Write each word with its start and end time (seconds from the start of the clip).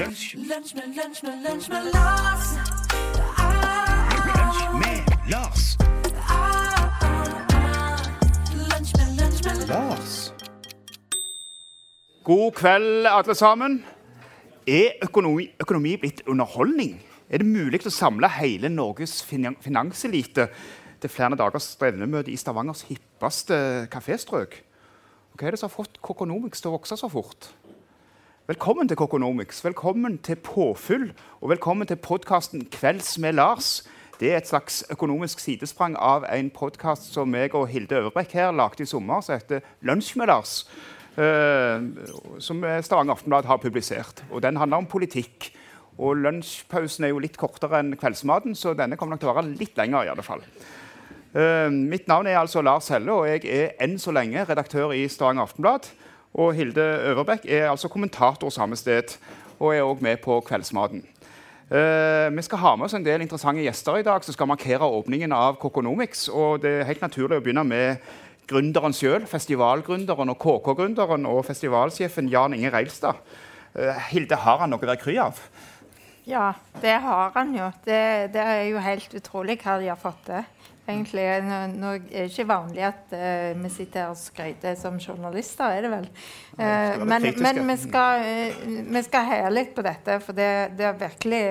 Lunsj, 0.00 0.34
Lunsj 0.34 0.74
med, 0.74 0.82
lunsj 0.96 1.22
med, 1.22 1.42
lunsj 1.44 1.68
med 1.68 1.88
Lars. 1.92 2.46
Lunsj 4.28 4.62
med 4.80 5.10
Lars. 5.28 5.64
Lunsj 8.70 8.94
med, 8.96 9.10
lunsj 9.18 9.44
med 9.44 9.66
Lars. 9.68 10.14
God 12.24 12.52
kveld, 12.52 13.06
alle 13.12 13.34
sammen. 13.34 13.84
Er 14.66 14.96
økonomi, 15.04 15.50
økonomi 15.60 15.96
blitt 16.00 16.24
underholdning? 16.26 16.96
Er 17.28 17.44
det 17.44 17.52
mulig 17.52 17.84
å 17.84 17.92
samle 17.92 18.32
hele 18.40 18.72
Norges 18.72 19.20
finanselite 19.28 20.48
til 21.02 21.12
flere 21.12 21.36
dagers 21.36 21.74
strevnemøte 21.76 22.32
i 22.32 22.40
Stavangers 22.40 22.86
hippeste 22.88 23.84
kaféstrøk? 23.92 24.62
Hva 25.36 25.46
er 25.46 25.52
det 25.52 25.60
som 25.60 25.68
har 25.68 25.76
fått 25.76 26.00
Kokonomics 26.00 26.64
til 26.64 26.72
å 26.72 26.78
vokse 26.78 26.96
så 26.96 27.12
fort? 27.12 27.52
Velkommen 28.50 28.88
til 28.88 28.96
Kokonomics, 28.98 29.64
velkommen 29.64 30.16
til 30.26 30.34
påfyll, 30.36 31.12
og 31.40 31.52
velkommen 31.52 31.86
til 31.86 32.00
podkasten 32.02 32.64
Kvelds 32.66 33.18
med 33.22 33.36
Lars. 33.38 33.84
Det 34.20 34.32
er 34.32 34.40
et 34.40 34.48
slags 34.48 34.80
økonomisk 34.90 35.38
sidesprang 35.38 35.94
av 35.94 36.26
en 36.26 36.48
podkast 36.50 37.12
som 37.14 37.34
jeg 37.38 37.54
og 37.54 37.68
Hilde 37.70 38.00
Øvrebekk 38.00 38.34
her 38.34 38.50
lagde 38.50 38.82
i 38.82 38.90
sommer, 38.90 39.20
som 39.22 39.38
heter 39.38 39.62
Lunsj 39.86 40.18
med 40.18 40.32
Lars. 40.32 40.56
Uh, 41.14 42.02
som 42.42 42.66
Stavanger 42.82 43.14
Aftenblad 43.14 43.46
har 43.46 43.62
publisert. 43.62 44.24
Og 44.30 44.42
Den 44.42 44.56
handler 44.56 44.82
om 44.82 44.90
politikk. 44.90 45.52
Og 45.98 46.16
Lunsjpausen 46.16 47.06
er 47.06 47.14
jo 47.14 47.22
litt 47.22 47.38
kortere 47.38 47.84
enn 47.84 47.94
kveldsmaten, 47.94 48.58
så 48.58 48.74
denne 48.74 48.98
kommer 48.98 49.14
nok 49.14 49.22
til 49.22 49.30
å 49.30 49.38
være 49.38 49.54
litt 49.62 49.78
lenger. 49.78 50.02
i 50.02 50.10
alle 50.16 50.26
fall. 50.26 50.42
Uh, 51.38 51.70
mitt 51.70 52.08
navn 52.08 52.26
er 52.26 52.42
altså 52.42 52.66
Lars 52.66 52.90
Helle, 52.90 53.12
og 53.14 53.30
jeg 53.30 53.46
er 53.46 53.76
enn 53.78 53.98
så 53.98 54.10
lenge 54.10 54.42
redaktør 54.42 54.90
i 54.90 55.06
Stavanger 55.06 55.46
Aftenblad. 55.46 55.92
Og 56.34 56.54
Hilde 56.54 56.84
Øverbekk 57.10 57.46
er 57.48 57.70
altså 57.70 57.88
kommentator 57.88 58.50
samme 58.54 58.76
sted 58.78 59.16
og 59.58 59.74
er 59.74 59.84
òg 59.84 60.02
med 60.02 60.20
på 60.22 60.38
Kveldsmaten. 60.46 61.02
Uh, 61.70 62.26
vi 62.34 62.42
skal 62.42 62.58
ha 62.58 62.74
med 62.76 62.88
oss 62.88 62.96
en 62.98 63.04
del 63.06 63.22
interessante 63.22 63.62
gjester 63.62 64.00
i 64.00 64.06
dag 64.06 64.24
som 64.26 64.34
skal 64.34 64.48
markere 64.50 64.88
åpningen 64.90 65.30
av 65.32 65.58
Kokonomics. 65.62 66.28
Og 66.28 66.62
det 66.64 66.72
er 66.80 66.88
helt 66.88 67.04
naturlig 67.04 67.38
å 67.38 67.44
begynne 67.44 67.62
med 67.66 68.08
gründeren 68.50 68.94
sjøl, 68.96 69.26
festivalgründeren 69.30 70.32
og 70.32 70.40
KK-gründeren 70.42 71.28
og 71.30 71.44
festivalsjefen 71.46 72.30
Jan 72.32 72.56
Inge 72.56 72.72
Reilstad. 72.74 73.20
Uh, 73.76 73.94
Hilde, 74.10 74.38
har 74.42 74.64
han 74.64 74.74
noe 74.74 74.82
å 74.82 74.90
være 74.90 75.02
kry 75.02 75.18
av? 75.22 75.38
Ja, 76.26 76.52
det 76.82 76.96
har 77.04 77.30
han 77.34 77.54
jo. 77.54 77.70
Det, 77.84 78.00
det 78.34 78.42
er 78.42 78.64
jo 78.70 78.82
helt 78.82 79.14
utrolig 79.18 79.60
hva 79.62 79.78
de 79.78 79.92
har 79.92 79.98
fått 80.00 80.24
til. 80.26 80.48
Egentlig, 80.90 81.26
nå, 81.46 81.58
nå 81.78 81.92
er 81.98 82.06
det 82.08 82.30
ikke 82.30 82.48
vanlig 82.50 82.86
at 82.88 83.12
uh, 83.14 83.52
vi 83.60 83.70
sitter 83.72 84.06
her 84.06 84.14
og 84.14 84.18
skryter 84.18 84.78
som 84.78 84.98
journalister, 85.00 85.76
er 85.76 85.86
det 85.86 85.92
vel? 85.92 86.08
Uh, 86.58 87.04
men 87.06 87.30
men 87.40 87.62
vi, 87.68 87.76
skal, 87.80 88.24
uh, 88.24 88.98
skal 89.06 89.30
heie 89.30 89.54
litt 89.54 89.72
på 89.76 89.86
dette, 89.86 90.18
for 90.24 90.36
det, 90.36 90.50
det 90.78 90.90
har 90.90 90.98
virkelig 91.00 91.44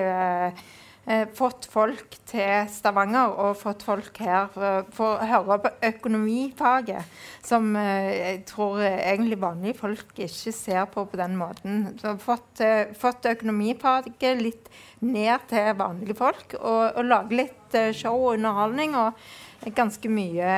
fått 1.34 1.64
folk 1.66 2.12
til 2.28 2.68
Stavanger 2.70 3.32
og 3.40 3.56
fått 3.58 3.80
folk 3.82 4.18
her 4.22 4.50
for, 4.52 4.84
å 5.16 5.26
høre 5.26 5.56
på 5.64 5.70
økonomifaget, 5.88 7.08
som 7.42 7.72
jeg 7.74 8.42
tror 8.46 8.84
egentlig 8.84 9.40
vanlige 9.40 9.78
folk 9.80 10.20
ikke 10.20 10.52
ser 10.54 10.84
på 10.92 11.06
på 11.10 11.18
den 11.18 11.34
måten. 11.40 11.80
Så 11.98 12.12
fått, 12.20 12.62
fått 13.00 13.26
økonomifaget 13.32 14.44
litt 14.44 14.70
ned 15.00 15.48
til 15.50 15.72
vanlige 15.80 16.18
folk, 16.20 16.54
og, 16.60 16.84
og 16.92 17.08
lage 17.08 17.40
litt 17.40 17.59
eh, 17.78 17.92
show 17.96 18.16
og 18.16 18.34
underholdning. 18.38 18.96
og 18.96 19.70
Ganske 19.76 20.08
mye 20.08 20.52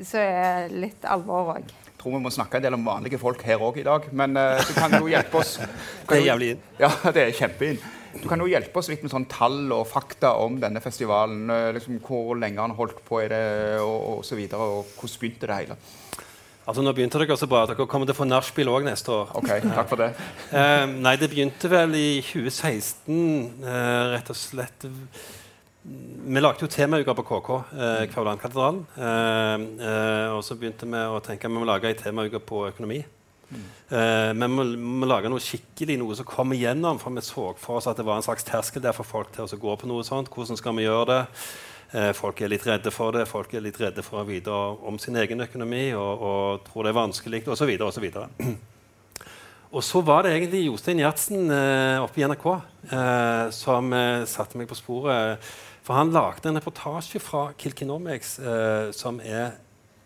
som 0.00 0.22
er 0.22 0.70
litt 0.72 1.04
alvor 1.04 1.56
òg. 1.58 1.72
Jeg 1.84 1.98
tror 2.00 2.14
vi 2.14 2.22
må 2.24 2.30
snakke 2.32 2.56
en 2.56 2.64
del 2.64 2.76
om 2.78 2.86
vanlige 2.86 3.18
folk 3.20 3.42
her 3.44 3.60
òg 3.60 3.82
i 3.82 3.84
dag, 3.84 4.06
men 4.16 4.38
uh, 4.40 4.56
du 4.64 4.70
kan 4.72 4.94
jo 4.96 5.10
hjelpe 5.12 5.42
oss. 5.42 5.58
Det 6.08 6.16
er 6.16 6.30
jævlig 6.30 6.54
inn. 6.54 6.62
Ja, 6.80 6.88
det 7.14 7.26
er 7.26 7.34
kjempeinn. 7.36 7.76
Du 8.16 8.24
kan 8.26 8.40
jo 8.40 8.48
hjelpe 8.48 8.80
oss 8.80 8.88
litt 8.90 9.04
med 9.04 9.12
sånn 9.12 9.28
tall 9.30 9.68
og 9.76 9.84
fakta 9.86 10.32
om 10.40 10.56
denne 10.62 10.80
festivalen. 10.82 11.44
eh, 11.52 11.68
Liksom 11.76 12.00
hvor 12.02 12.32
lenge 12.40 12.58
han 12.64 12.74
holdt 12.74 13.04
på 13.06 13.20
i 13.22 13.28
det, 13.30 13.42
og, 13.84 13.98
og 14.14 14.24
så 14.26 14.38
videre, 14.38 14.64
og 14.64 14.96
hvordan 14.96 15.20
begynte 15.20 15.50
det 15.50 15.58
hele. 15.60 15.76
Altså, 16.70 16.82
nå 16.84 16.92
begynte 16.94 17.20
dere 17.20 17.36
så 17.38 17.48
bra. 17.50 17.64
Dere 17.68 17.86
kommer 17.90 18.08
til 18.08 18.16
å 18.16 18.20
få 18.20 18.26
nachspiel 18.28 18.72
òg 18.72 18.88
neste 18.88 19.12
år. 19.14 19.30
Ok, 19.38 19.52
takk 19.62 19.88
for 19.90 20.00
det. 20.00 20.10
Uh, 20.50 20.88
nei, 21.04 21.14
det 21.20 21.30
begynte 21.32 21.70
vel 21.70 21.94
i 21.98 22.08
2016, 22.24 23.62
uh, 23.64 24.10
rett 24.16 24.32
og 24.32 24.38
slett. 24.38 24.88
Vi 25.82 26.40
lagde 26.42 26.66
jo 26.66 26.68
temauke 26.68 27.14
på 27.16 27.24
KK, 27.24 27.54
eh, 27.72 28.02
Kvaullandkatedralen. 28.12 28.82
Eh, 28.96 29.54
eh, 29.86 30.26
og 30.34 30.44
så 30.44 30.56
begynte 30.58 30.84
vi 30.84 31.00
å 31.08 31.22
tenke 31.24 31.48
at 31.48 31.52
vi 31.52 31.56
må 31.56 31.64
lage 31.68 31.88
ei 31.88 31.96
temauke 31.96 32.42
på 32.44 32.66
økonomi. 32.68 33.00
Eh, 33.50 34.32
men 34.36 34.52
vi 34.54 34.76
må, 34.76 35.08
lage 35.08 35.30
noe 35.32 35.42
skikkelig, 35.42 35.96
noe 35.98 36.14
som 36.18 36.28
kommer 36.28 36.58
igjennom. 36.58 37.00
For 37.00 37.10
vi 37.16 37.24
så 37.24 37.48
for 37.58 37.80
oss 37.80 37.88
at 37.90 37.98
det 37.98 38.06
var 38.06 38.20
en 38.20 38.26
slags 38.26 38.46
terskel 38.46 38.84
der 38.84 38.94
for 38.96 39.08
folk 39.08 39.32
til 39.34 39.48
å 39.48 39.60
gå 39.64 39.76
på 39.80 39.90
noe 39.90 40.06
sånt. 40.06 40.30
Hvordan 40.30 40.60
skal 40.60 40.76
vi 40.76 40.86
gjøre 40.86 41.06
det? 41.10 41.22
Eh, 41.90 42.12
folk 42.14 42.40
er 42.40 42.52
litt 42.52 42.66
redde 42.68 42.92
for 42.94 43.16
det. 43.16 43.26
Folk 43.26 43.54
er 43.54 43.64
litt 43.64 43.80
redde 43.80 44.04
for 44.06 44.20
å 44.20 44.28
vite 44.28 44.52
om 44.52 44.98
sin 45.02 45.16
egen 45.18 45.42
økonomi 45.42 45.88
og, 45.98 46.22
og 46.22 46.68
tror 46.68 46.86
det 46.86 46.92
er 46.92 47.00
vanskelig 47.00 47.42
osv. 47.50 47.72
videre 48.04 48.28
Og 49.70 49.84
så 49.86 50.00
var 50.02 50.24
det 50.26 50.32
egentlig 50.34 50.64
Jostein 50.66 50.98
Gjertsen 50.98 51.50
eh, 51.54 52.02
oppe 52.02 52.18
i 52.18 52.26
NRK 52.26 52.46
eh, 52.90 53.50
som 53.54 53.92
eh, 53.94 54.26
satte 54.26 54.58
meg 54.58 54.66
på 54.70 54.78
sporet. 54.78 55.50
For 55.82 55.96
han 55.96 56.12
lagde 56.12 56.48
en 56.50 56.58
reportasje 56.60 57.20
fra 57.22 57.50
Kilkenomics, 57.58 58.38
eh, 58.38 58.92
som 58.96 59.20
er 59.24 59.58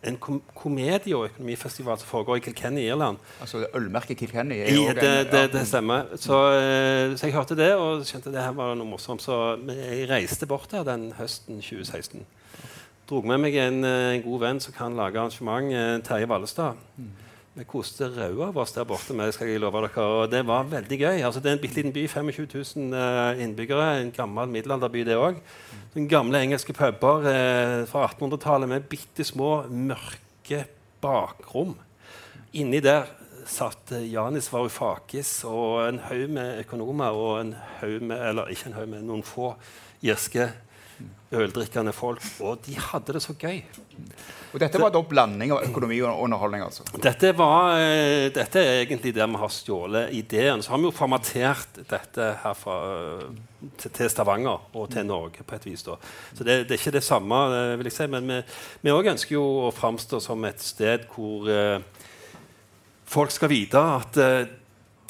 en 0.04 0.16
kom 0.20 0.42
komedie- 0.54 1.16
og 1.16 1.30
økonomifestival 1.30 1.98
som 1.98 2.08
foregår 2.08 2.36
i 2.36 2.44
Kilkenny 2.44 2.80
i 2.80 2.88
Irland. 2.92 3.16
Altså, 3.40 3.66
Ølmerket 3.74 4.18
Kilkenny 4.18 4.58
er 4.60 4.66
I, 4.68 4.76
det, 4.76 4.96
det, 5.00 5.32
det, 5.32 5.44
det 5.52 5.66
stemmer. 5.68 6.04
Så, 6.16 6.38
eh, 6.52 7.16
så 7.16 7.26
jeg 7.26 7.34
hørte 7.34 7.56
det 7.56 7.72
og 7.74 8.04
skjønte 8.06 8.32
det 8.32 8.42
her 8.42 8.52
var 8.56 8.74
noe 8.76 8.88
morsomt. 8.88 9.24
Så 9.24 9.56
jeg 9.70 10.08
reiste 10.10 10.46
bort 10.46 10.70
der 10.70 10.84
den 10.84 11.12
høsten 11.18 11.62
2016. 11.64 12.24
Dro 13.08 13.20
med 13.20 13.42
meg 13.44 13.56
en, 13.60 13.84
eh, 13.84 14.14
en 14.16 14.24
god 14.24 14.40
venn 14.40 14.60
som 14.60 14.76
kan 14.76 14.96
lage 14.96 15.20
arrangement, 15.20 15.72
eh, 15.72 15.98
Terje 16.04 16.28
Vallestad. 16.28 16.80
Vi 17.54 17.62
koste 17.70 18.08
røde 18.10 18.48
av 18.48 18.56
oss 18.58 18.72
der 18.74 18.82
borte. 18.82 19.14
med, 19.14 19.30
skal 19.30 19.46
jeg 19.46 19.60
love 19.62 19.78
dere, 19.84 20.02
og 20.02 20.30
Det 20.30 20.40
var 20.46 20.64
veldig 20.66 20.96
gøy. 20.98 21.20
Altså, 21.22 21.40
det 21.40 21.50
er 21.50 21.54
en 21.54 21.60
bitte 21.62 21.76
liten 21.76 21.92
by, 21.92 22.08
25 22.08 22.48
000 22.50 22.94
eh, 22.98 23.42
innbyggere. 23.44 24.00
En 24.00 24.10
gammel 24.10 24.48
middelalderby, 24.48 25.04
det 25.06 25.14
òg. 25.14 25.38
Gamle 26.10 26.40
engelske 26.42 26.74
puber 26.74 27.28
eh, 27.30 27.86
fra 27.86 28.08
1800-tallet 28.08 28.68
med 28.68 28.88
bitte 28.90 29.22
små, 29.22 29.68
mørke 29.70 30.64
bakrom. 31.00 31.76
Inni 32.58 32.80
der 32.82 33.06
satt 33.46 33.92
eh, 33.94 34.10
Janis 34.10 34.50
Varoufakis 34.50 35.44
og 35.46 35.84
en 35.86 36.02
haug 36.08 36.34
med 36.34 36.58
økonomer 36.64 37.14
og 37.14 37.40
en 37.40 37.54
haug 37.78 38.02
med, 38.02 38.18
eller 38.18 38.50
ikke 38.50 38.72
en 38.72 38.78
haug 38.80 38.90
med, 38.96 39.06
noen 39.06 39.22
få 39.22 39.52
irske 40.02 40.50
øldrikkende 41.30 41.94
folk. 41.94 42.26
Og 42.42 42.66
de 42.66 42.74
hadde 42.90 43.14
det 43.14 43.22
så 43.22 43.38
gøy. 43.38 43.62
Og 44.54 44.60
dette 44.62 44.78
var 44.78 44.92
da 44.94 45.00
blanding 45.02 45.50
av 45.50 45.64
økonomi 45.66 45.96
og 46.06 46.20
underholdning, 46.22 46.62
altså. 46.62 46.86
Dette, 47.02 47.32
var, 47.34 47.74
eh, 47.82 48.28
dette 48.34 48.62
er 48.62 48.84
egentlig 48.84 49.10
der 49.16 49.26
vi 49.26 49.40
har 49.40 49.50
stjålet 49.50 50.14
ideen. 50.14 50.62
Så 50.62 50.70
har 50.70 50.78
vi 50.78 50.86
jo 50.86 50.94
formatert 50.94 51.80
dette 51.90 52.28
her 52.44 52.54
fra, 52.54 52.76
eh, 52.94 53.74
til, 53.82 54.10
Stavanger 54.12 54.70
og 54.72 54.90
til 54.94 55.06
Norge 55.06 55.42
på 55.42 55.58
et 55.58 55.66
vis. 55.66 55.82
da. 55.82 55.98
Så 56.38 56.46
det, 56.46 56.68
det 56.68 56.76
er 56.76 56.82
ikke 56.82 56.98
det 57.00 57.02
samme, 57.02 57.34
eh, 57.34 57.76
vil 57.76 57.90
jeg 57.90 57.98
si, 57.98 58.06
men 58.06 58.30
vi, 58.38 58.94
òg 58.94 59.10
ønsker 59.16 59.34
jo 59.34 59.44
å 59.66 59.74
framstå 59.74 60.22
som 60.22 60.44
et 60.44 60.62
sted 60.62 61.08
hvor 61.10 61.50
eh, 61.50 61.80
folk 63.10 63.34
skal 63.34 63.50
vite 63.50 63.78
at 63.78 64.16
eh, 64.22 64.46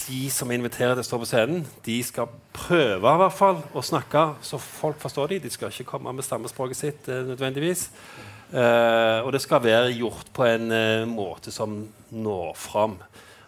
de 0.09 0.27
som 0.33 0.50
inviterer 0.50 0.97
til 0.97 1.04
å 1.04 1.06
stå 1.06 1.19
på 1.21 1.28
scenen, 1.28 1.65
de 1.84 1.97
skal 2.04 2.33
prøve 2.54 3.12
i 3.12 3.21
hvert 3.21 3.37
fall 3.37 3.60
å 3.77 3.83
snakke 3.84 4.25
så 4.44 4.59
folk 4.60 5.00
forstår 5.03 5.34
de. 5.34 5.44
De 5.44 5.53
skal 5.53 5.72
ikke 5.72 5.93
komme 5.94 6.12
med 6.16 6.27
stammespråket 6.27 6.81
sitt 6.81 7.10
eh, 7.12 7.27
nødvendigvis. 7.28 7.91
Eh, 8.54 9.19
og 9.26 9.32
det 9.34 9.42
skal 9.42 9.65
være 9.65 9.94
gjort 9.97 10.30
på 10.34 10.47
en 10.47 10.71
eh, 10.71 11.09
måte 11.10 11.51
som 11.54 11.80
når 12.15 12.53
fram. 12.54 12.98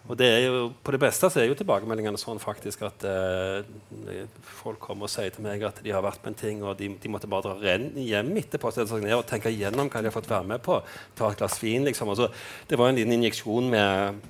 Og 0.06 0.14
det 0.19 0.26
er 0.26 0.44
jo, 0.44 0.69
på 0.87 0.94
det 0.94 1.00
beste 1.03 1.29
så 1.31 1.41
er 1.43 1.49
jo 1.49 1.56
tilbakemeldingene 1.58 2.19
sånn 2.19 2.38
faktisk 2.43 2.85
at 2.87 3.06
eh, 3.11 4.26
folk 4.61 4.79
kommer 4.82 5.06
og 5.06 5.12
sier 5.12 5.32
til 5.35 5.47
meg 5.47 5.64
at 5.67 5.81
de 5.82 5.94
har 5.94 6.05
vært 6.05 6.23
på 6.23 6.31
en 6.31 6.38
ting, 6.38 6.62
og 6.62 6.79
de, 6.79 6.93
de 7.03 7.11
måtte 7.11 7.31
bare 7.31 7.55
dra 7.58 7.75
hjem 7.79 8.31
etterpå 8.43 8.70
og 8.70 9.26
tenke 9.26 9.50
igjennom 9.50 9.91
hva 9.91 10.03
de 10.03 10.11
har 10.11 10.14
fått 10.14 10.31
være 10.31 10.50
med 10.55 10.62
på. 10.62 10.79
Ta 11.19 11.31
et 11.31 11.43
glass 11.43 11.58
vin, 11.62 11.87
liksom. 11.87 12.11
Og 12.14 12.23
så, 12.23 12.31
det 12.70 12.79
var 12.79 12.91
en 12.91 12.99
liten 12.99 13.14
injeksjon 13.19 13.70
med, 13.70 14.26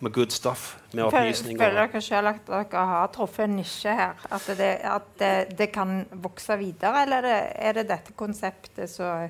med 0.00 0.16
good 0.16 0.32
stuff. 0.32 0.74
Med 0.92 1.06
opplysninger. 1.08 1.60
føler 1.60 1.88
dere 1.88 2.04
selv 2.04 2.32
at 2.34 2.52
dere 2.52 2.86
har 2.92 3.12
truffet 3.12 3.48
en 3.48 3.58
nisje 3.60 3.96
her? 3.96 4.28
At 4.32 4.48
det, 4.60 4.74
at 4.92 5.12
det, 5.20 5.34
det 5.60 5.72
kan 5.72 6.06
vokse 6.24 6.56
videre, 6.60 7.04
eller 7.04 7.20
er 7.20 7.28
det, 7.28 7.40
er 7.68 7.80
det 7.80 7.90
dette 7.92 8.16
konseptet 8.16 8.92
som 8.92 9.28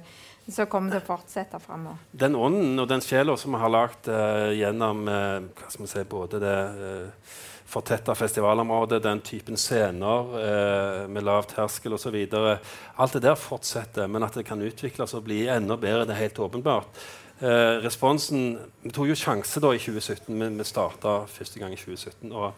som 0.49 0.69
kommer 0.71 0.94
til 0.94 1.03
å 1.03 1.06
fortsette 1.06 1.61
framover? 1.62 2.03
den 2.11 2.37
ånden 2.37 2.83
og 2.83 2.91
den 2.91 3.05
sjela 3.05 3.37
som 3.39 3.55
vi 3.55 3.62
har 3.62 3.73
lagd 3.73 4.11
uh, 4.11 4.50
gjennom 4.56 5.06
uh, 5.09 5.71
si, 5.71 6.05
både 6.09 6.43
det 6.43 6.59
uh, 6.77 7.33
fortetta 7.73 8.15
festivalområdet, 8.19 9.00
den 9.05 9.23
typen 9.25 9.56
scener 9.56 10.35
uh, 10.35 11.09
med 11.09 11.25
lav 11.25 11.47
terskel 11.49 11.97
osv. 11.97 12.19
Alt 12.27 13.17
det 13.17 13.25
der 13.25 13.39
fortsetter, 13.39 14.11
men 14.11 14.27
at 14.27 14.37
det 14.37 14.44
kan 14.49 14.61
utvikles 14.61 15.15
og 15.17 15.25
bli 15.29 15.47
enda 15.49 15.79
bedre, 15.81 16.05
det 16.09 16.17
er 16.17 16.25
helt 16.27 16.43
åpenbart. 16.43 17.05
Eh, 17.43 17.77
responsen 17.83 18.53
Vi 18.85 18.91
tok 18.94 19.09
jo 19.11 19.17
sjanse 19.19 19.59
da 19.62 19.73
i 19.75 19.81
2017. 19.83 20.29
Vi, 20.31 20.49
vi 20.61 20.67
starta 20.67 21.23
første 21.27 21.59
gang 21.59 21.73
i 21.75 21.81
2017. 21.81 22.31
og 22.31 22.53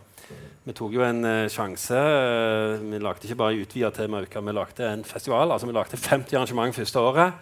vi 0.65 0.73
tok 0.77 0.93
jo 0.97 1.03
en 1.05 1.21
uh, 1.25 1.49
sjanse. 1.53 1.97
Uh, 1.97 2.81
vi 2.81 3.01
lagde 3.01 3.29
ikke 3.29 3.37
bare 3.37 3.61
utvida 3.61 3.91
temauke, 3.93 4.41
vi 4.41 4.55
lagde 4.57 4.89
en 4.89 5.05
festival. 5.05 5.53
altså 5.53 5.69
Vi 5.69 5.77
lagde 5.77 6.01
50 6.01 6.33
arrangement 6.37 6.77
første 6.77 7.01
året. 7.01 7.33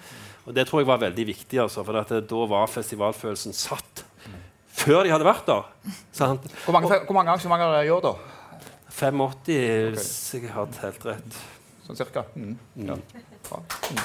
Og 0.47 0.55
det 0.56 0.67
tror 0.67 0.83
jeg 0.83 0.89
var 0.91 1.03
veldig 1.03 1.27
viktig, 1.29 1.61
altså, 1.62 1.85
for 1.87 2.00
at, 2.00 2.11
eh, 2.11 2.25
da 2.27 2.47
var 2.50 2.71
festivalfølelsen 2.71 3.55
satt 3.55 4.05
før 4.83 5.05
de 5.05 5.12
hadde 5.12 5.27
vært 5.27 5.47
der. 5.47 5.67
Sant? 6.17 6.47
Hvor 6.65 6.75
mange, 6.75 6.89
hvor 7.06 7.15
mange 7.15 7.31
arrangementer 7.31 7.93
år, 7.93 8.00
da? 8.06 8.15
85, 8.93 9.94
hvis 9.94 10.35
jeg 10.35 10.53
har 10.53 10.69
helt 10.83 11.06
rett. 11.06 11.41
Sånn 11.87 11.99
cirka? 11.99 12.25
Mm. 12.35 12.56
Ja. 12.89 12.99
Bra. 13.49 13.62
Mm. 13.91 14.05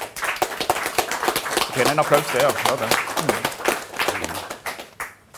En 1.87 2.01
applaus 2.01 2.33
der. 2.33 2.47
Ja, 2.47 2.75
det. 2.81 2.89
Mm. 2.89 3.56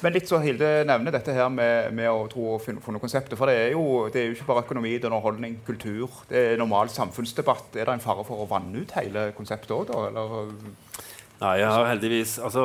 Men 0.03 0.15
litt 0.15 0.29
så 0.29 0.39
Hilde 0.39 0.67
nevner 0.87 1.11
dette 1.11 1.33
her 1.35 1.49
med, 1.51 1.91
med 1.95 2.07
å 2.07 2.27
tro 2.31 2.45
og 2.53 2.61
finne, 2.63 2.81
funne 2.83 3.01
konseptet. 3.03 3.35
For 3.39 3.51
det 3.51 3.57
er, 3.65 3.71
jo, 3.75 4.07
det 4.13 4.21
er 4.21 4.29
jo 4.29 4.37
ikke 4.37 4.47
bare 4.47 4.63
økonomi, 4.63 4.93
det 4.95 5.07
er 5.07 5.11
underholdning, 5.11 5.57
kultur. 5.67 6.21
Det 6.29 6.43
er 6.53 6.61
normal 6.61 6.91
samfunnsdebatt. 6.93 7.75
Er 7.75 7.89
det 7.89 7.97
en 7.97 8.03
fare 8.03 8.23
for 8.27 8.45
å 8.45 8.47
vanne 8.49 8.85
ut 8.85 8.95
hele 8.95 9.29
konseptet 9.37 9.75
òg, 9.75 9.89
da? 9.91 10.05
Eller? 10.07 10.47
Nei, 11.39 11.53
jeg 11.61 11.71
har 11.71 11.85
heldigvis 11.87 12.33
altså, 12.43 12.63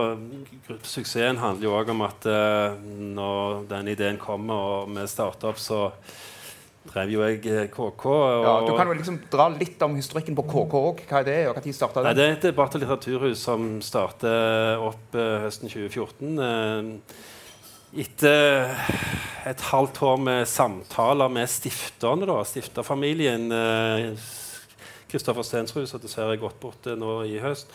Suksessen 0.82 1.38
handler 1.38 1.68
jo 1.68 1.74
òg 1.78 1.92
om 1.92 2.00
at 2.08 2.24
uh, 2.26 2.74
når 3.14 3.68
den 3.70 3.90
ideen 3.92 4.18
kommer 4.18 4.80
og 4.82 4.94
vi 4.96 5.04
starter 5.10 5.52
opp, 5.52 5.60
så 5.62 5.84
drev 6.92 7.12
jo 7.14 7.22
jeg 7.24 7.40
eh, 7.48 7.68
KK. 7.72 8.06
Og, 8.10 8.46
Ja, 8.46 8.54
du 8.66 8.72
kan 8.76 8.90
jo 8.90 8.96
liksom 8.98 9.20
dra 9.32 9.48
litt 9.52 9.80
om 9.86 9.96
historikken 9.98 10.36
på 10.38 10.46
KK 10.50 10.80
òg. 10.80 11.04
Hva 11.08 11.22
er 11.22 11.28
det, 11.28 11.38
og 11.50 11.60
når 11.60 11.76
starta 11.76 12.02
Nei, 12.04 12.12
den? 12.12 12.20
det 12.20 12.26
er 12.26 12.36
et 12.38 12.48
debatt- 12.50 12.74
og 12.76 12.84
litteraturhus 12.84 13.46
som 13.46 13.70
startet 13.84 14.82
opp 14.84 15.16
uh, 15.16 15.44
høsten 15.46 15.72
2014. 15.72 16.36
Uh, 16.38 17.22
etter 17.94 18.74
et 19.46 19.66
halvt 19.70 20.00
år 20.02 20.16
med 20.22 20.48
samtaler 20.50 21.30
med 21.30 21.50
stifterne, 21.50 22.26
da, 22.26 22.40
stifterfamilien 22.48 23.52
eh, 23.54 24.30
Kristoffer 25.10 25.46
Stensrud, 25.46 25.86
som 25.86 26.02
dessverre 26.02 26.34
er 26.34 26.42
gått 26.42 26.58
bort 26.62 26.88
eh, 26.90 26.98
nå 26.98 27.20
i 27.28 27.38
høst. 27.42 27.70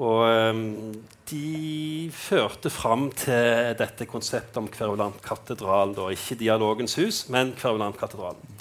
Og 0.00 0.22
eh, 0.24 0.62
de 1.32 2.08
førte 2.16 2.70
fram 2.72 3.10
til 3.16 3.74
dette 3.78 4.08
konseptet 4.08 4.56
om 4.60 4.70
Kverulantkatedralen. 4.72 5.96
Ikke 6.14 6.38
Dialogens 6.40 6.96
hus, 7.00 7.26
men 7.32 7.52
Kverulantkatedralen. 7.58 8.52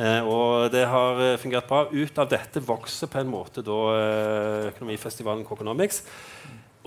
Eh, 0.00 0.24
og 0.24 0.70
det 0.72 0.86
har 0.88 1.20
eh, 1.20 1.38
fungert 1.40 1.68
bra. 1.68 1.86
Ut 1.90 2.20
av 2.20 2.28
dette 2.30 2.62
vokser 2.64 3.10
på 3.10 3.20
en 3.20 3.30
måte 3.30 3.64
da, 3.66 3.80
eh, 3.96 4.68
økonomifestivalen 4.70 5.44
Kokonomics. 5.48 6.04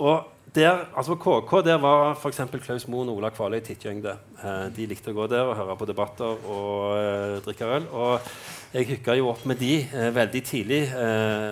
Og 0.02 0.30
der, 0.54 0.86
altså 0.94 1.16
på 1.18 1.40
KK 1.42 1.52
der 1.66 1.78
var 1.82 2.14
f.eks. 2.14 2.40
Klaus 2.62 2.86
Moen 2.90 3.10
og 3.10 3.20
Ola 3.20 3.30
Kvaløy 3.34 3.60
tittgjengde. 3.62 4.16
Eh, 4.40 4.64
de 4.74 4.88
likte 4.90 5.12
å 5.12 5.18
gå 5.18 5.28
der 5.30 5.50
og 5.50 5.58
høre 5.58 5.76
på 5.78 5.88
debatter 5.90 6.48
og 6.50 7.44
drikke 7.46 7.70
øl. 7.76 7.86
Og 7.92 8.34
jeg 8.74 8.90
hooka 8.90 9.18
jo 9.18 9.30
opp 9.30 9.44
med 9.46 9.60
de 9.62 9.76
veldig 10.14 10.42
tidlig, 10.42 10.80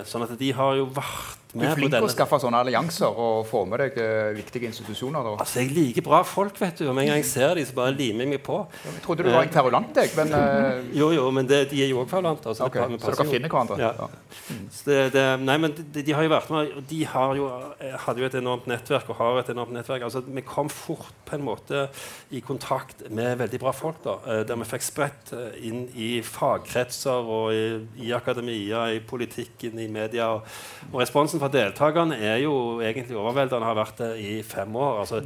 sånn 0.09 0.25
at 0.25 0.33
de 0.35 0.49
har 0.57 0.75
jo 0.75 0.89
vært 0.91 1.42
Du 1.53 1.61
er 1.61 1.75
flink 1.77 1.93
til 1.93 2.07
å 2.07 2.09
skaffe 2.09 2.39
sånne 2.41 2.63
allianser 2.63 3.19
og 3.23 3.43
få 3.45 3.59
med 3.69 3.77
deg 3.83 3.97
eh, 4.01 4.31
viktige 4.39 4.65
institusjoner. 4.71 5.21
Da. 5.21 5.33
Altså, 5.43 5.59
Jeg 5.61 5.69
liker 5.75 6.05
bra 6.05 6.23
folk, 6.25 6.57
vet 6.57 6.81
du. 6.81 6.87
Med 6.89 7.05
en 7.05 7.11
gang 7.11 7.19
jeg 7.21 7.27
ser 7.29 7.53
dem, 7.59 7.67
så 7.69 7.75
bare 7.77 7.93
limer 7.93 8.25
jeg 8.25 8.31
meg 8.31 8.41
på. 8.45 8.57
Jeg 8.87 9.03
trodde 9.05 9.27
du 9.27 9.29
var 9.29 9.45
en 9.45 9.51
kverulant, 9.53 9.99
jeg, 10.01 10.09
men 10.17 10.33
uh... 10.33 10.79
Jo, 10.97 11.11
jo, 11.13 11.27
men 11.35 11.49
det, 11.49 11.59
de 11.69 11.83
er 11.85 11.91
jo 11.91 12.01
òg 12.01 12.09
kverulanter. 12.09 12.57
Så, 12.57 12.65
okay. 12.65 12.97
Så 12.97 13.13
dere 13.13 13.27
finner 13.29 13.53
hverandre? 13.53 13.77
Ja. 13.77 13.91
Ja. 13.99 14.57
Så 14.73 14.87
det, 14.89 14.97
det, 15.13 15.25
nei, 15.43 15.59
men 15.61 15.75
de, 15.77 16.01
de 16.01 16.15
har 16.17 16.25
jo 16.25 16.31
vært 16.33 16.49
med, 16.55 16.73
og 16.79 16.87
de 16.89 16.99
har 17.13 17.35
jo, 17.37 17.51
eh, 17.77 17.93
hadde 18.07 18.23
jo 18.23 18.29
et 18.31 18.39
enormt 18.41 18.71
nettverk 18.73 19.13
og 19.13 19.19
har 19.21 19.43
et 19.43 19.53
enormt 19.53 19.77
nettverk. 19.77 20.07
Altså, 20.09 20.23
vi 20.25 20.45
kom 20.47 20.73
fort 20.73 21.13
på 21.29 21.37
en 21.37 21.45
måte 21.45 21.85
i 22.33 22.41
kontakt 22.41 23.05
med 23.13 23.37
veldig 23.43 23.61
bra 23.61 23.75
folk, 23.77 24.01
da, 24.07 24.17
eh, 24.25 24.41
der 24.49 24.57
vi 24.63 24.69
fikk 24.73 24.87
spredt 24.89 25.35
eh, 25.37 25.61
inn 25.69 25.85
i 25.93 26.09
fagkretser 26.25 27.31
og 27.37 27.53
i, 27.53 27.63
i 28.07 28.11
akademia, 28.17 28.87
i 28.97 29.03
politikken, 29.05 29.77
i 29.77 29.89
media. 29.91 30.33
Og, 30.33 30.49
og 30.89 30.99
responsen 31.03 31.42
fra 31.43 31.51
deltakerne 31.51 32.15
er 32.23 32.37
jo 32.45 32.79
egentlig 32.83 33.17
overveldende, 33.19 33.67
har 33.67 33.75
vært 33.75 33.99
det 33.99 34.13
i 34.23 34.37
fem 34.47 34.75
år. 34.79 35.03
altså 35.03 35.25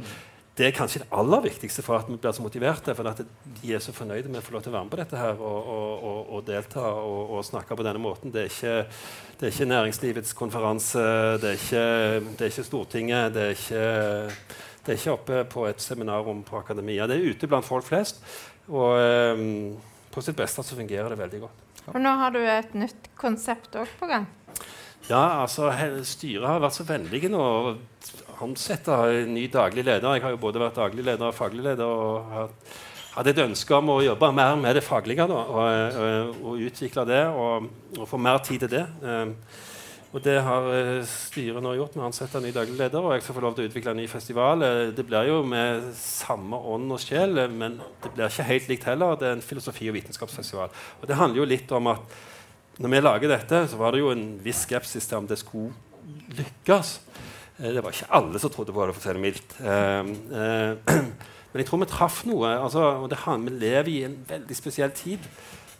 det 0.58 0.66
er 0.66 0.72
kanskje 0.74 1.04
det 1.04 1.12
aller 1.14 1.42
viktigste 1.44 1.84
for 1.86 2.00
at 2.00 2.08
vi 2.10 2.16
blir 2.18 2.32
så 2.34 2.42
motiverte. 2.42 2.90
For 2.98 3.06
at 3.06 3.20
de 3.60 3.68
er 3.70 3.78
så 3.78 3.92
fornøyde 3.94 4.26
med 4.26 4.40
å 4.40 4.42
få 4.42 4.56
lov 4.56 4.64
til 4.64 4.72
å 4.72 4.74
være 4.74 4.86
med 4.88 4.90
på 4.90 4.98
dette 4.98 5.20
her 5.20 5.38
og, 5.38 5.68
og, 5.70 6.32
og, 6.34 6.40
delta 6.48 6.82
og, 6.82 7.30
og 7.36 7.44
snakke 7.46 7.76
på 7.78 7.84
denne 7.86 8.02
måten. 8.02 8.32
Det 8.34 8.40
er, 8.42 8.50
ikke, 8.50 8.96
det 9.38 9.46
er 9.46 9.54
ikke 9.54 9.68
næringslivets 9.70 10.34
konferanse, 10.34 11.04
det 11.38 11.52
er 11.52 11.60
ikke, 11.60 11.84
det 12.32 12.48
er 12.48 12.50
ikke 12.50 12.66
Stortinget, 12.66 13.36
det 13.36 13.44
er 13.44 13.54
ikke, 13.54 13.84
det 14.82 14.92
er 14.96 14.98
ikke 14.98 15.14
oppe 15.14 15.44
på 15.54 15.68
et 15.70 15.84
seminarrom 15.84 16.42
på 16.42 16.58
akademia. 16.58 17.06
Det 17.06 17.20
er 17.20 17.30
ute 17.30 17.52
blant 17.54 17.68
folk 17.68 17.86
flest. 17.86 18.18
Og 18.66 18.98
um, 19.38 19.78
på 20.10 20.26
sitt 20.26 20.42
beste 20.42 20.66
så 20.66 20.80
fungerer 20.80 21.14
det 21.14 21.22
veldig 21.22 21.44
godt. 21.46 21.64
Og 21.94 22.02
nå 22.02 22.18
har 22.18 22.34
du 22.34 22.42
et 22.42 22.74
nytt 22.74 23.12
konsept 23.20 23.78
òg 23.78 23.94
på 24.02 24.10
gang. 24.10 24.26
Ja, 25.08 25.40
altså 25.40 25.70
Styret 26.04 26.44
har 26.44 26.60
vært 26.60 26.76
så 26.76 26.84
vennlige 26.84 27.30
nå 27.32 27.40
å 27.40 27.70
ansette 28.44 28.92
en 28.92 29.32
ny 29.32 29.46
daglig 29.48 29.86
leder. 29.86 30.04
Jeg 30.14 30.24
har 30.26 30.34
jo 30.34 30.40
både 30.42 30.60
vært 30.60 30.76
daglig 30.76 31.06
leder 31.06 31.30
og 31.30 31.36
faglig 31.36 31.64
leder. 31.64 31.88
og 31.88 32.58
hadde 33.14 33.32
et 33.32 33.40
ønske 33.42 33.74
om 33.74 33.88
å 33.90 34.02
jobbe 34.04 34.28
mer 34.36 34.52
med 34.60 34.76
det 34.76 34.84
faglige 34.86 35.24
da, 35.26 35.38
og, 35.50 35.96
og, 36.04 36.36
og 36.44 36.60
utvikle 36.68 37.02
det 37.08 37.24
og, 37.26 37.66
og 37.96 38.04
få 38.06 38.20
mer 38.20 38.38
tid 38.46 38.62
til 38.62 38.70
det. 38.76 38.84
Um, 39.02 39.32
og 40.08 40.22
det 40.24 40.38
har 40.40 40.68
eh, 40.72 41.02
styret 41.04 41.60
nå 41.60 41.74
gjort 41.76 41.96
med 41.96 42.00
å 42.00 42.06
ansette 42.08 42.38
en 42.38 42.46
ny 42.46 42.52
daglig 42.54 42.78
leder. 42.78 43.04
Og 43.04 43.12
jeg 43.12 43.26
skal 43.26 43.36
få 43.36 43.42
lov 43.44 43.56
til 43.56 43.66
å 43.66 43.68
utvikle 43.68 43.92
en 43.92 43.98
ny 44.00 44.06
festival. 44.08 44.62
Eh, 44.64 44.92
Det 44.96 45.04
blir 45.04 45.28
jo 45.28 45.42
med 45.44 45.90
samme 46.00 46.56
ånd 46.56 46.94
og 46.96 47.02
sjel, 47.02 47.36
eh, 47.42 47.52
men 47.52 47.76
det 48.04 48.14
blir 48.14 48.30
ikke 48.30 48.46
helt 48.48 48.70
likt 48.72 48.88
heller. 48.88 49.18
Det 49.20 49.28
er 49.28 49.36
en 49.36 49.44
filosofi- 49.44 49.90
og 49.92 49.98
vitenskapsfestival. 49.98 50.72
Og 51.02 51.04
det 51.10 51.18
handler 51.18 51.42
jo 51.42 51.50
litt 51.52 51.76
om 51.76 51.92
at 51.92 52.16
når 52.78 52.92
vi 52.92 53.00
lager 53.02 53.32
dette, 53.32 53.64
så 53.70 53.78
var 53.78 53.94
det 53.94 54.04
jo 54.04 54.12
en 54.12 54.36
viss 54.42 54.62
skepsis 54.62 55.08
til 55.10 55.18
om 55.18 55.26
det 55.26 55.40
skulle 55.40 55.74
lykkes. 56.38 57.00
Eh, 57.58 57.72
Det 57.74 57.82
var 57.82 57.90
ikke 57.90 58.12
alle 58.14 58.38
som 58.38 58.50
trodde 58.50 58.72
på 58.72 58.86
det, 58.86 58.94
for 58.94 59.02
å 59.02 59.06
si 59.06 59.16
det 59.16 59.24
mildt. 59.24 59.56
Eh, 59.60 60.12
eh, 60.38 61.02
Men 61.50 61.62
jeg 61.62 61.66
tror 61.66 61.80
vi 61.80 61.88
traff 61.90 62.24
noe. 62.28 62.46
Altså, 62.54 62.82
og 63.02 63.08
det, 63.10 63.18
handler 63.24 63.50
vi 63.50 63.58
lever 63.58 63.88
i 63.88 64.04
en 64.04 64.16
veldig 64.28 64.56
spesiell 64.56 64.92
tid. 64.94 65.18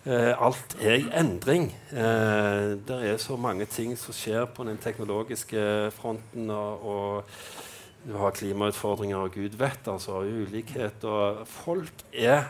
Eh, 0.09 0.33
alt 0.33 0.75
er 0.81 0.97
i 0.97 1.11
endring. 1.21 1.69
Det 1.93 2.97
er 3.11 3.19
så 3.21 3.37
mange 3.37 3.67
ting 3.69 3.93
som 4.01 4.17
skjer 4.17 4.49
på 4.49 4.65
den 4.65 4.81
teknologiske 4.81 5.93
fronten. 5.93 6.51
Og, 6.51 6.87
og 6.89 8.09
du 8.09 8.17
har 8.17 8.33
klimautfordringer 8.33 9.21
og 9.21 9.37
gud 9.37 9.59
vet, 9.61 9.87
altså, 9.87 10.25
ulikhet. 10.25 11.05
Og 11.05 11.45
folk 11.47 12.09
er 12.13 12.49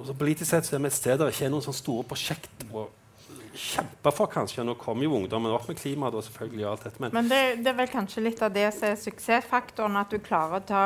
og 0.00 0.06
så 0.06 0.14
Politisk 0.16 0.48
sett 0.48 0.64
så 0.64 0.76
er 0.76 0.80
vi 0.80 0.88
et 0.88 0.96
sted 0.96 1.18
der 1.18 1.28
det 1.28 1.34
ikke 1.34 1.44
er 1.48 1.52
noen 1.52 1.64
sånne 1.64 1.76
store 1.76 2.06
prosjekter 2.08 2.70
å 2.72 2.86
kjempe 3.54 4.12
for, 4.14 4.30
kanskje. 4.30 4.64
Nå 4.66 4.74
kommer 4.80 5.06
jo 5.06 5.14
ungdommen 5.18 5.52
opp 5.54 5.66
med 5.70 5.78
klima 5.80 6.10
og 6.10 6.24
selvfølgelig 6.26 6.64
og 6.66 6.70
alt 6.72 6.84
dette. 6.86 7.02
Men 7.02 7.16
Men 7.16 7.30
det, 7.30 7.40
det 7.64 7.72
er 7.72 7.78
vel 7.78 7.90
kanskje 7.90 8.24
litt 8.24 8.42
av 8.42 8.52
det 8.54 8.66
som 8.76 8.88
er 8.90 9.00
suksessfaktoren. 9.00 9.98
At 10.00 10.12
du 10.12 10.18
klarer 10.22 10.60
å 10.60 10.66
ta 10.66 10.84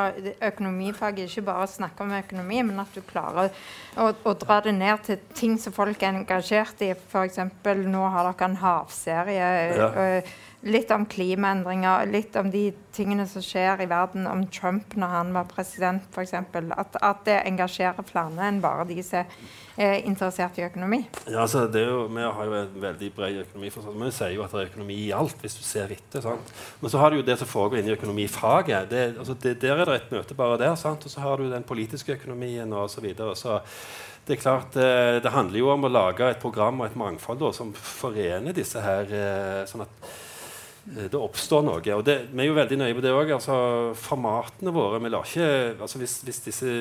økonomifaget, 0.49 1.29
ikke 1.29 1.45
bare 1.51 1.67
snakke 1.71 2.05
om 2.05 2.15
økonomi, 2.17 2.63
men 2.69 2.81
at 2.83 2.95
du 2.95 3.01
klarer 3.05 3.53
å, 3.97 4.09
å 4.11 4.33
dra 4.45 4.61
det 4.65 4.75
ned 4.77 5.05
til 5.05 5.21
ting 5.35 5.59
som 5.61 5.75
folk 5.75 6.01
er 6.01 6.13
engasjert 6.13 6.81
i. 6.85 6.93
F.eks. 6.95 7.39
nå 7.85 8.09
har 8.15 8.31
dere 8.31 8.49
en 8.49 8.59
havserie. 8.63 9.53
Ja. 9.75 9.91
øh, 9.93 10.35
Litt 10.65 10.89
om 10.89 11.03
klimaendringer, 11.05 12.07
litt 12.09 12.35
om 12.39 12.47
de 12.49 12.71
tingene 12.95 13.27
som 13.29 13.43
skjer 13.45 13.83
i 13.83 13.89
verden, 13.89 14.25
om 14.25 14.47
Trump 14.49 14.95
når 14.97 15.11
han 15.13 15.35
var 15.35 15.45
president 15.51 16.07
f.eks. 16.09 16.33
At, 16.33 16.97
at 17.05 17.21
det 17.27 17.35
engasjerer 17.45 18.07
flere 18.07 18.47
enn 18.47 18.63
bare 18.63 18.87
de 18.89 18.97
som 19.05 19.29
er 19.77 19.99
interessert 20.07 20.57
i 20.57 20.63
økonomi. 20.65 21.01
ja, 21.27 21.41
altså, 21.43 21.65
det 21.67 21.83
er 21.83 21.91
jo, 21.91 22.05
vi 22.07 22.23
har 22.23 22.49
jo 22.49 22.55
en 22.57 22.81
veldig 22.81 23.11
bred 23.13 23.39
økonomi, 23.43 23.69
men 23.91 24.07
Vi 24.07 24.15
sier 24.15 24.33
jo 24.33 24.45
at 24.45 24.55
det 24.55 24.61
er 24.63 24.71
økonomi 24.71 24.97
i 25.03 25.13
alt, 25.13 25.37
hvis 25.43 25.59
du 25.59 25.63
ser 25.67 25.91
etter. 25.91 26.23
sant? 26.23 26.53
Men 26.81 26.93
så 26.93 27.01
har 27.01 27.11
du 27.11 27.19
jo 27.19 27.27
det 27.27 27.37
som 27.41 27.51
foregår 27.51 27.83
inni 27.83 27.93
økonomifaget. 27.93 28.89
Det, 28.89 29.05
altså, 29.19 29.37
det, 29.45 29.57
der 29.61 29.77
er 29.77 29.85
det 29.85 30.01
et 30.01 30.11
møte 30.15 30.33
bare 30.33 30.57
der. 30.57 30.75
sant? 30.79 31.05
Og 31.05 31.11
så 31.11 31.21
har 31.21 31.37
du 31.37 31.51
den 31.51 31.63
politiske 31.63 32.15
økonomien 32.15 32.73
og 32.73 32.89
så 32.89 33.03
videre. 33.03 33.35
Så 33.35 33.59
det 34.25 34.37
er 34.37 34.41
klart, 34.41 34.75
eh, 34.75 35.21
det 35.21 35.31
handler 35.31 35.59
jo 35.59 35.69
om 35.69 35.85
å 35.85 35.91
lage 35.91 36.29
et 36.29 36.41
program 36.41 36.79
og 36.81 36.87
et 36.87 36.95
mangfold 36.97 37.43
da, 37.43 37.51
som 37.53 37.73
forener 37.73 38.55
disse 38.55 38.81
her, 38.81 39.11
eh, 39.13 39.65
sånn 39.69 39.85
at 39.85 40.13
det 40.85 41.17
oppstår 41.17 41.63
noe. 41.65 41.81
Og 41.95 42.03
det, 42.05 42.19
vi 42.29 42.43
er 42.43 42.51
jo 42.51 42.59
veldig 42.59 42.77
nøye 42.77 42.97
på 42.97 43.01
det 43.01 43.13
òg. 43.15 43.33
Altså, 43.37 43.55
formatene 43.97 44.73
våre 44.75 45.01
vi 45.01 45.09
lar 45.09 45.25
ikke, 45.25 45.49
altså 45.81 46.01
Hvis, 46.01 46.19
hvis 46.27 46.43
disse 46.45 46.75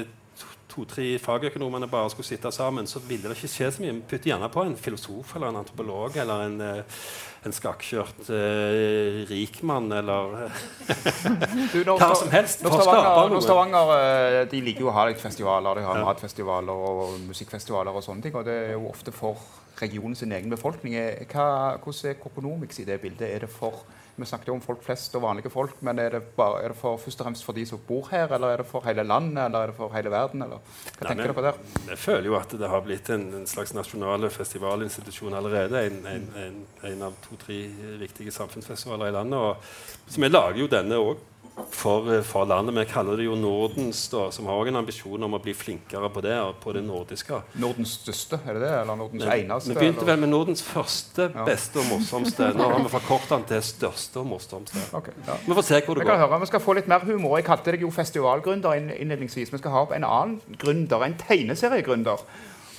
to-tre 0.75 1.19
fagøkonomene 1.23 1.89
bare 1.91 2.11
skulle 2.11 2.27
sitte 2.27 2.51
sammen, 2.53 2.87
så 2.87 3.01
ville 3.09 3.29
det 3.29 3.37
ikke 3.39 3.51
skje 3.53 3.71
så 3.73 3.83
mye. 3.83 3.95
Vi 3.95 4.07
putter 4.11 4.33
gjerne 4.33 4.51
på 4.53 4.65
en 4.67 4.77
filosof 4.77 5.35
eller 5.37 5.53
en 5.53 5.61
antropolog 5.61 6.17
eller 6.21 6.47
en, 6.49 6.57
eh, 6.61 7.03
en 7.47 7.55
skakkjørt 7.55 8.31
eh, 8.35 9.21
rikmann 9.31 9.93
eller 9.93 10.49
Du, 11.73 11.81
når, 11.85 11.99
Hva 12.01 12.15
som 12.19 12.33
helst, 12.33 12.65
Når 12.65 12.75
for 12.75 12.83
å 12.83 12.87
Stavanger, 12.89 13.35
når 13.35 13.45
Stavanger 13.47 13.93
eh, 13.99 14.41
de 14.51 14.63
liker 14.69 14.87
jo 14.87 14.91
å 14.91 14.97
ha 14.97 15.07
festivaler. 15.21 15.81
De 15.81 15.87
har 15.87 16.03
matfestivaler 16.09 16.89
og 16.91 17.21
musikkfestivaler 17.29 17.95
og 17.95 18.07
sånne 18.07 18.27
ting. 18.27 18.35
Og 18.35 18.49
det 18.49 18.57
er 18.71 18.75
jo 18.75 18.89
ofte 18.91 19.15
for 19.15 19.39
regionen 19.81 20.15
sin 20.19 20.33
egen 20.33 20.51
befolkning. 20.51 20.95
Hva, 21.33 21.77
hvordan 21.83 22.11
er 22.11 22.21
Kokonomics 22.23 22.79
i 22.81 22.89
det 22.89 23.01
bildet? 23.03 23.29
Er 23.31 23.47
det 23.47 23.51
for 23.53 23.85
vi 24.15 24.27
snakket 24.31 24.47
jo 24.47 24.55
om 24.55 24.61
folk 24.63 24.83
flest 24.87 25.15
og 25.19 25.25
vanlige 25.25 25.51
folk, 25.51 25.81
men 25.83 25.99
er 25.99 26.13
det, 26.15 26.21
bare, 26.37 26.61
er 26.63 26.71
det 26.71 26.77
for, 26.79 27.01
først 27.03 27.19
og 27.19 27.27
fremst 27.27 27.43
for 27.43 27.57
de 27.57 27.65
som 27.67 27.81
bor 27.83 28.07
her, 28.13 28.31
eller 28.37 28.53
er 28.53 28.61
det 28.63 28.67
for 28.71 28.85
hele 28.87 29.03
landet, 29.03 29.41
eller 29.43 29.59
er 29.65 29.73
det 29.73 29.75
for 29.75 29.91
hele 29.91 30.13
verden? 30.13 30.45
Eller? 30.47 30.61
Hva 30.85 31.01
Nei, 31.01 31.09
tenker 31.09 31.33
men- 31.33 31.35
på 31.35 31.43
der? 31.43 31.59
Jeg 31.89 31.99
føler 31.99 32.29
jo 32.31 32.37
at 32.39 32.55
det 32.61 32.71
har 32.71 32.85
blitt 32.87 33.11
en, 33.11 33.25
en 33.41 33.47
slags 33.51 33.75
nasjonal 33.75 34.29
festivalinstitusjon 34.31 35.35
allerede. 35.35 35.83
En, 35.91 35.99
en, 36.07 36.29
en, 36.45 36.61
en 36.93 37.03
av 37.09 37.19
to-tre 37.27 37.59
viktige 37.99 38.31
samfunnsfestivaler 38.31 39.11
i 39.11 39.17
landet. 39.19 39.39
Og, 39.39 39.57
så 40.07 40.23
vi 40.23 40.31
lager 40.31 40.63
jo 40.63 40.71
denne 40.71 41.03
òg 41.03 41.19
for, 41.71 42.15
eh, 42.15 42.23
for 42.23 42.45
landet. 42.45 42.75
Vi 42.75 42.85
kaller 42.93 43.17
det 43.17 43.25
jo 43.27 43.35
Nordens, 43.39 44.09
da, 44.09 44.31
som 44.31 44.47
har 44.47 44.59
også 44.59 44.69
en 44.73 44.77
ambisjon 44.81 45.23
om 45.23 45.37
å 45.37 45.41
bli 45.43 45.55
flinkere 45.55 46.11
på 46.11 46.23
det, 46.23 46.37
på 46.61 46.73
det 46.75 46.83
nordiske. 46.85 47.41
Nordens 47.63 47.95
største, 48.01 48.41
er 48.47 48.59
det 48.59 48.63
det? 48.65 48.73
Eller 48.81 48.99
Nordens 48.99 49.25
eneste? 49.25 49.71
Vi 49.71 49.79
begynte 49.79 50.07
vel 50.09 50.19
med 50.25 50.33
Nordens 50.33 50.63
første, 50.67 51.29
beste 51.47 51.83
og 51.83 51.87
morsomste. 51.93 52.51
Nå 52.57 52.71
har 52.73 52.83
vi 52.83 52.91
forkortet 52.93 53.35
den 53.37 53.47
til 53.53 53.63
største 53.69 54.23
og 54.23 54.27
morsomste. 54.33 54.83
Okay, 54.93 55.15
ja. 55.27 55.39
Vi 55.47 55.59
får 55.61 55.69
se 55.69 55.81
hvor 55.87 56.01
det 56.01 56.07
kan 56.07 56.19
går. 56.19 56.27
høre, 56.27 56.41
vi 56.41 56.51
skal 56.51 56.65
få 56.65 56.75
litt 56.81 56.91
mer 56.91 57.07
humor. 57.07 57.39
Jeg 57.39 57.47
kalte 57.47 57.77
deg 57.77 57.87
jo 57.87 57.93
festivalgründer 57.95 58.75
innledningsvis. 58.99 59.55
Vi 59.55 59.63
skal 59.63 59.77
ha 59.77 59.87
opp 59.87 59.95
en 59.95 60.09
annen 60.09 60.59
gründer, 60.59 61.07
en 61.07 61.17
tegneseriegründer, 61.21 62.27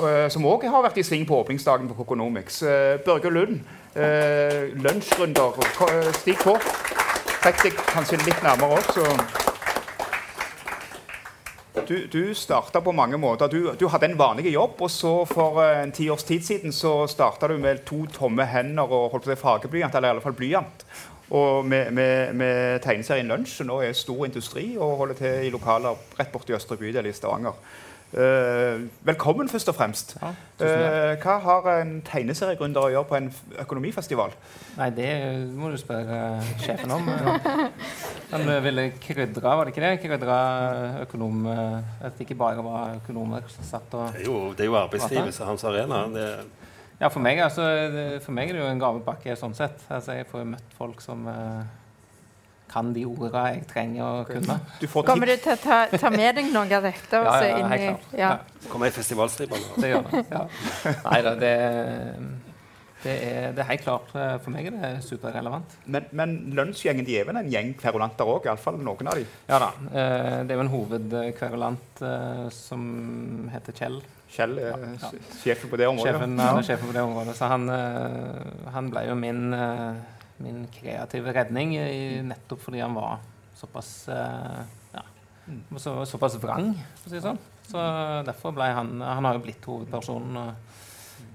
eh, 0.03 0.27
som 0.29 0.45
òg 0.45 0.67
har 0.67 0.83
vært 0.83 0.99
i 0.99 1.07
sving 1.07 1.25
på 1.27 1.39
åpningsdagen 1.45 1.87
på 1.87 2.03
Kokonomics. 2.03 2.61
Uh, 2.63 2.97
Børge 3.05 3.31
Lund, 3.31 3.59
uh, 3.95 4.67
lunsjgründer. 4.75 5.63
Eh, 5.63 6.13
Stig 6.19 6.39
på. 6.43 6.59
Trekk 7.45 7.59
deg 7.61 7.75
kanskje 7.91 8.17
litt 8.25 8.39
nærmere 8.41 8.79
opp. 8.79 8.87
så 8.95 9.03
du, 11.85 12.07
du 12.09 12.33
starta 12.33 12.81
på 12.81 12.89
mange 12.91 13.19
måter. 13.21 13.51
Du, 13.53 13.67
du 13.77 13.83
hadde 13.93 14.07
en 14.09 14.17
vanlig 14.17 14.49
jobb, 14.49 14.81
og 14.81 14.89
så 14.89 15.11
for 15.29 15.59
eh, 15.61 15.83
en 15.83 15.93
ti 15.93 16.07
års 16.09 16.25
tid 16.25 16.41
siden 16.41 16.73
så 16.73 17.03
starta 17.05 17.45
du 17.51 17.59
med 17.61 17.83
to 17.85 17.99
tomme 18.09 18.47
hender 18.49 18.89
og 18.89 19.11
holdt 19.13 19.27
på 19.27 19.29
å 19.29 19.35
si 19.35 19.43
fargeblyant, 19.43 19.93
eller 19.93 20.09
i 20.09 20.15
alle 20.15 20.23
fall 20.25 20.33
blyant. 20.39 20.87
Og 21.37 21.61
med, 21.69 21.93
med, 21.93 22.33
med 22.33 22.81
tegneserien 22.81 23.29
Lunsj, 23.29 23.59
som 23.59 23.69
nå 23.69 23.77
er 23.85 23.93
stor 23.93 24.25
industri 24.25 24.71
og 24.79 24.97
holder 25.03 25.21
til 25.21 25.45
i 25.45 25.53
lokaler 25.53 26.01
rett 26.17 26.33
borti 26.33 26.57
Østre 26.57 26.81
bydel 26.81 27.11
i 27.11 27.13
Stavanger. 27.13 27.61
Eh, 28.15 28.79
velkommen, 29.03 29.49
først 29.51 29.67
og 29.67 29.75
fremst. 29.75 30.13
Ja, 30.21 30.29
tusen 30.55 30.77
takk. 30.79 30.93
Eh, 30.95 31.15
hva 31.19 31.33
har 31.43 31.65
en 31.81 31.89
tegneseriegründer 32.07 32.85
å 32.87 32.91
gjøre 32.93 33.07
på 33.09 33.17
en 33.17 33.25
økonomifestival? 33.59 34.31
Nei, 34.77 34.87
det 34.95 35.09
må 35.51 35.67
du 35.73 35.75
spørre 35.81 36.19
sjefen 36.63 36.93
om. 36.95 37.09
Han 38.31 38.45
ville 38.63 38.85
krydre, 39.03 39.43
var 39.43 39.67
det 39.67 39.73
ikke 39.75 39.83
det? 39.83 39.91
Krydre 40.05 40.37
økonom... 41.03 41.43
eh, 41.51 42.05
At 42.07 42.15
det 42.15 42.23
ikke 42.29 42.39
bare 42.39 42.63
var 42.63 42.95
økonomer 43.01 43.43
som 43.51 43.67
satt 43.67 43.97
og 43.99 44.13
Det 44.15 44.23
er 44.23 44.29
jo, 44.29 44.39
det 44.55 44.63
er 44.63 44.71
jo 44.71 44.79
arbeidslivet 44.79 45.35
som 45.35 45.43
er 45.43 45.51
hans 45.51 45.67
arena. 45.67 46.05
Det, 46.15 46.29
Ja, 47.01 47.09
for 47.11 47.19
meg, 47.19 47.41
altså, 47.43 47.65
for 48.23 48.31
meg 48.31 48.47
er 48.49 48.55
det 48.55 48.61
jo 48.63 48.71
en 48.71 48.79
gavepakke 48.79 49.35
sånn 49.35 49.51
sett. 49.57 49.81
Altså, 49.91 50.15
jeg 50.15 50.29
får 50.31 50.39
jo 50.45 50.51
møtt 50.53 50.77
folk 50.77 51.01
som 51.03 51.27
kan 52.75 52.91
de 52.95 53.05
ordene 53.07 53.43
jeg 53.55 53.65
trenger 53.71 54.03
å 54.03 54.23
kunne. 54.27 54.59
Du 54.83 54.87
får 54.91 55.07
Kommer 55.07 55.31
du 55.31 55.37
til 55.39 55.55
å 55.55 55.59
ta, 55.63 55.81
ta 55.95 56.09
med 56.11 56.35
deg 56.41 56.51
noe 56.51 56.67
av 56.75 56.83
dette? 56.89 57.21
Ja, 57.23 57.35
ja, 57.47 57.57
inn 57.63 57.71
helt 57.71 57.81
i- 57.81 57.91
klart. 57.93 58.09
ja. 58.19 58.31
Ja. 58.35 58.67
kommer 58.71 58.91
i 58.91 58.95
festivalstripe 58.99 59.55
nå. 59.55 59.77
Det 59.79 59.93
gjør 59.93 60.09
det. 60.11 60.25
Ja. 60.35 60.43
Nei 61.05 61.21
da, 61.23 61.31
det, 61.39 61.53
det, 63.05 63.13
er, 63.21 63.51
det 63.53 63.61
er 63.61 63.67
helt 63.69 63.83
klart 63.85 64.09
eh, 64.17 64.31
For 64.41 64.49
meg 64.53 64.65
er 64.71 64.75
det 64.81 64.89
superrelevant. 65.05 65.75
Men, 65.93 66.07
men 66.17 66.31
lønnsgjengen 66.57 67.05
de 67.05 67.19
er 67.19 67.27
vel 67.29 67.37
en 67.37 67.51
gjeng 67.53 67.71
kverulanter 67.77 68.25
òg? 68.31 68.47
Iallfall 68.49 68.79
noen 68.81 69.11
av 69.11 69.19
de. 69.19 69.25
Ja 69.51 69.59
da. 69.61 69.67
eh, 69.91 70.39
Det 70.47 70.55
er 70.55 70.57
jo 70.59 70.63
en 70.65 70.73
hovedkverulant 70.73 72.01
eh, 72.09 72.43
som 72.55 72.87
heter 73.53 73.77
Kjell. 73.77 73.99
Kjell 74.35 74.57
er 74.59 74.71
Ja, 74.73 74.89
ja. 75.05 75.11
sjefen 75.43 75.69
på 75.71 75.77
det 75.79 75.85
området. 75.87 76.15
Sjefen, 76.15 76.33
han 76.41 76.57
er 76.59 76.65
sjefen 76.67 76.89
på 76.89 76.95
det 76.97 77.03
området. 77.05 77.35
Så 77.37 77.47
han, 77.53 77.69
eh, 77.69 78.69
han 78.73 78.89
ble 78.91 79.05
jo 79.11 79.15
min, 79.21 79.43
eh, 79.53 80.01
min 80.43 80.67
kreative 80.73 81.31
redning 81.33 81.75
i, 81.77 82.21
nettopp 82.27 82.61
fordi 82.65 82.79
han 82.83 82.93
var 82.97 83.19
såpass 83.55 84.07
eh, 84.11 84.63
ja, 84.93 85.03
så, 85.79 85.93
såpass 86.05 86.35
vrang, 86.41 86.73
for 86.99 87.07
å 87.07 87.11
si 87.11 87.15
det 87.15 87.23
sånn. 87.23 87.39
Så 87.65 87.81
derfor 88.27 88.51
ble 88.53 88.67
han 88.77 88.99
Han 89.01 89.25
har 89.25 89.33
jo 89.39 89.41
blitt 89.45 89.63
hovedpersonen. 89.65 90.35
og 90.37 90.53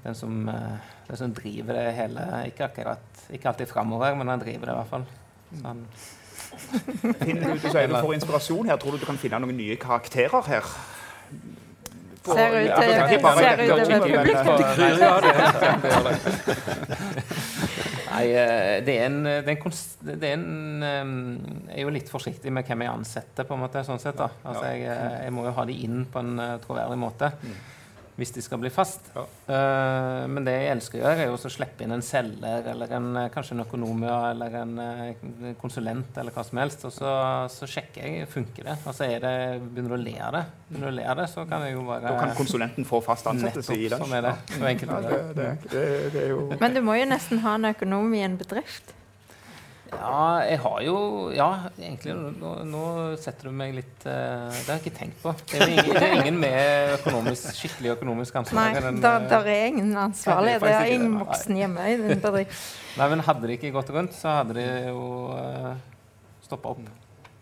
Den 0.04 0.14
som, 0.14 0.48
eh, 0.48 0.76
den 1.08 1.16
som 1.18 1.32
driver 1.34 1.74
det 1.74 1.94
hele 1.96 2.22
Ikke 2.46 2.68
akkurat 2.68 3.24
Ikke 3.34 3.48
alltid 3.50 3.68
framover, 3.68 4.14
men 4.14 4.28
han 4.30 4.38
driver 4.38 4.66
det 4.70 4.74
i 4.76 4.78
hvert 4.78 4.92
fall. 4.92 5.06
Så 5.50 5.64
han, 5.66 5.82
Finner 7.24 7.48
du, 7.48 7.58
du 7.58 7.66
sier 7.70 7.88
du 7.90 7.94
får 7.96 8.14
inspirasjon 8.14 8.66
her. 8.70 8.76
Tror 8.80 8.92
du 8.94 8.98
du 9.02 9.06
kan 9.06 9.18
finne 9.18 9.38
noen 9.42 9.56
nye 9.58 9.76
karakterer 9.80 10.42
her? 10.50 10.70
På- 12.22 12.34
Ser 12.34 12.52
ut 12.52 12.70
til- 12.76 12.90
ut 12.90 13.20
publikum. 14.02 14.56
det 14.60 14.98
det 15.00 15.32
det. 16.44 17.24
Nei, 18.20 18.28
eh, 18.36 18.76
det 18.86 18.94
er 19.00 19.08
en, 19.08 19.18
det 19.24 19.50
er 19.50 19.56
en, 19.56 19.74
det 20.06 20.28
er 20.28 20.36
en 20.36 20.86
eh, 20.86 21.10
Jeg 21.72 21.80
er 21.80 21.86
jo 21.86 21.94
litt 21.96 22.12
forsiktig 22.12 22.52
med 22.54 22.68
hvem 22.68 22.84
jeg 22.86 22.92
ansetter, 22.92 23.48
på 23.48 23.56
en 23.56 23.64
måte, 23.64 23.82
sånn 23.86 24.00
sett. 24.02 24.20
da. 24.20 24.30
Altså, 24.44 24.64
jeg, 24.70 24.86
eh, 24.92 25.18
jeg 25.26 25.34
må 25.36 25.48
jo 25.48 25.56
ha 25.56 25.66
de 25.68 25.76
inn 25.88 26.04
på 26.10 26.22
en 26.22 26.38
eh, 26.38 26.56
troverdig 26.64 27.00
måte. 27.00 27.32
Hvis 28.20 28.34
de 28.36 28.42
skal 28.44 28.60
bli 28.60 28.68
fast. 28.72 29.06
Ja. 29.14 29.22
Uh, 29.48 30.26
men 30.28 30.44
det 30.44 30.52
jeg 30.52 30.74
elsker 30.74 31.00
å 31.00 31.04
gjøre, 31.06 31.24
er 31.24 31.30
jo 31.30 31.38
å 31.38 31.52
slippe 31.52 31.86
inn 31.86 31.94
en 31.94 32.04
selger 32.04 32.68
eller 32.74 32.92
en, 32.98 33.08
eh, 33.16 33.30
kanskje 33.32 33.56
en 33.56 33.64
økonom 33.64 34.04
eller 34.04 34.56
en 34.60 34.74
eh, 34.84 35.54
konsulent 35.60 36.18
eller 36.20 36.34
hva 36.36 36.44
som 36.44 36.60
helst. 36.60 36.84
Og 36.84 36.92
så, 36.92 37.14
så 37.52 37.68
sjekker 37.70 38.04
jeg 38.04 38.28
funker 38.28 38.68
det. 38.68 38.76
Altså 38.84 39.08
er 39.08 39.24
det, 39.24 39.34
Begynner 39.70 39.94
du 39.94 39.96
å 39.96 40.02
le 40.02 40.14
av 40.20 40.36
det, 40.36 40.44
begynner 40.68 40.86
du 40.86 40.92
å 40.92 40.96
le 40.98 41.08
av 41.14 41.18
det, 41.22 41.26
så 41.32 41.46
kan 41.48 41.64
jeg 41.64 41.78
jo 41.78 41.86
bare 41.88 42.04
Da 42.04 42.14
kan 42.20 42.36
konsulenten 42.36 42.88
få 42.88 43.00
fast 43.04 43.28
ansettelse 43.32 43.76
i 43.76 43.88
lunsj. 43.88 44.04
sånn 44.04 44.16
er 44.20 44.28
det. 44.28 44.36
Så 44.52 44.70
enkelt 44.74 44.94
Ja, 44.94 45.02
det, 45.06 45.10
det. 45.10 45.34
det, 45.40 45.74
det, 45.74 45.84
det 46.14 46.24
er 46.26 46.32
jo 46.34 46.46
Men 46.60 46.76
du 46.76 46.84
må 46.84 47.00
jo 47.00 47.08
nesten 47.08 47.44
ha 47.46 47.56
en 47.56 47.70
økonom 47.72 48.12
i 48.16 48.24
en 48.26 48.36
bedrift. 48.40 48.94
Ja, 49.90 50.42
jeg 50.46 50.58
har 50.62 50.78
jo 50.84 50.96
Ja, 51.34 51.48
egentlig. 51.78 52.14
Nå, 52.14 52.52
nå 52.68 52.84
setter 53.20 53.50
du 53.50 53.56
meg 53.56 53.74
litt 53.74 54.06
uh, 54.06 54.46
Det 54.52 54.68
har 54.68 54.78
jeg 54.78 54.84
ikke 54.84 54.98
tenkt 55.00 55.18
på. 55.22 55.34
Det 55.50 55.60
er, 55.60 55.72
ingen, 55.74 55.90
det 55.96 56.04
er 56.06 56.16
ingen 56.20 56.40
med 56.42 56.94
økonomisk, 57.00 57.50
skikkelig 57.58 57.94
økonomisk 57.96 58.40
ansvar. 58.42 58.60
Nei, 58.60 58.84
enn, 58.92 59.02
der, 59.02 59.18
eh, 59.18 59.28
der 59.32 59.50
er 59.54 59.66
ingen 59.72 59.92
ansvarlig. 60.06 60.56
Det 60.62 60.72
er 60.76 60.94
ingen 60.94 61.18
voksen 61.20 61.60
hjemme 61.60 61.90
i 61.90 61.98
den 62.00 62.22
bedriften. 62.22 62.64
Nei, 63.00 63.10
men 63.12 63.24
hadde 63.26 63.50
det 63.50 63.58
ikke 63.58 63.74
gått 63.74 63.92
rundt, 63.94 64.16
så 64.16 64.40
hadde 64.40 64.58
de 64.58 64.66
jo 64.88 65.04
uh, 65.34 65.74
stoppa 66.46 66.74
opp. 66.74 66.82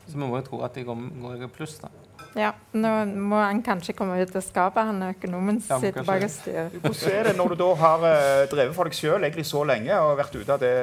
Så 0.09 0.17
vi 0.17 0.25
må 0.25 0.33
jo 0.39 0.45
tro 0.47 0.63
at 0.65 0.77
de 0.77 0.87
går, 0.89 1.09
går 1.25 1.49
i 1.49 1.51
pluss, 1.53 1.79
da. 1.83 1.93
Ja, 2.37 2.53
Nå 2.77 2.91
må 3.09 3.39
han 3.41 3.63
kanskje 3.65 3.95
komme 3.97 4.19
ut 4.21 4.35
av 4.37 4.45
skapet, 4.45 4.85
han 4.91 5.03
økonomen 5.09 5.61
Ja, 5.63 5.67
som 5.71 5.85
sitter 5.85 6.07
bak 6.07 6.27
og 6.27 6.33
styrer. 6.33 6.75
Hvordan 6.83 7.13
er 7.15 7.29
det 7.31 7.35
når 7.39 7.55
du 7.55 7.61
da 7.63 7.69
har 7.83 8.07
eh, 8.11 8.45
drevet 8.53 8.77
for 8.77 8.91
deg 8.91 8.99
sjøl 8.99 9.29
så 9.49 9.65
lenge 9.67 10.01
og 10.05 10.17
vært 10.21 10.37
ute 10.37 10.55
av 10.55 10.63
det 10.63 10.75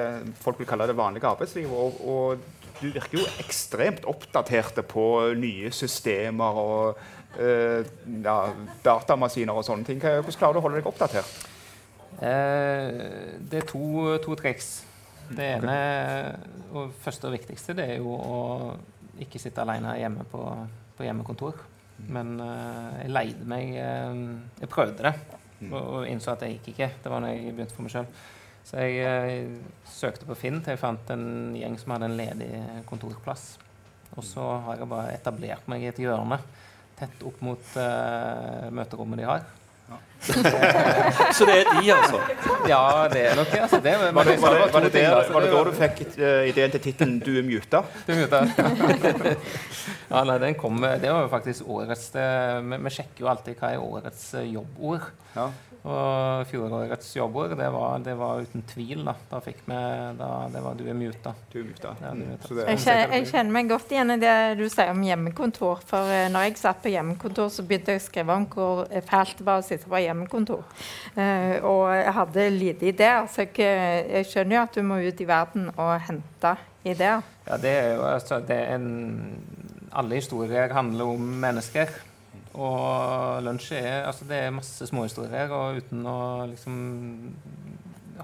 folk 0.41 0.59
vil 0.59 0.69
kalle 0.69 0.87
det 0.89 0.97
vanlige 0.97 1.29
arbeidslivet, 1.29 1.71
og, 1.71 2.01
og 2.01 2.55
du 2.81 2.89
virker 2.91 3.19
jo 3.19 3.27
ekstremt 3.43 4.07
oppdaterte 4.09 4.83
på 4.83 5.05
nye 5.39 5.71
systemer 5.71 6.59
og 6.59 7.03
eh, 7.39 7.85
ja, 8.25 8.37
datamaskiner 8.83 9.55
og 9.55 9.67
sånne 9.67 9.87
ting. 9.87 10.01
Hvordan 10.01 10.39
klarer 10.39 10.57
du 10.57 10.63
å 10.63 10.65
holde 10.65 10.81
deg 10.81 10.89
oppdatert? 10.89 11.45
Eh, 12.19 13.39
det 13.39 13.61
er 13.61 13.69
to, 13.69 14.17
to 14.23 14.35
triks. 14.39 14.83
Det 15.25 15.45
ene 15.55 15.75
og 16.75 16.91
første 17.01 17.29
og 17.29 17.33
viktigste 17.33 17.73
det 17.77 17.87
er 17.95 18.03
jo 18.03 18.13
å 18.13 18.41
ikke 19.23 19.39
sitte 19.41 19.63
alene 19.63 19.95
hjemme 19.97 20.25
på, 20.29 20.43
på 20.97 21.05
hjemmekontor. 21.07 21.59
Men 22.11 22.35
eh, 22.43 22.95
jeg 23.05 23.13
leide 23.13 23.47
meg 23.47 23.75
eh, 23.79 24.17
Jeg 24.59 24.71
prøvde 24.71 25.05
det 25.05 25.13
og, 25.69 25.77
og 25.79 26.07
innså 26.09 26.33
at 26.33 26.43
det 26.43 26.55
gikk 26.57 26.73
ikke. 26.73 26.89
Det 27.03 27.11
var 27.11 27.23
når 27.23 27.31
jeg 27.33 27.53
begynte 27.55 27.75
for 27.77 27.85
meg 27.85 27.93
sjøl. 27.93 28.09
Så 28.65 28.81
jeg 28.83 29.05
eh, 29.07 29.53
søkte 29.89 30.27
på 30.27 30.37
Finn 30.37 30.59
til 30.59 30.75
jeg 30.75 30.81
fant 30.81 31.13
en 31.15 31.55
gjeng 31.55 31.77
som 31.81 31.95
hadde 31.95 32.09
en 32.11 32.17
ledig 32.19 32.49
kontorplass. 32.89 33.47
Og 34.15 34.23
så 34.23 34.43
har 34.67 34.79
jeg 34.79 34.91
bare 34.91 35.15
etablert 35.15 35.67
meg 35.71 35.83
i 35.83 35.89
et 35.91 36.01
hjørne 36.01 36.39
tett 36.95 37.23
opp 37.27 37.41
mot 37.43 37.73
møterommet 38.71 39.19
de 39.19 39.25
har. 39.27 39.41
Så 40.25 41.45
det 41.45 41.55
er 41.61 41.67
de, 41.69 41.91
altså. 41.93 42.19
Ja, 42.69 43.07
det 43.11 43.21
er 43.29 43.35
nok 43.37 43.51
det. 43.51 43.59
Altså, 43.61 43.79
det 43.83 43.93
men 44.01 44.15
Var 44.15 44.23
det, 44.23 44.37
var 44.41 44.55
det, 44.55 44.73
var 44.73 44.85
det, 44.85 44.93
der, 44.93 45.15
altså, 45.15 45.33
var 45.33 45.45
det 45.45 45.51
da 45.51 45.63
du 45.67 45.71
fikk 45.77 46.01
uh, 46.17 46.47
ideen 46.49 46.73
til 46.73 46.81
tittelen 46.87 47.19
'Du 47.19 47.31
er 47.37 47.45
muta'? 47.45 47.83
Du 48.07 48.13
er 48.13 49.37
ja, 50.09 50.23
nei, 50.23 50.37
den 50.41 50.55
kom, 50.57 50.81
det 50.81 51.11
var 51.11 51.21
jo 51.25 51.29
faktisk 51.29 51.69
årets 51.69 52.09
det, 52.13 52.25
vi, 52.71 52.77
vi 52.87 52.93
sjekker 52.97 53.25
jo 53.25 53.29
alltid 53.29 53.59
hva 53.59 53.71
er 53.73 53.83
årets 53.83 54.25
eh, 54.39 54.49
jobbord. 54.53 55.07
Ja. 55.35 55.49
Og 55.85 56.47
fjorårets 56.49 57.11
jobbord, 57.13 57.51
det 57.59 57.67
var, 57.69 57.99
det 58.01 58.15
var 58.17 58.39
uten 58.41 58.63
tvil. 58.65 59.03
Da, 59.05 59.13
da 59.29 59.39
fikk 59.43 59.59
vi 59.67 59.75
da, 60.17 60.29
Det 60.49 60.63
var 60.63 60.73
'Du 60.73 60.87
er 60.89 60.97
muta'. 60.97 61.33
Du 61.53 61.59
er 61.59 61.63
muta. 61.63 61.91
Ja, 62.01 62.09
du 62.09 62.23
er 62.23 62.31
muta. 62.31 62.47
Så 62.47 62.55
Jeg 62.55 62.79
kjenner, 62.79 63.13
jeg 63.13 63.27
kjenner 63.27 63.51
meg 63.51 63.69
godt 63.69 63.91
igjen 63.91 64.11
i 64.11 64.17
det 64.17 64.57
du 64.57 64.65
sier 64.69 64.89
om 64.89 65.03
hjemmekontor. 65.03 65.83
For 65.85 66.09
eh, 66.09 66.29
når 66.33 66.47
jeg 66.47 66.57
satt 66.57 66.81
på 66.81 66.89
hjemmekontor, 66.89 67.51
så 67.53 67.63
begynte 67.63 67.93
jeg 67.93 68.01
å 68.01 68.05
skrive 68.05 68.33
om 68.33 68.47
hvor 68.49 68.89
fælt 69.05 69.37
det 69.37 69.45
var 69.45 69.61
å 69.61 69.67
sitte 69.67 69.91
på 69.91 70.01
hjemmekontor. 70.01 70.63
Uh, 71.13 71.61
og 71.61 71.93
jeg 71.93 72.13
hadde 72.17 72.49
lite 72.49 72.89
ideer, 72.89 73.29
så 73.29 73.45
jeg, 73.45 73.53
eh, 73.59 74.17
jeg 74.17 74.25
skjønner 74.31 74.55
jo 74.55 74.63
at 74.63 74.75
du 74.75 74.81
må 74.81 74.97
ut 75.05 75.21
i 75.21 75.29
verden 75.29 75.69
og 75.77 75.93
hente 76.07 76.55
ideer. 76.83 77.21
Ja, 77.45 77.61
det 77.61 77.77
er 77.77 77.93
jo 77.93 78.09
altså 78.09 78.41
det 78.41 78.57
er 78.57 78.75
en, 78.79 78.89
Alle 79.95 80.15
historier 80.15 80.73
handler 80.73 81.13
om 81.13 81.21
mennesker. 81.21 81.93
Og 82.55 83.43
lunsj 83.43 83.73
er 83.77 84.05
altså 84.07 84.27
det 84.29 84.39
er 84.45 84.55
masse 84.55 84.87
småhistorier, 84.87 85.51
og 85.51 85.81
uten 85.83 86.05
å 86.07 86.19
liksom 86.49 86.77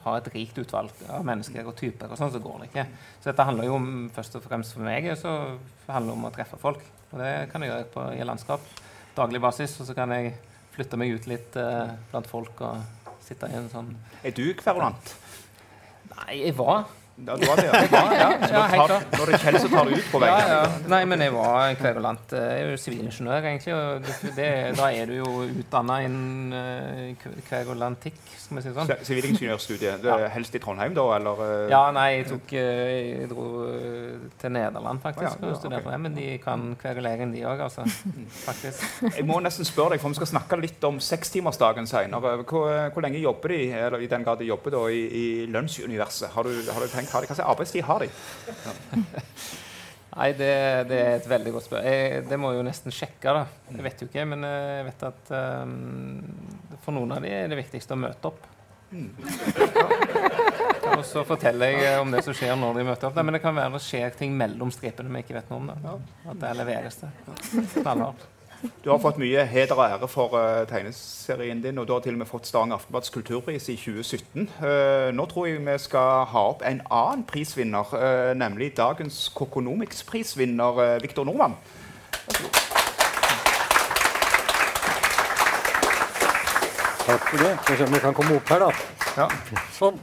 ha 0.06 0.14
et 0.18 0.30
rikt 0.32 0.60
utvalg 0.62 1.04
av 1.12 1.26
mennesker 1.28 1.68
og 1.68 1.76
typer, 1.78 2.12
og 2.12 2.20
sånn, 2.20 2.32
så 2.32 2.40
går 2.44 2.62
det 2.62 2.70
ikke. 2.70 2.86
Så 3.20 3.32
dette 3.32 3.46
handler 3.48 3.68
jo 3.68 3.76
om, 3.76 3.90
først 4.16 4.38
og 4.40 4.46
fremst 4.46 4.78
for 4.78 4.88
meg 4.88 5.10
så 5.20 5.34
handler 5.90 6.14
det 6.14 6.16
om 6.16 6.30
å 6.30 6.34
treffe 6.36 6.60
folk. 6.62 6.86
Og 7.12 7.20
det 7.20 7.34
kan 7.52 7.64
jeg 7.64 7.74
gjøre 7.74 7.92
på, 7.92 8.08
i 8.16 8.26
landskap 8.28 8.64
daglig 9.18 9.42
basis. 9.44 9.76
Og 9.82 9.90
så 9.90 9.96
kan 9.98 10.14
jeg 10.16 10.34
flytte 10.76 11.00
meg 11.00 11.16
ut 11.16 11.28
litt 11.30 11.60
eh, 11.60 11.94
blant 12.12 12.30
folk 12.32 12.64
og 12.64 13.12
sitte 13.22 13.50
i 13.52 13.58
en 13.60 13.70
sånn 13.72 13.92
Er 14.26 14.34
du 14.36 14.46
kverulant? 14.58 15.14
Nei, 16.12 16.42
jeg 16.46 16.56
var 16.58 16.88
Ja, 17.22 17.36
du 17.38 17.46
var 17.46 17.56
det, 17.60 17.66
ja. 17.68 17.82
Ja, 17.92 18.14
ja, 18.18 18.30
Så 18.48 18.54
ja, 18.56 18.62
tar, 18.88 19.04
når 19.14 19.26
det 19.30 19.34
er 19.36 19.42
kjell, 19.44 19.58
så 19.62 19.70
tar 19.70 19.86
du 19.86 19.92
ut 19.94 20.06
på 20.12 20.20
Ja, 20.24 20.32
veien? 20.38 20.52
ja. 20.52 20.88
Nei, 20.90 21.02
men 21.06 21.20
jeg 21.22 21.34
var 21.36 21.76
kverulant. 21.78 22.32
Jeg 22.34 22.62
er 22.64 22.70
jo 22.72 22.78
sivilingeniør, 22.82 23.46
egentlig. 23.52 23.74
Og 23.76 24.08
det, 24.08 24.32
det, 24.40 24.48
da 24.80 24.88
er 24.96 25.06
du 25.12 25.14
jo 25.20 25.44
utdanna 25.62 26.00
innen 26.06 26.56
uh, 26.56 27.28
kverulantikk, 27.50 28.18
skal 28.42 28.58
vi 28.58 28.64
si 28.66 28.74
sånn. 28.74 28.88
Så- 28.90 28.98
Sivilingeniørstudiet. 29.12 30.02
Det 30.02 30.32
Helst 30.34 30.56
i 30.56 30.60
Trondheim, 30.64 30.94
da? 30.98 31.06
Eller? 31.18 31.44
eh, 31.46 31.70
Ja, 31.70 31.84
nei, 31.92 32.08
jeg, 32.18 32.28
tok, 32.32 32.54
eh, 32.54 33.20
jeg 33.20 33.30
dro 33.30 33.46
eh, 33.68 34.26
til 34.42 34.52
Nederland, 34.52 35.02
faktisk, 35.04 35.44
og 35.44 35.56
studerte 35.60 35.86
ok. 35.86 35.92
der. 35.92 35.98
Men 36.08 36.16
de 36.16 36.38
kan 36.44 36.76
kverulering, 36.82 37.34
de 37.36 37.44
òg, 37.46 37.60
altså. 37.68 37.86
Faktisk. 38.48 38.82
Jeg 39.18 39.26
må 39.28 39.40
nesten 39.44 39.66
spørre 39.68 39.92
deg, 39.96 40.02
for 40.02 40.10
Vi 40.10 40.16
skal 40.16 40.28
snakke 40.34 40.58
litt 40.62 40.84
om 40.84 41.00
sekstimersdagen 41.00 41.86
senere. 41.88 42.42
Hvor, 42.44 42.90
hvor 42.94 43.02
lenge 43.02 43.20
jobber 43.22 43.50
de 43.54 43.62
eller 43.72 44.00
i 44.02 44.08
den 44.08 44.24
grad 44.24 44.40
de 44.40 44.46
jobber 44.50 44.72
da, 44.72 44.86
i, 44.90 45.02
i 45.06 45.46
lønnsuniverset? 45.52 46.30
Har 46.34 46.44
du, 46.44 46.50
har 46.72 46.80
du 46.82 46.88
tenkt, 46.88 47.01
har 47.10 47.24
de, 47.24 47.32
Hva 47.32 47.38
slags 47.38 47.50
arbeidstid 47.50 47.86
har 47.88 48.06
de? 48.06 48.10
Nei, 50.12 50.34
det, 50.36 50.54
det 50.90 50.98
er 51.00 51.14
et 51.16 51.28
veldig 51.32 51.52
godt 51.56 51.66
spørsmål. 51.70 52.26
Det 52.28 52.40
må 52.40 52.52
jeg 52.52 52.60
jo 52.60 52.64
nesten 52.68 52.92
sjekke, 52.96 53.32
da. 53.32 53.46
Jeg 53.72 53.86
vet 53.86 54.02
jo 54.04 54.08
ikke, 54.10 54.26
men 54.28 54.44
eh, 54.44 54.72
jeg 54.82 54.88
vet 54.90 55.06
at 55.08 55.32
um, 55.64 56.18
for 56.84 56.92
noen 56.98 57.14
av 57.16 57.24
de 57.24 57.32
er 57.32 57.48
det 57.48 57.60
viktigste 57.62 57.96
å 57.96 58.02
møte 58.02 58.28
opp. 58.28 58.42
Og 60.92 61.06
så 61.08 61.24
forteller 61.24 61.78
jeg 61.80 62.02
om 62.02 62.12
det 62.12 62.26
som 62.26 62.36
skjer 62.36 62.60
når 62.60 62.82
de 62.82 62.86
møter 62.90 63.08
opp. 63.08 63.16
Da. 63.16 63.24
men 63.24 63.38
det 63.38 63.44
kan 63.44 63.56
være 63.56 63.78
det 63.78 63.84
skjer 63.86 64.12
ting 64.20 64.36
mellom 64.36 64.74
stripene 64.76 65.14
vi 65.16 65.24
ikke 65.24 65.38
vet 65.40 65.52
noe 65.54 65.62
om. 65.64 65.72
Da. 65.72 65.96
At 66.34 66.44
det 66.44 66.52
leveres 66.60 67.00
det. 67.06 67.12
Knallhardt. 67.78 68.28
Du 68.84 68.90
har 68.90 69.00
fått 69.02 69.18
mye 69.18 69.42
heder 69.50 69.74
og 69.74 69.88
ære 69.90 70.08
for 70.10 70.36
uh, 70.38 70.68
tegneserien 70.70 71.62
din, 71.64 71.80
og 71.82 71.88
du 71.88 71.94
har 71.96 72.04
til 72.06 72.14
og 72.14 72.22
med 72.22 72.30
fått 72.30 72.46
Stavanger 72.50 72.78
Aftenblads 72.78 73.10
kulturpris 73.14 73.70
i 73.74 73.76
2017. 73.78 74.50
Uh, 74.62 75.10
nå 75.18 75.26
tror 75.32 75.48
jeg 75.50 75.64
vi 75.66 75.78
skal 75.82 76.28
ha 76.30 76.44
opp 76.52 76.62
en 76.68 76.84
annen 76.86 77.26
prisvinner, 77.26 77.90
uh, 77.96 78.34
nemlig 78.38 78.76
dagens 78.78 79.32
Kokonomics-prisvinner 79.34 80.78
uh, 80.78 81.02
Viktor 81.02 81.26
Nordmann. 81.26 81.58
Takk 87.02 87.30
for 87.32 87.38
det. 87.42 87.52
Skal 87.64 87.74
vi 87.74 87.78
se 87.82 87.90
om 87.90 87.94
vi 87.98 88.06
kan 88.06 88.18
komme 88.22 88.38
opp 88.38 88.54
her, 88.54 88.68
da. 88.68 88.72
Ja. 89.18 89.30
Sånn. 89.76 90.02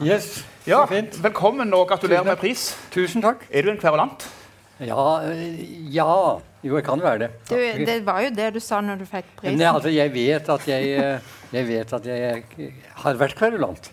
Yes. 0.00 0.44
Ja, 0.64 0.86
Så 0.86 0.94
fint. 0.94 1.22
velkommen 1.22 1.74
og 1.74 1.88
gratulerer 1.90 2.22
Tusen 2.22 2.30
med 2.30 2.38
pris. 2.40 2.68
Tusen 2.94 3.22
takk. 3.22 3.42
Er 3.50 3.66
du 3.66 3.74
en 3.74 3.82
kverulant? 3.82 4.30
Ja, 4.78 5.22
ja 5.90 6.38
Jo, 6.66 6.76
jeg 6.80 6.84
kan 6.86 7.02
være 7.02 7.18
det. 7.24 7.28
Du, 7.48 7.56
det 7.86 7.98
var 8.06 8.22
jo 8.24 8.30
det 8.34 8.48
du 8.56 8.60
sa 8.64 8.80
når 8.82 9.02
du 9.02 9.06
fikk 9.08 9.28
Men 9.28 9.40
prisen. 9.42 9.60
jeg, 9.62 9.74
altså, 9.74 9.92
jeg 9.94 10.12
vet 10.14 10.48
at 10.56 10.66
jeg, 10.68 10.96
øh, 10.98 11.34
jeg 11.52 11.68
vet 11.68 11.92
at 12.00 12.08
jeg 12.10 12.72
har 13.04 13.20
vært 13.22 13.38
kverulant. 13.38 13.92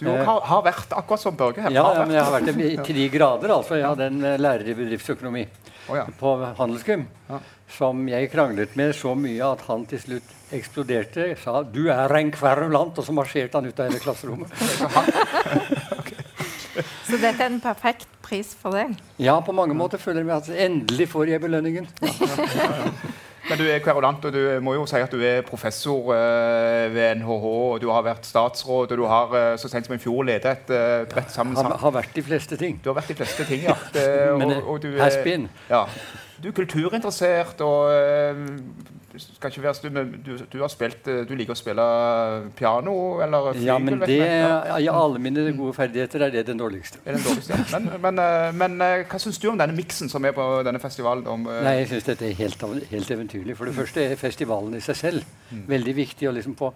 Du 0.00 0.08
også 0.10 0.24
har, 0.26 0.40
har 0.50 0.62
vært 0.66 0.94
akkurat 0.98 1.22
som 1.22 1.36
Børge 1.38 1.62
her. 1.62 1.70
Ja, 1.70 1.84
ja, 1.94 2.02
men 2.02 2.16
jeg 2.16 2.24
har 2.26 2.32
vært 2.34 2.48
det 2.50 2.66
i 2.66 2.76
til 2.86 2.96
de 2.98 3.08
grader. 3.12 3.52
altså. 3.54 3.76
Jeg 3.78 3.86
hadde 3.86 4.08
en 4.10 4.24
lærer 4.42 4.66
i 4.66 4.74
bedriftsøkonomi 4.74 5.44
oh, 5.88 5.96
ja. 5.96 6.06
på 6.18 6.32
handelsgym 6.58 7.04
Ja. 7.30 7.38
som 7.70 8.02
jeg 8.10 8.30
kranglet 8.32 8.74
med 8.76 8.92
så 8.98 9.14
mye 9.18 9.52
at 9.54 9.62
han 9.68 9.86
til 9.86 10.02
slutt 10.02 10.34
eksploderte. 10.54 11.28
Sa 11.40 11.62
'du 11.62 11.86
er 11.90 12.16
en 12.18 12.32
kverulant', 12.32 12.98
og 12.98 13.04
så 13.06 13.14
marsjerte 13.14 13.58
han 13.58 13.66
ut 13.66 13.80
av 13.80 13.88
hele 13.88 14.02
klasserommet. 14.02 14.50
Så 17.14 17.20
dette 17.22 17.44
er 17.44 17.52
en 17.52 17.60
perfekt 17.62 18.08
pris 18.24 18.48
for 18.58 18.74
deg. 18.74 18.96
Ja, 19.22 19.36
på 19.44 19.52
mange 19.54 19.74
måter 19.78 20.00
føler 20.02 20.24
jeg 20.24 20.26
meg 20.26 20.40
at 20.40 20.64
endelig 20.64 21.04
får 21.12 21.30
jeg 21.30 21.42
belønningen. 21.44 21.86
Men 23.48 23.60
du 23.60 23.62
er 23.68 23.78
kverulant, 23.84 24.24
og 24.24 24.34
du 24.34 24.40
må 24.64 24.72
jo 24.74 24.86
si 24.88 24.98
at 24.98 25.12
du 25.12 25.20
er 25.22 25.44
professor 25.46 26.10
eh, 26.16 26.88
ved 26.90 27.20
NHH, 27.20 27.46
og 27.52 27.78
du 27.84 27.86
har 27.92 28.02
vært 28.02 28.26
statsråd, 28.26 28.96
og 28.96 28.98
du 28.98 29.04
har 29.06 29.36
eh, 29.38 29.52
så 29.60 29.70
sent 29.70 29.86
som 29.86 29.94
i 29.94 30.00
fjor 30.02 30.24
ledet 30.26 30.56
et 30.56 30.72
uh, 30.74 31.04
bredt 31.06 31.28
Har, 31.28 31.34
sammensatt 31.36 31.76
har 31.84 31.94
vært 32.00 32.18
de 32.18 32.24
fleste 32.26 32.58
ting. 32.58 32.80
Du 32.82 32.90
har 32.90 32.98
vært 32.98 33.12
de 33.12 33.18
fleste 33.20 33.46
ting, 33.46 33.62
ja. 33.68 33.78
Det, 33.94 34.08
og, 34.32 34.56
og 34.74 34.82
du, 34.82 34.90
er, 34.96 35.46
ja. 35.70 35.84
du 36.42 36.50
er 36.50 36.56
kulturinteressert 36.56 37.62
og 37.62 37.94
eh, 39.14 39.22
skal 39.36 39.52
ikke 39.52 39.62
være 39.64 39.74
stu, 39.78 39.88
du, 40.26 40.32
du 40.52 40.56
har 40.60 40.70
spilt 40.72 41.08
eh, 41.10 41.22
Du 41.28 41.34
liker 41.38 41.54
å 41.54 41.58
spille 41.58 41.84
piano 42.58 42.94
eller 43.24 43.52
flygel? 43.52 43.66
Ja, 43.68 43.76
men 43.78 44.00
det. 44.02 44.18
Ja. 44.18 44.94
alle 44.98 45.22
mine 45.22 45.46
gode 45.56 45.74
ferdigheter 45.76 46.26
er 46.26 46.34
det 46.34 46.44
den 46.48 46.60
dårligste. 46.60 47.00
Er 47.04 47.16
den 47.18 47.24
dårligste. 47.24 47.60
Men, 47.74 47.88
men, 48.02 48.18
eh, 48.22 48.50
men 48.54 48.76
eh, 48.84 49.04
hva 49.10 49.18
syns 49.22 49.38
du 49.42 49.48
om 49.50 49.58
denne 49.58 49.74
miksen 49.76 50.10
som 50.12 50.24
er 50.26 50.34
på 50.36 50.44
denne 50.66 50.80
festivalen? 50.82 51.24
Om, 51.30 51.48
eh, 51.50 51.62
Nei, 51.66 51.78
jeg 51.80 51.90
syns 51.94 52.10
dette 52.10 52.28
er 52.28 52.36
helt, 52.38 52.66
helt 52.90 53.14
eventyrlig. 53.16 53.56
For 53.58 53.70
det 53.70 53.74
første 53.78 54.04
er 54.04 54.20
festivalen 54.20 54.76
i 54.78 54.82
seg 54.84 54.98
selv 54.98 55.64
veldig 55.70 55.96
viktig 55.96 56.28
å 56.28 56.34
liksom 56.36 56.54
få 56.58 56.70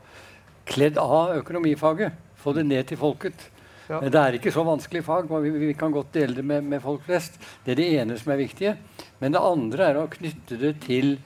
kledd 0.68 0.98
av 1.02 1.36
økonomifaget. 1.38 2.26
Få 2.38 2.54
det 2.56 2.66
ned 2.68 2.86
til 2.90 3.00
folket. 3.00 3.48
Ja. 3.88 4.02
Det 4.04 4.20
er 4.20 4.36
ikke 4.36 4.52
så 4.52 4.62
vanskelig 4.68 5.00
fag, 5.06 5.30
vi, 5.42 5.50
vi 5.62 5.72
kan 5.78 5.92
godt 5.94 6.12
dele 6.12 6.36
det 6.36 6.44
med, 6.44 6.66
med 6.68 6.82
folk 6.84 7.06
flest. 7.06 7.38
Det 7.64 7.72
er 7.72 7.80
det 7.80 7.88
ene 8.02 8.18
som 8.20 8.34
er 8.34 8.42
viktige. 8.42 8.74
Men 9.22 9.32
det 9.34 9.40
andre 9.40 9.86
er 9.88 10.00
å 10.02 10.08
knytte 10.12 10.58
det 10.60 10.74
til 10.84 11.16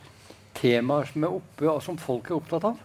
temaer 0.57 1.09
som 1.11 1.25
er 1.27 1.37
oppe, 1.39 1.69
og 1.71 1.83
som 1.85 1.99
folk 2.01 2.31
er 2.31 2.39
opptatt 2.39 2.71
av. 2.73 2.81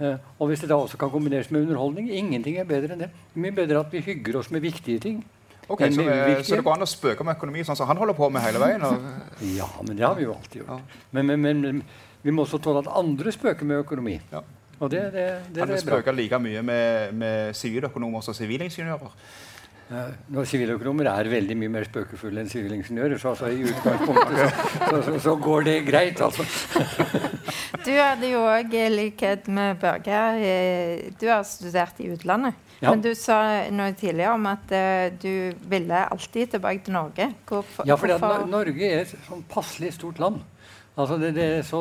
Uh, 0.00 0.16
og 0.40 0.48
hvis 0.48 0.62
det 0.64 0.70
da 0.70 0.78
også 0.80 0.96
kan 0.96 1.10
kombineres 1.12 1.50
med 1.52 1.66
underholdning, 1.66 2.08
ingenting 2.08 2.56
er 2.56 2.68
bedre 2.68 2.96
enn 2.96 3.04
det. 3.04 3.10
Det 3.34 3.42
mye 3.44 3.56
bedre 3.56 3.82
at 3.84 3.92
vi 3.92 4.00
hygger 4.06 4.40
oss 4.40 4.50
med 4.54 4.64
viktige 4.64 5.02
ting. 5.02 5.20
Ok, 5.68 5.80
så, 5.92 6.00
eh, 6.00 6.42
så 6.44 6.58
det 6.58 6.64
går 6.64 6.74
an 6.76 6.84
å 6.84 6.88
spøke 6.88 7.24
med 7.24 7.38
økonomi 7.38 7.62
sånn 7.64 7.76
som 7.78 7.88
han 7.88 7.96
holder 7.96 8.16
på 8.18 8.28
med 8.32 8.42
hele 8.44 8.60
veien? 8.60 8.82
Og, 8.84 9.06
Ja, 9.58 9.68
men 9.80 9.96
det 9.96 10.04
har 10.04 10.16
vi 10.18 10.26
jo 10.26 10.34
alltid 10.34 10.60
gjort. 10.60 10.98
Men, 11.10 11.30
men, 11.30 11.40
men, 11.40 11.62
men 11.64 11.80
vi 12.24 12.34
må 12.34 12.44
også 12.44 12.60
tåle 12.60 12.82
at 12.84 12.90
andre 12.92 13.32
spøker 13.32 13.68
med 13.68 13.80
økonomi. 13.84 14.18
Ja. 14.32 14.42
Og 14.80 14.90
det, 14.92 15.00
det, 15.14 15.24
det, 15.48 15.54
det 15.54 15.62
er 15.62 15.66
bra. 15.66 15.78
Han 15.78 15.84
spøker 15.86 16.16
like 16.16 16.40
mye 16.42 16.62
med, 16.66 17.14
med 17.16 17.56
siviløkonomer 17.56 18.24
som 18.26 18.36
sivilingeniører? 18.36 19.16
Ja, 19.90 20.06
når 20.32 20.46
Siviløkonomer 20.48 21.10
er 21.10 21.28
veldig 21.28 21.56
mye 21.60 21.72
mer 21.74 21.84
spøkefulle 21.88 22.40
enn 22.40 22.48
sivilingeniører, 22.48 23.20
så 23.20 23.34
altså, 23.34 23.50
i 23.52 23.66
utgangspunktet 23.68 24.38
så, 24.38 24.46
så, 24.88 25.00
så, 25.04 25.16
så 25.26 25.34
går 25.44 25.66
det 25.68 25.74
greit, 25.88 26.22
altså. 26.24 26.46
Du 27.84 27.90
hadde 27.92 28.30
jo 28.30 28.40
òg, 28.48 28.72
i 28.72 28.86
likhet 28.88 29.48
med 29.52 29.76
Børge, 29.82 30.20
du 31.20 31.26
har 31.28 31.44
studert 31.44 32.00
i 32.00 32.08
utlandet. 32.14 32.56
Ja. 32.80 32.90
Men 32.90 33.02
du 33.04 33.10
sa 33.16 33.38
noe 33.72 33.92
tidligere 33.96 34.34
om 34.36 34.48
at 34.50 34.72
eh, 34.74 35.12
du 35.20 35.54
ville 35.70 36.00
alltid 36.04 36.56
tilbake 36.56 36.84
til 36.84 36.96
Norge. 36.96 37.28
Hvorfor? 37.48 37.86
Ja, 37.88 37.96
for 38.00 38.48
Norge 38.50 38.88
er 38.88 39.04
et 39.04 39.14
sånn 39.28 39.44
passelig 39.48 39.94
stort 39.96 40.20
land. 40.20 40.42
Altså 40.94 41.16
det, 41.18 41.32
det, 41.34 41.44
er 41.56 41.64
så, 41.66 41.80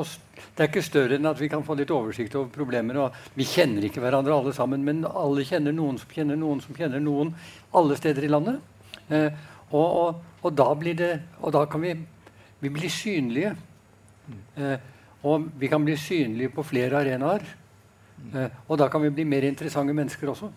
det 0.57 0.63
er 0.63 0.69
ikke 0.71 0.81
større 0.85 1.17
enn 1.19 1.29
at 1.29 1.37
vi 1.37 1.49
kan 1.51 1.61
få 1.65 1.75
litt 1.77 1.91
oversikt 1.93 2.33
over 2.39 2.49
problemer. 2.53 2.97
Vi 3.37 3.45
kjenner 3.45 3.85
ikke 3.85 4.01
hverandre 4.01 4.33
alle 4.33 4.53
sammen, 4.57 4.81
men 4.85 5.03
alle 5.05 5.45
kjenner 5.45 5.75
noen 5.75 5.99
som 6.01 6.09
kjenner 6.09 6.39
noen 6.39 6.63
som 6.63 6.73
kjenner 6.77 7.03
noen 7.03 7.33
alle 7.77 7.97
steder 7.99 8.25
i 8.25 8.31
landet. 8.31 8.57
Eh, 9.13 9.29
og, 9.69 9.85
og, 9.85 10.23
og 10.41 10.55
da 10.55 10.65
blir 10.77 10.95
det 10.97 11.11
Og 11.41 11.51
da 11.51 11.63
kan 11.65 11.81
vi, 11.81 11.93
vi 12.61 12.69
bli 12.73 12.89
synlige. 12.89 13.53
Eh, 14.57 14.89
og 15.29 15.49
vi 15.59 15.69
kan 15.71 15.85
bli 15.85 15.95
synlige 15.99 16.51
på 16.55 16.65
flere 16.65 17.03
arenaer. 17.03 17.45
Eh, 18.33 18.61
og 18.67 18.79
da 18.81 18.89
kan 18.89 19.03
vi 19.03 19.13
bli 19.13 19.29
mer 19.29 19.45
interessante 19.45 19.93
mennesker 19.93 20.33
også. 20.33 20.49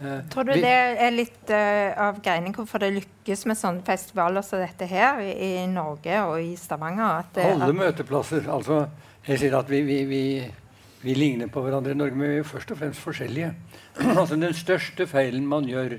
Eh, 0.00 0.18
Tror 0.28 0.44
du 0.44 0.52
det 0.52 0.72
er 1.00 1.14
litt 1.14 1.48
uh, 1.48 2.08
av 2.08 2.18
greiene 2.20 2.52
hvorfor 2.52 2.82
det 2.82 2.90
lykkes 2.98 3.46
med 3.48 3.56
sånne 3.56 3.84
festivaler 3.86 4.44
som 4.44 4.60
dette 4.60 4.84
her 4.90 5.22
i, 5.24 5.30
i 5.32 5.52
Norge 5.72 6.18
og 6.26 6.36
i 6.42 6.52
Stavanger? 6.60 7.22
At 7.22 7.30
det, 7.38 7.46
Alle 7.54 7.70
at, 7.70 7.78
møteplasser. 7.78 8.44
Altså, 8.52 8.82
jeg 9.24 9.40
sier 9.40 9.56
at 9.56 9.72
vi, 9.72 9.80
vi, 9.86 10.02
vi, 10.10 10.20
vi 11.00 11.14
ligner 11.16 11.48
på 11.52 11.62
hverandre 11.64 11.94
i 11.94 11.98
Norge, 11.98 12.18
men 12.18 12.34
vi 12.34 12.42
er 12.42 12.48
først 12.48 12.74
og 12.74 12.80
fremst 12.82 13.00
forskjellige. 13.00 13.54
altså, 14.20 14.36
den 14.36 14.52
største 14.56 15.08
feilen 15.08 15.48
man 15.48 15.68
gjør 15.70 15.96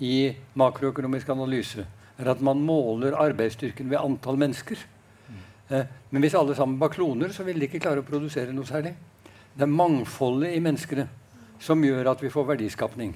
i 0.00 0.16
makroøkonomisk 0.56 1.28
analyse, 1.36 1.84
er 2.16 2.32
at 2.32 2.40
man 2.44 2.64
måler 2.64 3.18
arbeidsstyrken 3.20 3.92
ved 3.92 4.00
antall 4.00 4.40
mennesker. 4.40 4.80
Eh, 5.68 5.84
men 6.10 6.24
hvis 6.24 6.36
alle 6.38 6.56
sammen 6.56 6.80
var 6.80 6.88
kloner, 6.94 7.28
så 7.36 7.44
ville 7.44 7.60
de 7.60 7.68
ikke 7.68 7.84
klare 7.84 8.00
å 8.00 8.08
produsere 8.08 8.56
noe 8.56 8.68
særlig. 8.68 8.94
Det 9.56 9.64
er 9.64 9.72
mangfoldet 9.72 10.56
i 10.56 10.64
menneskene 10.64 11.08
som 11.62 11.84
gjør 11.84 12.12
at 12.12 12.22
vi 12.22 12.32
får 12.32 12.50
verdiskapning. 12.52 13.14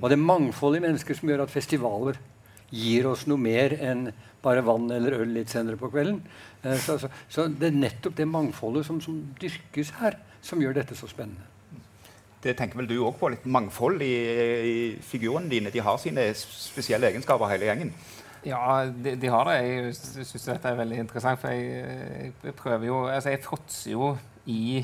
Og 0.00 0.08
det 0.08 0.16
er 0.16 0.22
mangfoldet 0.22 0.80
i 0.80 0.86
mennesker 0.86 1.18
som 1.18 1.30
gjør 1.30 1.44
at 1.46 1.52
festivaler 1.52 2.18
gir 2.70 3.08
oss 3.10 3.26
noe 3.26 3.40
mer 3.40 3.74
enn 3.82 4.10
bare 4.44 4.62
vann 4.64 4.86
eller 4.94 5.18
øl 5.20 5.32
litt 5.34 5.52
senere 5.52 5.78
på 5.80 5.90
kvelden. 5.92 6.20
Eh, 6.62 6.78
så, 6.80 6.96
så, 7.02 7.10
så 7.28 7.46
det 7.50 7.70
er 7.70 7.80
nettopp 7.80 8.16
det 8.16 8.28
mangfoldet 8.30 8.86
som, 8.86 9.00
som 9.02 9.18
dyrkes 9.40 9.94
her, 10.00 10.16
som 10.44 10.62
gjør 10.62 10.78
dette 10.80 10.96
så 10.96 11.10
spennende. 11.10 11.48
Det 12.40 12.54
tenker 12.56 12.80
vel 12.80 12.88
du 12.88 12.96
òg 13.04 13.18
på? 13.20 13.28
Litt 13.34 13.44
mangfold 13.44 14.00
i, 14.00 14.14
i 14.64 14.76
figurene 15.04 15.50
dine? 15.50 15.72
De 15.74 15.82
har 15.84 15.98
sine 16.00 16.30
spesielle 16.38 17.10
egenskaper, 17.10 17.50
hele 17.52 17.68
gjengen. 17.68 17.92
Ja, 18.46 18.86
de, 18.88 19.12
de 19.20 19.28
har 19.28 19.44
det. 19.50 19.58
Jeg 19.60 20.24
syns 20.24 20.46
dette 20.48 20.70
er 20.70 20.78
veldig 20.78 21.02
interessant. 21.02 21.42
For 21.42 21.52
jeg, 21.52 22.32
jeg 22.46 22.56
prøver 22.56 22.88
jo 22.88 23.02
Altså, 23.10 23.34
jeg 23.34 23.42
fråtser 23.44 23.92
jo 23.92 24.14
i, 24.48 24.80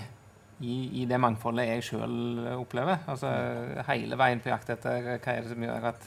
i, 0.64 1.03
i 1.03 1.05
det 1.09 1.19
mangfoldet 1.21 1.69
jeg 1.69 1.85
sjøl 1.90 2.47
opplever. 2.57 3.03
Altså 3.11 3.31
hele 3.90 4.19
veien 4.19 4.40
på 4.40 4.53
jakt 4.53 4.73
etter 4.73 5.05
hva 5.19 5.35
er 5.35 5.45
det 5.45 5.53
som 5.53 5.66
gjør 5.66 5.88
at 5.90 6.07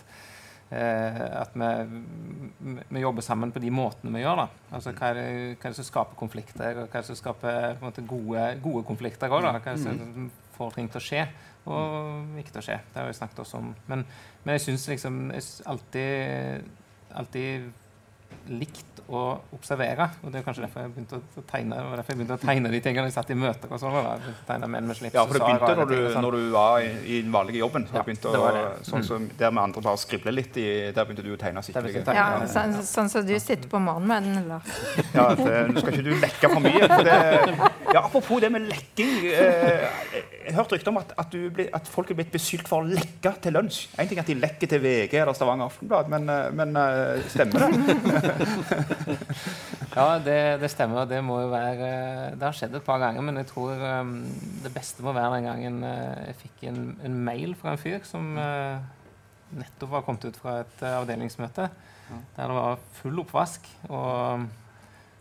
eh, 0.73 1.19
at 1.41 1.53
vi, 1.53 2.79
vi 2.89 3.03
jobber 3.03 3.25
sammen 3.25 3.53
på 3.53 3.61
de 3.61 3.71
måtene 3.73 4.13
vi 4.15 4.23
gjør. 4.23 4.43
da. 4.43 4.47
Altså, 4.77 4.93
hva, 4.95 5.11
er 5.11 5.19
det, 5.19 5.27
hva 5.55 5.69
er 5.69 5.75
det 5.75 5.79
som 5.81 5.89
skaper 5.91 6.19
konflikter, 6.19 6.81
og 6.81 6.87
hva 6.87 6.99
er 6.99 7.05
det 7.05 7.11
som 7.11 7.19
skaper 7.19 7.83
måte, 7.83 8.05
gode, 8.09 8.47
gode 8.63 8.85
konflikter 8.89 9.29
òg? 9.29 9.45
Hva 9.45 9.59
er 9.59 9.69
det 9.69 9.83
som 9.83 10.31
får 10.57 10.75
ting 10.77 10.89
til 10.91 11.01
å 11.01 11.05
skje, 11.05 11.27
og 11.69 12.41
ikke 12.41 12.55
til 12.55 12.63
å 12.63 12.67
skje? 12.71 12.79
Det 12.89 13.01
har 13.01 13.11
vi 13.11 13.19
snakket 13.19 13.43
også 13.45 13.61
om. 13.61 13.69
Men, 13.91 14.07
men 14.43 14.57
jeg 14.57 14.65
syns 14.65 14.89
liksom 14.93 15.21
jeg 15.35 15.45
synes 15.45 15.69
alltid, 15.75 16.73
alltid 17.21 17.69
likt 18.49 18.99
å 19.09 19.21
observere. 19.55 20.05
Og 20.23 20.31
det 20.31 20.39
er 20.39 20.45
kanskje 20.45 20.63
derfor 20.65 20.85
jeg 20.85 20.91
begynte 20.93 21.17
å 21.17 21.43
tegne 21.49 21.77
derfor 21.79 22.13
jeg 22.13 22.19
begynte 22.19 22.37
å 22.37 22.41
tegne 22.43 22.71
de 22.71 22.81
tingene 22.85 23.09
jeg 23.09 23.15
satt 23.15 23.31
i 23.33 23.37
møter. 23.37 23.71
og 23.71 23.81
sånn. 23.81 23.95
å 23.97 24.33
tegne 24.47 24.69
menn 24.69 24.89
med 24.89 24.97
slips 24.99 25.17
Ja, 25.17 25.25
for 25.25 25.37
det 25.37 25.41
begynte 25.45 25.75
når 25.79 25.89
du, 25.89 25.97
sånn. 26.13 26.25
når 26.25 26.37
du 26.37 26.49
var 26.53 26.85
i, 26.85 26.91
i 27.05 27.21
den 27.25 27.33
vanlige 27.33 27.61
jobben. 27.63 27.87
Så 27.89 27.97
Ja, 27.97 28.03
begynte 28.05 28.33
det 28.33 28.41
å, 28.41 28.43
var 28.45 28.57
det. 28.57 28.65
Sånn 28.89 29.05
som 29.05 29.27
Der 29.39 29.53
vi 29.53 29.63
andre 29.63 29.83
bare 29.85 30.01
skribler 30.01 30.35
litt 30.35 30.59
i, 30.61 30.67
der 30.93 31.09
begynte 31.09 31.25
du 31.25 31.33
å 31.33 31.39
tegne 31.41 31.63
å 31.63 32.15
Ja, 32.19 32.27
sånn, 32.53 32.77
sånn 32.85 33.09
som 33.09 33.25
du 33.25 33.33
sitter 33.39 33.69
på 33.69 33.81
morgenmøten, 33.81 34.43
eller? 34.43 34.73
Ja, 35.15 35.29
det, 35.37 35.55
nå 35.73 35.81
skal 35.81 35.97
ikke 35.97 36.05
du 36.05 36.13
lekke 36.19 36.53
for 36.53 36.63
mye. 36.63 36.89
For 36.89 37.07
det, 37.07 37.17
ja, 37.93 38.03
apropos 38.03 38.41
det 38.43 38.51
med 38.53 38.67
lekking. 38.69 39.15
Eh, 39.33 39.89
jeg 40.49 40.53
har 40.55 40.63
hørt 40.63 40.73
rykter 40.73 40.93
om 40.93 40.99
at, 41.01 41.11
at, 41.17 41.33
du 41.33 41.49
blir, 41.53 41.69
at 41.73 41.89
folk 41.89 42.09
er 42.13 42.17
blitt 42.17 42.31
beskyldt 42.33 42.69
for 42.69 42.83
å 42.83 42.89
lekke 42.89 43.33
til 43.43 43.53
lunsj. 43.57 43.81
En 44.01 44.09
ting 44.09 44.17
er 44.19 44.25
at 44.25 44.29
de 44.31 44.37
lekker 44.39 44.71
til 44.71 44.81
VG 44.83 45.17
eller 45.21 45.37
Stavanger 45.37 45.69
Aftenblad, 45.69 46.09
men, 46.13 46.29
eh, 46.29 46.47
men 46.57 46.77
eh, 46.79 47.25
stemmer 47.33 47.65
det? 47.65 48.18
Ja, 49.95 50.19
det, 50.21 50.37
det 50.61 50.69
stemmer. 50.71 51.07
Det 51.09 51.19
må 51.25 51.39
jo 51.41 51.49
være 51.51 51.89
Det 52.37 52.45
har 52.45 52.55
skjedd 52.55 52.77
et 52.77 52.85
par 52.85 53.01
ganger, 53.01 53.23
men 53.25 53.41
jeg 53.41 53.49
tror 53.49 53.81
um, 54.01 54.13
det 54.63 54.71
beste 54.75 55.03
må 55.03 55.13
være 55.17 55.39
den 55.39 55.47
gangen 55.49 55.83
eh, 55.87 56.29
jeg 56.29 56.39
fikk 56.43 56.65
en, 56.69 56.81
en 57.07 57.17
mail 57.25 57.55
fra 57.59 57.73
en 57.73 57.81
fyr 57.81 58.05
som 58.07 58.37
uh, 58.37 58.77
nettopp 59.57 59.95
var 59.95 60.05
kommet 60.05 60.29
ut 60.29 60.37
fra 60.39 60.59
et 60.61 60.83
uh, 60.85 60.99
avdelingsmøte 61.01 61.69
der 62.09 62.49
det 62.49 62.55
var 62.55 62.79
full 62.97 63.19
oppvask. 63.21 63.67
Og 63.89 64.39
um, 64.39 64.47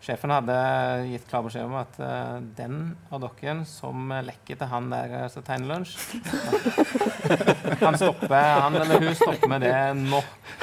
sjefen 0.04 0.30
hadde 0.30 0.56
gitt 1.10 1.26
klar 1.30 1.42
beskjed 1.46 1.66
om 1.66 1.76
at 1.80 1.98
uh, 2.00 2.38
den 2.58 2.78
av 3.10 3.22
dere 3.24 3.56
som 3.68 4.12
lekker 4.24 4.58
til 4.60 4.70
han 4.70 4.90
der 4.92 5.14
eh, 5.18 5.26
som 5.32 5.44
tegner 5.46 5.74
lunsj 5.74 5.96
Han 7.82 7.98
stopper, 7.98 8.34
han 8.34 8.78
eller 8.78 9.02
hun 9.02 9.16
stopper 9.16 9.50
med 9.50 9.66
det 9.66 9.74
nå. 9.98 10.20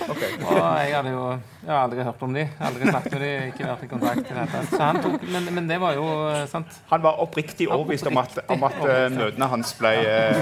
Og 0.07 0.21
jeg 0.21 0.95
hadde 0.95 1.13
jo 1.13 1.25
jeg 1.65 1.73
hadde 1.73 1.83
aldri 1.87 2.03
hørt 2.05 2.19
om 2.21 2.33
de, 2.35 2.41
aldri 2.61 2.89
snakket 2.91 3.13
med 3.15 3.21
de, 3.23 3.29
ikke 3.49 3.65
vært 3.65 3.83
i 3.85 3.87
kontakt. 3.89 4.19
i 4.19 4.35
det 4.35 4.41
hele. 4.41 4.59
Så 4.69 4.81
han 4.83 4.99
tok, 5.01 5.23
men, 5.33 5.47
men 5.55 5.69
det 5.69 5.79
var 5.81 5.95
jo 5.97 6.03
eh, 6.29 6.43
sant. 6.51 6.75
Han 6.91 7.01
var 7.01 7.21
oppriktig 7.23 7.65
overbevist 7.71 8.05
om 8.11 8.19
at, 8.21 8.37
om 8.53 8.65
at 8.67 8.77
uh, 8.83 8.89
møtene 9.09 9.47
hans 9.49 9.71
ble, 9.79 9.93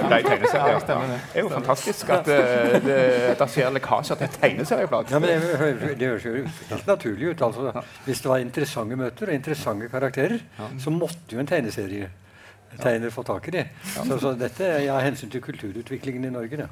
ble 0.04 0.20
tegneserier. 0.26 0.74
Ja, 0.74 0.82
det 0.84 0.98
det. 1.14 1.20
Det 1.30 1.40
er 1.40 1.46
jo 1.46 1.54
fantastisk 1.54 2.12
at 2.12 2.28
uh, 2.28 2.76
det, 2.84 2.98
det 3.40 3.48
skjer 3.56 3.72
lekkasjer 3.78 4.20
til 4.20 4.34
tegneserieblad. 4.36 5.14
Ja, 5.16 5.22
men 5.24 5.32
det, 5.32 5.94
det 6.02 6.12
høres 6.12 6.28
jo 6.28 6.36
helt 6.74 6.92
naturlig 6.92 7.32
ut. 7.32 7.46
Altså, 7.48 7.86
hvis 8.04 8.26
det 8.26 8.34
var 8.34 8.44
interessante 8.84 9.00
møter 9.00 9.32
og 9.32 9.34
interessante 9.34 9.90
karakterer, 9.90 10.44
så 10.80 10.92
måtte 10.92 11.36
jo 11.36 11.40
en 11.40 11.48
tegneserie 11.48 12.10
tegner 12.82 13.10
få 13.14 13.24
tak 13.24 13.48
i 13.48 13.52
det. 13.52 13.64
Så, 13.86 14.18
så 14.20 14.34
dette 14.38 14.66
er 14.66 14.88
av 14.94 15.02
hensyn 15.04 15.30
til 15.30 15.44
kulturutviklingen 15.44 16.26
i 16.26 16.32
Norge. 16.34 16.58
Det. 16.58 16.68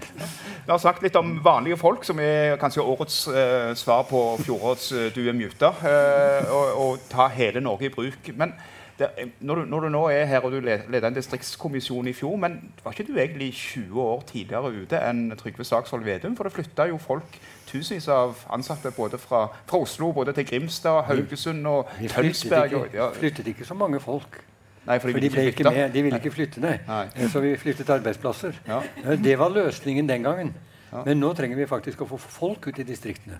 Vi 0.66 0.72
har 0.72 0.80
snakket 0.82 1.08
litt 1.08 1.18
om 1.20 1.36
vanlige 1.44 1.78
folk, 1.80 2.04
som 2.04 2.20
er 2.22 2.56
kanskje 2.60 2.82
årets 2.84 3.20
eh, 3.30 3.70
svar 3.78 4.04
på 4.08 4.22
fjorårets 4.42 4.90
eh, 4.92 5.06
'Du 5.14 5.22
er 5.28 5.36
muta'. 5.36 5.72
Eh, 5.92 6.50
og, 6.50 6.66
og 6.82 7.06
ta 7.10 7.28
hele 7.28 7.60
Norge 7.60 7.86
i 7.86 7.94
bruk. 7.94 8.32
Men 8.34 8.54
det, 8.98 9.08
når, 9.40 9.54
du, 9.54 9.64
når 9.70 9.80
du 9.80 9.88
nå 9.94 10.02
er 10.10 10.24
her 10.26 10.40
og 10.44 10.52
du 10.52 10.60
le- 10.60 10.82
leder 10.90 11.08
en 11.08 11.14
distriktskommisjon 11.14 12.08
i 12.08 12.12
fjor, 12.12 12.36
men 12.36 12.72
var 12.84 12.92
ikke 12.92 13.06
du 13.06 13.16
egentlig 13.18 13.52
20 13.54 14.00
år 14.02 14.22
tidligere 14.26 14.72
ute 14.82 14.98
enn 15.08 15.30
Trygve 15.38 15.64
Slagsvold 15.64 16.04
Vedum? 16.04 16.34
For 16.36 16.44
det 16.48 16.52
flytta 16.56 16.86
jo 16.90 16.98
folk, 16.98 17.38
tusenvis 17.70 18.08
av 18.08 18.34
ansatte 18.50 18.90
både 18.96 19.18
fra, 19.22 19.44
fra 19.66 19.78
Oslo 19.78 20.12
både 20.12 20.32
til 20.32 20.46
Grimstad, 20.46 21.02
Haugesund 21.06 21.66
og 21.66 21.88
Vi 22.00 22.08
flyttet 22.08 22.32
Tønsberg. 22.42 22.64
ikke, 22.72 22.76
Og, 22.80 22.94
ja, 22.94 23.10
flyttet 23.12 23.46
ikke 23.54 23.64
så 23.64 23.74
mange 23.74 24.00
folk. 24.00 24.40
nei, 24.86 24.98
for 24.98 25.10
For 25.10 25.20
de 25.20 25.28
de 25.28 25.34
ville 25.36 25.50
ikke 25.52 25.64
med, 25.70 25.92
de 25.92 26.02
ville 26.02 26.18
ikke 26.18 26.30
flytte, 26.34 26.60
nei. 26.60 26.78
Nei. 26.88 27.04
Eh, 27.16 27.28
Så 27.30 27.40
vi 27.40 27.56
flyttet 27.56 27.90
arbeidsplasser. 27.90 28.52
Ja. 28.66 28.80
Eh, 29.04 29.16
Det 29.22 29.38
var 29.38 29.48
løsningen 29.50 30.08
den 30.08 30.22
gangen. 30.22 30.54
Ja. 30.92 31.02
Men 31.04 31.20
nå 31.20 31.34
trenger 31.36 31.56
vi 31.56 31.66
faktisk 31.66 32.00
å 32.00 32.06
få 32.08 32.16
folk 32.18 32.66
ut 32.66 32.78
i 32.78 32.82
distriktene. 32.82 33.38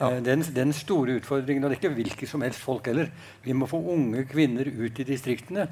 Eh, 0.00 0.20
Den, 0.22 0.42
den 0.54 0.72
store 0.72 1.16
utfordringen, 1.18 1.64
og 1.64 1.70
det 1.70 1.78
er 1.78 1.82
ikke 1.82 1.94
hvilke 1.96 2.26
som 2.30 2.42
helst 2.42 2.60
folk 2.62 2.86
heller, 2.86 3.08
vi 3.42 3.52
må 3.52 3.66
få 3.66 3.80
unge 3.94 4.24
kvinner 4.30 4.66
ut 4.68 4.98
i 5.00 5.04
distriktene. 5.04 5.68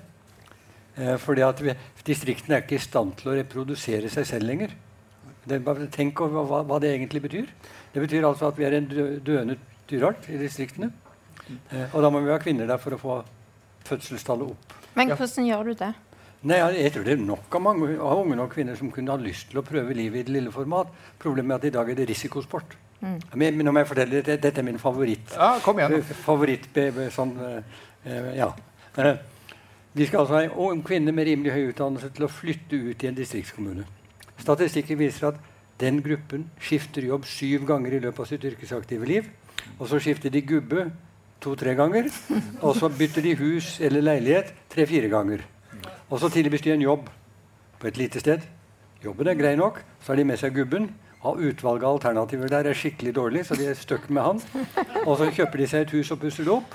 Eh, 0.97 1.17
fordi 1.19 1.43
at 1.47 1.61
vi, 1.63 1.75
distriktene 2.07 2.57
er 2.57 2.63
ikke 2.65 2.79
i 2.81 2.83
stand 2.83 3.15
til 3.21 3.31
å 3.31 3.37
reprodusere 3.37 4.11
seg 4.11 4.27
selv 4.27 4.49
lenger. 4.49 4.71
Det, 5.47 5.61
bare 5.63 5.87
tenk 5.95 6.21
over 6.25 6.43
hva, 6.49 6.63
hva 6.67 6.81
det 6.83 6.91
egentlig 6.97 7.23
betyr. 7.23 7.47
Det 7.95 8.03
betyr 8.03 8.25
altså 8.27 8.49
at 8.49 8.59
vi 8.59 8.65
er 8.67 8.75
en 8.81 8.89
dø, 8.91 9.05
døende 9.23 9.59
dyreart 9.89 10.27
i 10.33 10.41
distriktene. 10.41 10.91
Eh, 11.71 11.95
og 11.95 12.03
da 12.03 12.11
må 12.11 12.25
vi 12.25 12.33
ha 12.33 12.41
kvinner 12.43 12.67
der 12.67 12.79
for 12.83 12.97
å 12.97 12.99
få 12.99 13.21
fødselstallet 13.87 14.51
opp. 14.51 14.75
Men 14.97 15.09
Ja. 15.09 15.15
hvordan 15.15 15.47
gjør 15.47 15.65
du 15.65 15.75
det? 15.75 15.95
Nei, 16.43 16.57
jeg- 16.57 16.83
jeg 16.83 16.93
tror 16.93 17.05
det 17.05 17.13
er 17.13 17.23
nok 17.25 17.55
av 17.55 17.63
mange 17.63 17.99
av 18.01 18.19
unge 18.19 18.37
nok 18.37 18.55
kvinner 18.55 18.77
som 18.77 18.91
kunne 18.91 19.11
ha 19.11 19.17
lyst 19.17 19.51
til 19.51 19.61
å 19.61 19.65
prøve 19.65 19.95
livet 19.95 20.21
i 20.21 20.23
det 20.25 20.33
lille 20.33 20.51
format. 20.51 20.89
Problemet 21.19 21.51
er 21.51 21.55
at 21.55 21.65
i 21.65 21.71
dag 21.71 21.91
er 21.91 21.95
det 21.95 22.09
risikosport. 22.09 22.77
Men, 23.01 23.57
men 23.57 23.65
nå 23.67 23.73
må 23.73 23.83
jeg 23.83 23.89
fortelle, 23.91 24.21
dette, 24.23 24.37
dette 24.41 24.59
er 24.63 24.65
min 24.67 24.79
favoritt. 24.81 25.35
Ja, 25.37 25.59
kom 25.63 25.79
igjen. 25.79 26.03
favoritt 26.25 26.69
be- 26.73 26.91
be- 26.97 27.11
sånn, 27.13 27.35
eh, 27.39 27.63
eh, 28.07 28.31
ja. 28.39 28.49
Eh, 28.97 29.17
vi 29.95 30.07
skal 30.07 30.21
altså 30.25 30.35
ha 30.35 30.43
en 30.47 30.51
ung 30.57 30.83
kvinne 30.85 31.13
med 31.13 31.27
rimelig 31.29 31.53
høy 31.53 31.69
utdannelse 31.73 32.11
til 32.17 32.25
å 32.27 32.29
flytte 32.33 32.77
ut 32.91 33.05
i 33.05 33.09
en 33.09 33.15
distriktskommune. 33.15 33.85
Statistikken 34.39 34.99
viser 34.99 35.29
at 35.29 35.37
den 35.79 36.01
gruppen 36.05 36.51
skifter 36.61 37.05
jobb 37.05 37.25
syv 37.29 37.67
ganger 37.69 37.93
i 37.97 38.01
løpet 38.01 38.21
av 38.21 38.27
sitt 38.31 38.45
yrkesaktive 38.45 39.07
liv. 39.09 39.29
Og 39.79 39.89
så 39.89 40.01
skifter 40.01 40.31
de 40.33 40.41
gubbe 40.43 40.91
to-tre 41.41 41.75
ganger. 41.77 42.09
Og 42.63 42.77
så 42.77 42.89
bytter 42.89 43.23
de 43.23 43.35
hus 43.37 43.79
eller 43.81 44.01
leilighet 44.05 44.53
tre-fire 44.73 45.09
ganger. 45.13 45.45
Og 46.11 46.21
så 46.21 46.31
tilbys 46.33 46.63
de 46.65 46.73
en 46.73 46.81
jobb 46.85 47.09
på 47.81 47.89
et 47.89 47.97
lite 48.01 48.21
sted. 48.21 48.41
Jobben 49.05 49.29
er 49.29 49.35
grei 49.37 49.57
nok. 49.57 49.81
Så 50.01 50.13
har 50.13 50.17
de 50.17 50.25
med 50.25 50.39
seg 50.41 50.55
gubben. 50.55 50.89
Og 51.27 51.41
utvalget 51.51 51.87
av 51.89 51.97
alternativer 51.99 52.51
der 52.53 52.71
er 52.71 52.79
skikkelig 52.79 53.15
dårlig, 53.17 53.45
så 53.49 53.57
de 53.59 53.67
er 53.71 53.79
stuck 53.79 54.09
med 54.11 54.23
han. 54.23 54.43
Og 55.05 55.17
så 55.21 55.31
kjøper 55.35 55.63
de 55.63 55.71
seg 55.71 55.87
et 55.87 55.95
hus 55.97 56.11
og 56.15 56.21
pusser 56.23 56.47
det 56.47 56.53
opp. 56.55 56.75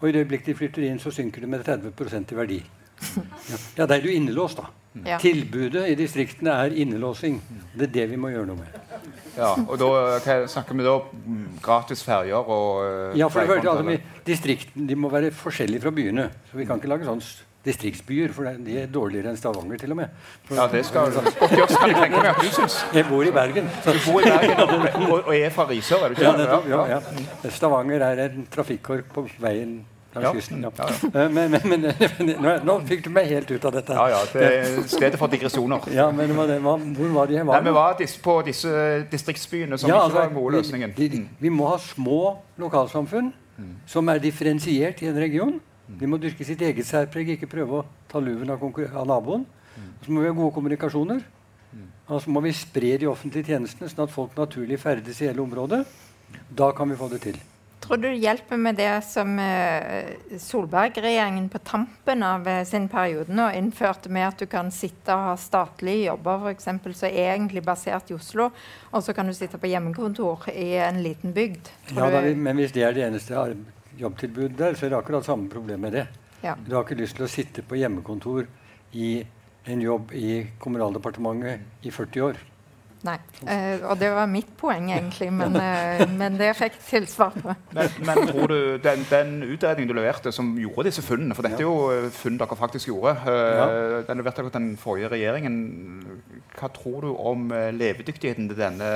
Og 0.00 0.08
i 0.08 0.12
det 0.14 0.24
øyeblikk 0.24 0.46
de 0.48 0.54
flytter 0.58 0.86
inn, 0.88 0.98
så 1.02 1.12
synker 1.14 1.44
det 1.44 1.48
med 1.52 1.64
30% 1.66 2.32
i 2.32 2.36
verdi. 2.38 2.58
Ja, 3.50 3.56
ja 3.76 3.86
da 3.86 3.96
er 3.98 4.04
du 4.04 4.08
innelåst, 4.12 4.58
da. 4.60 4.70
Ja. 5.04 5.18
Tilbudet 5.20 5.82
i 5.90 5.94
distriktene 5.98 6.54
er 6.64 6.72
innelåsing. 6.72 7.36
Det 7.76 7.90
er 7.90 7.92
det 7.92 8.06
vi 8.14 8.16
må 8.20 8.30
gjøre 8.32 8.48
noe 8.48 8.62
med. 8.62 8.78
Ja, 9.36 9.50
og 9.52 9.76
da 9.82 9.90
snakker 10.48 10.78
vi 10.78 10.86
da 10.86 10.94
gratis 11.62 12.00
ferjer 12.06 12.40
og 12.40 12.80
uh, 12.80 13.18
Ja, 13.18 13.28
for 13.28 13.44
det 13.44 13.50
første, 13.52 13.74
altså, 13.74 14.22
Distriktene 14.24 14.88
de 14.88 14.96
må 14.96 15.10
være 15.12 15.30
forskjellige 15.36 15.84
fra 15.84 15.92
byene. 15.92 16.30
Så 16.48 16.56
vi 16.56 16.64
kan 16.68 16.80
ikke 16.80 16.88
lage 16.94 17.04
sånne 17.08 17.24
s- 17.26 17.42
distriktsbyer, 17.66 18.32
for 18.34 18.48
de 18.62 18.76
er 18.82 18.86
dårligere 18.92 19.32
enn 19.32 19.38
Stavanger 19.40 19.80
til 19.82 19.94
og 19.94 20.00
med. 20.00 20.14
For, 20.46 20.54
Ja, 20.58 20.66
det 20.70 20.84
skal 20.86 21.10
du 21.12 21.18
tenke 21.20 22.20
meg 22.20 22.30
at 22.30 22.40
du 22.42 22.48
syns. 22.54 22.78
Jeg 22.94 23.08
bor 23.10 23.26
i 23.26 23.34
Bergen. 23.34 23.68
Så, 23.82 23.96
Du 23.96 24.00
bor 24.06 24.22
i 24.22 24.30
Bergen 24.30 25.10
og, 25.10 25.34
er 25.34 25.50
fra 25.54 25.66
Risør, 25.70 26.06
er 26.06 26.14
du 26.14 26.16
ikke 26.16 26.30
ja, 26.30 26.36
det? 26.38 26.48
ja, 26.70 26.86
ja. 26.96 27.50
Stavanger 27.50 28.06
er 28.06 28.24
en 28.28 28.48
trafikkork 28.52 29.12
på 29.12 29.28
veien 29.42 29.84
Ja. 30.16 30.32
Ja. 30.32 30.32
ja, 30.32 30.70
Eh, 31.12 31.28
Men, 31.28 31.50
men, 31.50 31.60
men 31.68 32.30
nå, 32.40 32.52
nå 32.64 32.76
fikk 32.88 33.02
du 33.04 33.10
meg 33.12 33.26
helt 33.28 33.50
ut 33.50 33.64
av 33.68 33.74
dette. 33.76 33.92
Ja, 33.92 34.06
ja, 34.14 34.20
det 34.32 34.46
er 34.46 34.78
stedet 34.88 35.18
for 35.20 35.28
digresjoner. 35.28 35.84
Ja, 35.92 36.06
men 36.10 36.32
var 36.36 36.48
det 36.48 36.56
var, 36.64 36.78
hvor 36.96 37.12
var 37.18 37.28
de 37.28 37.36
jeg 37.36 37.44
Nei, 37.44 37.60
vi 37.66 37.74
var 37.76 37.98
på 38.24 38.36
disse 38.46 38.72
distriktsbyene 39.12 39.76
som 39.76 39.90
ikke 39.90 40.00
altså, 40.06 40.16
var 40.16 40.30
den 40.30 40.38
gode 40.38 40.56
løsningen. 40.56 40.94
Vi, 40.96 41.10
vi 41.40 41.52
må 41.52 41.68
ha 41.68 41.76
små 41.82 42.38
lokalsamfunn 42.56 43.32
som 43.88 44.08
er 44.12 44.18
differensiert 44.20 45.02
i 45.04 45.10
en 45.12 45.16
region. 45.20 45.60
De 45.86 46.08
må 46.10 46.18
dyrke 46.18 46.44
sitt 46.44 46.62
eget 46.66 46.86
særpreg, 46.88 47.36
ikke 47.36 47.50
prøve 47.50 47.80
å 47.80 47.86
ta 48.10 48.20
luven 48.22 48.50
av, 48.50 48.62
av 48.62 49.06
naboen. 49.06 49.46
Så 50.02 50.12
må 50.12 50.22
vi 50.22 50.30
ha 50.30 50.36
gode 50.36 50.54
kommunikasjoner. 50.56 51.24
Og 52.06 52.22
så 52.22 52.30
må 52.30 52.42
vi 52.44 52.54
spre 52.54 52.94
de 53.00 53.08
offentlige 53.10 53.52
tjenestene, 53.52 53.90
sånn 53.90 54.06
at 54.06 54.14
folk 54.14 54.36
naturlig 54.38 54.78
ferdes 54.82 55.20
i 55.20 55.28
hele 55.28 55.42
området. 55.42 55.82
Da 56.48 56.70
kan 56.76 56.90
vi 56.90 56.98
få 56.98 57.10
det 57.10 57.22
til. 57.26 57.38
Tror 57.82 58.00
du 58.00 58.06
det 58.08 58.18
hjelper 58.18 58.58
med 58.58 58.78
det 58.80 58.92
som 59.06 59.36
eh, 59.38 60.16
Solberg-regjeringen 60.42 61.44
på 61.52 61.60
tampen 61.66 62.24
av 62.26 62.46
eh, 62.48 62.64
sin 62.66 62.88
periode 62.90 63.34
nå 63.36 63.50
innførte 63.54 64.10
med 64.10 64.26
at 64.26 64.40
du 64.42 64.46
kan 64.50 64.72
sitte 64.74 65.14
og 65.14 65.28
ha 65.28 65.34
statlige 65.38 66.08
jobber 66.08 66.40
for 66.46 66.54
eksempel, 66.54 66.96
som 66.98 67.12
er 67.12 67.34
egentlig 67.36 67.62
basert 67.66 68.10
i 68.10 68.16
Oslo, 68.16 68.48
og 68.90 69.04
så 69.06 69.14
kan 69.14 69.28
du 69.28 69.36
sitte 69.36 69.60
på 69.62 69.70
hjemmekontor 69.70 70.48
i 70.54 70.72
en 70.82 71.02
liten 71.04 71.36
bygd? 71.36 71.70
Tror 71.92 72.08
Ja, 72.08 72.10
da, 72.16 72.34
men 72.34 72.58
hvis 72.58 72.74
det 72.74 72.86
er 72.88 72.96
det 72.96 73.06
eneste 73.06 73.38
jobbtilbudet 73.98 74.58
der, 74.58 74.74
så 74.74 74.86
er 74.86 74.94
det 74.94 74.98
akkurat 74.98 75.24
samme 75.26 75.48
problem 75.52 75.80
med 75.80 75.92
det. 75.92 76.06
ja. 76.42 76.56
Du 76.66 76.74
har 76.74 76.84
ikke 76.84 77.00
lyst 77.00 77.16
til 77.16 77.26
å 77.26 77.30
sitte 77.30 77.62
på 77.62 77.78
hjemmekontor 77.80 78.46
i 78.92 79.24
en 79.66 79.80
jobb 79.82 80.12
i 80.14 80.46
Kommunaldepartementet 80.62 81.86
i 81.86 81.90
40 81.90 82.28
år. 82.28 82.36
Nei. 83.06 83.16
Eh, 83.46 83.84
og 83.86 83.98
det 84.00 84.08
var 84.16 84.26
mitt 84.30 84.48
poeng, 84.58 84.88
egentlig, 84.90 85.28
men, 85.30 85.54
eh, 85.60 86.02
men 86.10 86.38
det 86.40 86.48
fikk 86.58 86.78
tilsvar 86.88 87.34
på. 87.36 87.54
Men, 87.76 87.90
men 88.08 88.22
tror 88.32 88.50
du 88.50 88.58
den, 88.82 89.04
den 89.10 89.34
utredningen 89.46 89.92
du 89.92 89.94
leverte 89.98 90.32
som 90.34 90.48
gjorde 90.58 90.88
disse 90.88 91.04
funnene 91.06 91.36
For 91.36 91.46
dette 91.46 91.60
er 91.62 91.66
jo 91.68 91.76
eh, 91.92 92.08
funn 92.14 92.40
dere 92.40 92.58
faktisk 92.58 92.90
gjorde. 92.90 93.12
eh, 93.30 94.00
Den 94.08 94.18
leverte 94.22 94.42
dere 94.42 94.50
til 94.50 94.56
den 94.58 94.72
forrige 94.80 95.12
regjeringen. 95.12 95.60
Hva 96.56 96.70
tror 96.72 97.04
du 97.04 97.10
om 97.14 97.46
eh, 97.52 97.68
levedyktigheten 97.76 98.48
til 98.50 98.58
denne 98.58 98.90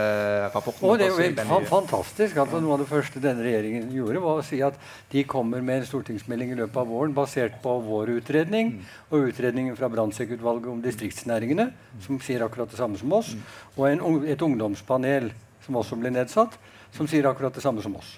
rapporten? 0.55 0.89
Og 0.89 0.99
det 0.99 1.11
er 1.11 1.15
jo 1.15 1.47
fa 1.53 1.61
fantastisk. 1.71 2.41
Altså, 2.41 2.61
noe 2.65 2.79
av 2.79 2.83
det 2.85 2.89
første 2.91 3.23
denne 3.23 3.45
regjeringen 3.45 3.91
gjorde, 3.95 4.25
var 4.25 4.41
å 4.41 4.47
si 4.47 4.63
at 4.65 4.79
de 5.13 5.25
kommer 5.29 5.63
med 5.65 5.83
en 5.83 5.89
stortingsmelding 5.91 6.55
i 6.55 6.59
løpet 6.63 6.81
av 6.81 6.89
våren 6.91 7.15
basert 7.15 7.61
på 7.63 7.77
vår 7.85 8.15
utredning 8.19 8.73
og 9.11 9.29
utredningen 9.31 9.77
fra 9.79 9.91
Brandtzæg-utvalget 9.93 10.71
om 10.73 10.81
distriktsnæringene, 10.85 11.69
som 12.05 12.21
sier 12.25 12.45
akkurat 12.47 12.71
det 12.73 12.79
samme 12.81 12.99
som 13.01 13.13
oss, 13.17 13.35
og 13.77 13.85
en, 13.91 14.00
ung- 14.03 14.27
et 14.29 14.43
ungdomspanel 14.43 15.31
som 15.65 15.77
også 15.77 15.99
ble 16.01 16.11
nedsatt, 16.15 16.57
som 16.93 17.07
sier 17.07 17.29
akkurat 17.29 17.55
det 17.55 17.63
samme 17.63 17.83
som 17.83 17.95
oss. 17.97 18.17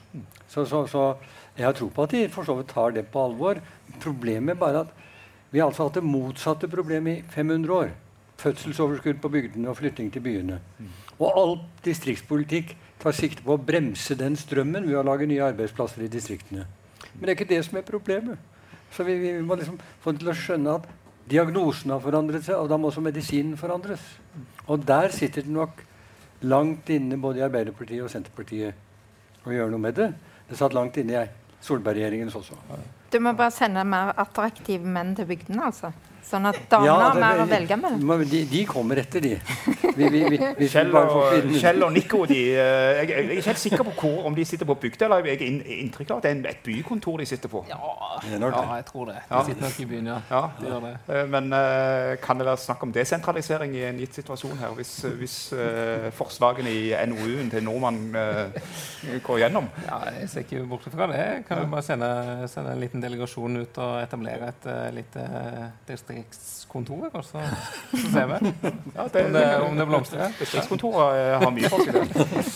Så, 0.48 0.64
så, 0.64 0.86
så 0.88 1.16
jeg 1.56 1.66
har 1.66 1.76
tro 1.76 1.90
på 1.92 2.06
at 2.06 2.14
de 2.14 2.28
for 2.32 2.48
så 2.48 2.56
vidt 2.56 2.70
tar 2.72 2.94
det 2.96 3.04
på 3.12 3.20
alvor. 3.20 3.60
Problemet 4.00 4.54
er 4.54 4.60
bare 4.60 4.84
at 4.86 4.94
vi 5.52 5.60
har 5.60 5.68
altså 5.68 5.84
hatt 5.88 5.98
det 5.98 6.06
motsatte 6.06 6.68
problemet 6.72 7.18
i 7.18 7.34
500 7.34 7.74
år. 7.76 7.90
Fødselsoverskudd 8.40 9.20
på 9.20 9.28
bygdene 9.30 9.68
og 9.70 9.76
flytting 9.76 10.08
til 10.12 10.24
byene. 10.24 10.60
Og 11.18 11.28
all 11.28 11.52
distriktspolitikk 11.84 12.72
tar 13.02 13.14
sikte 13.14 13.44
på 13.44 13.54
å 13.54 13.60
bremse 13.60 14.16
den 14.18 14.38
strømmen 14.38 14.88
ved 14.88 14.96
å 14.98 15.04
lage 15.06 15.28
nye 15.28 15.44
arbeidsplasser 15.50 16.06
i 16.06 16.10
distriktene. 16.10 16.64
Men 17.12 17.26
det 17.26 17.28
er 17.34 17.36
ikke 17.36 17.50
det 17.52 17.60
som 17.66 17.76
er 17.78 17.86
problemet. 17.86 18.38
Så 18.92 19.04
vi, 19.04 19.18
vi 19.20 19.34
må 19.44 19.56
liksom 19.60 19.78
få 20.00 20.12
dem 20.12 20.22
til 20.22 20.32
å 20.32 20.36
skjønne 20.36 20.74
at 20.80 20.88
diagnosen 21.28 21.92
har 21.92 22.00
forandret 22.02 22.44
seg, 22.46 22.56
og 22.58 22.68
da 22.72 22.78
må 22.80 22.88
også 22.90 23.04
medisinen 23.04 23.56
forandres. 23.60 24.02
Og 24.70 24.87
der 24.87 25.11
sitter 25.14 25.42
det 25.42 25.53
nok 25.53 25.83
langt 26.42 26.90
inne 26.90 27.18
både 27.20 27.40
i 27.40 27.46
Arbeiderpartiet 27.46 28.05
og 28.05 28.11
Senterpartiet 28.11 29.46
å 29.46 29.55
gjøre 29.55 29.70
noe 29.72 29.83
med 29.83 29.96
det. 29.98 30.09
Det 30.48 30.59
satt 30.59 30.75
langt 30.77 30.98
inne 31.01 31.22
i 31.22 31.27
Solberg-regjeringens 31.62 32.37
også. 32.38 32.59
Du 33.12 33.18
må 33.22 33.35
bare 33.38 33.55
sende 33.55 33.85
mer 33.87 34.14
attraktive 34.18 34.88
menn 34.88 35.14
til 35.18 35.29
bygdene, 35.29 35.66
altså. 35.68 35.92
Sånn 36.22 36.46
at 36.48 36.56
damer 36.70 36.88
har 36.88 37.12
det- 37.14 37.20
mer 37.20 37.40
å 37.42 37.46
velge 37.50 37.76
mellom. 37.76 38.22
De, 38.30 38.44
de 38.48 38.64
kommer 38.66 38.96
etter, 39.02 39.20
de. 39.20 39.32
Vi, 39.96 40.08
vi, 40.08 40.20
vi, 40.56 40.68
Kjell 40.72 40.88
og, 40.96 41.35
Kjell 41.61 41.82
og 41.85 41.92
Nico 41.92 42.22
de, 42.30 42.38
eh, 42.56 43.02
jeg, 43.02 43.08
jeg 43.11 43.24
er 43.26 43.32
ikke 43.37 43.50
helt 43.50 43.61
sikker 43.61 43.82
på 43.85 43.92
hvor, 44.00 44.22
om 44.30 44.35
de 44.35 44.44
sitter 44.48 44.64
på 44.70 44.76
bygda. 44.80 45.04
eller 45.11 45.26
Jeg 45.28 45.38
har 45.38 45.46
inn- 45.50 45.66
inntrykk 45.88 46.11
av 46.14 46.16
at 46.22 46.22
det 46.28 46.32
er 46.32 46.48
et 46.54 46.62
bykontor 46.64 47.18
de 47.20 47.26
sitter 47.28 47.52
på. 47.52 47.64
Ja, 47.68 47.76
ja, 48.30 48.76
jeg 48.78 48.87
tror 48.88 49.06
det. 49.11 49.18
De 49.28 49.35
Ja. 49.35 49.42
sitter 49.44 49.61
nok 49.66 49.80
i 49.80 49.85
byen, 49.90 50.06
ja. 50.06 50.18
Ja. 50.30 50.42
De 50.61 50.66
gjør 50.70 50.80
det. 50.87 50.94
Eh, 51.16 51.26
Men 51.26 51.52
eh, 51.52 52.16
kan 52.22 52.38
det 52.38 52.46
være 52.46 52.62
snakk 52.64 52.82
om 52.82 52.92
desentralisering 52.92 53.74
i 53.76 53.85
en 53.90 53.98
gitt 53.98 54.14
situasjon 54.14 54.56
her, 54.62 54.72
hvis, 54.78 54.94
hvis 55.18 55.37
uh, 55.52 56.08
forslagene 56.16 56.70
i 56.70 56.94
NOU-en 57.06 57.50
til 57.50 57.62
Nordmann 57.64 58.00
uh, 58.16 59.18
går 59.26 59.38
gjennom? 59.44 59.68
Ja, 59.87 60.00
jeg 60.20 60.28
ser 60.32 60.46
ikke 60.46 60.64
bort 60.68 60.88
fra 60.92 61.06
det. 61.12 61.44
Kan 61.48 61.61
vi 61.64 61.68
bare 61.72 61.82
sende, 61.85 62.08
sende 62.48 62.72
en 62.72 62.80
liten 62.80 63.02
delegasjon 63.04 63.61
ut 63.62 63.78
og 63.82 64.00
etablere 64.02 64.48
et 64.54 64.66
uh, 64.70 64.88
lite 64.96 65.20
eh, 65.20 65.68
distriktskontor, 66.12 67.09
og 67.12 67.25
så, 67.25 67.40
så 67.90 68.11
ser 68.12 68.27
vi 68.31 68.51
Ja, 68.96 69.07
det, 69.12 69.25
om 69.27 69.33
det, 69.37 69.42
om 69.68 69.77
det 69.81 69.87
blomstrer. 69.88 70.33
Distriktskontoret 70.38 71.18
eh, 71.18 71.35
har 71.42 71.51
mye 71.55 71.70
folk 71.72 71.88
i 71.88 71.94
det. 71.96 72.05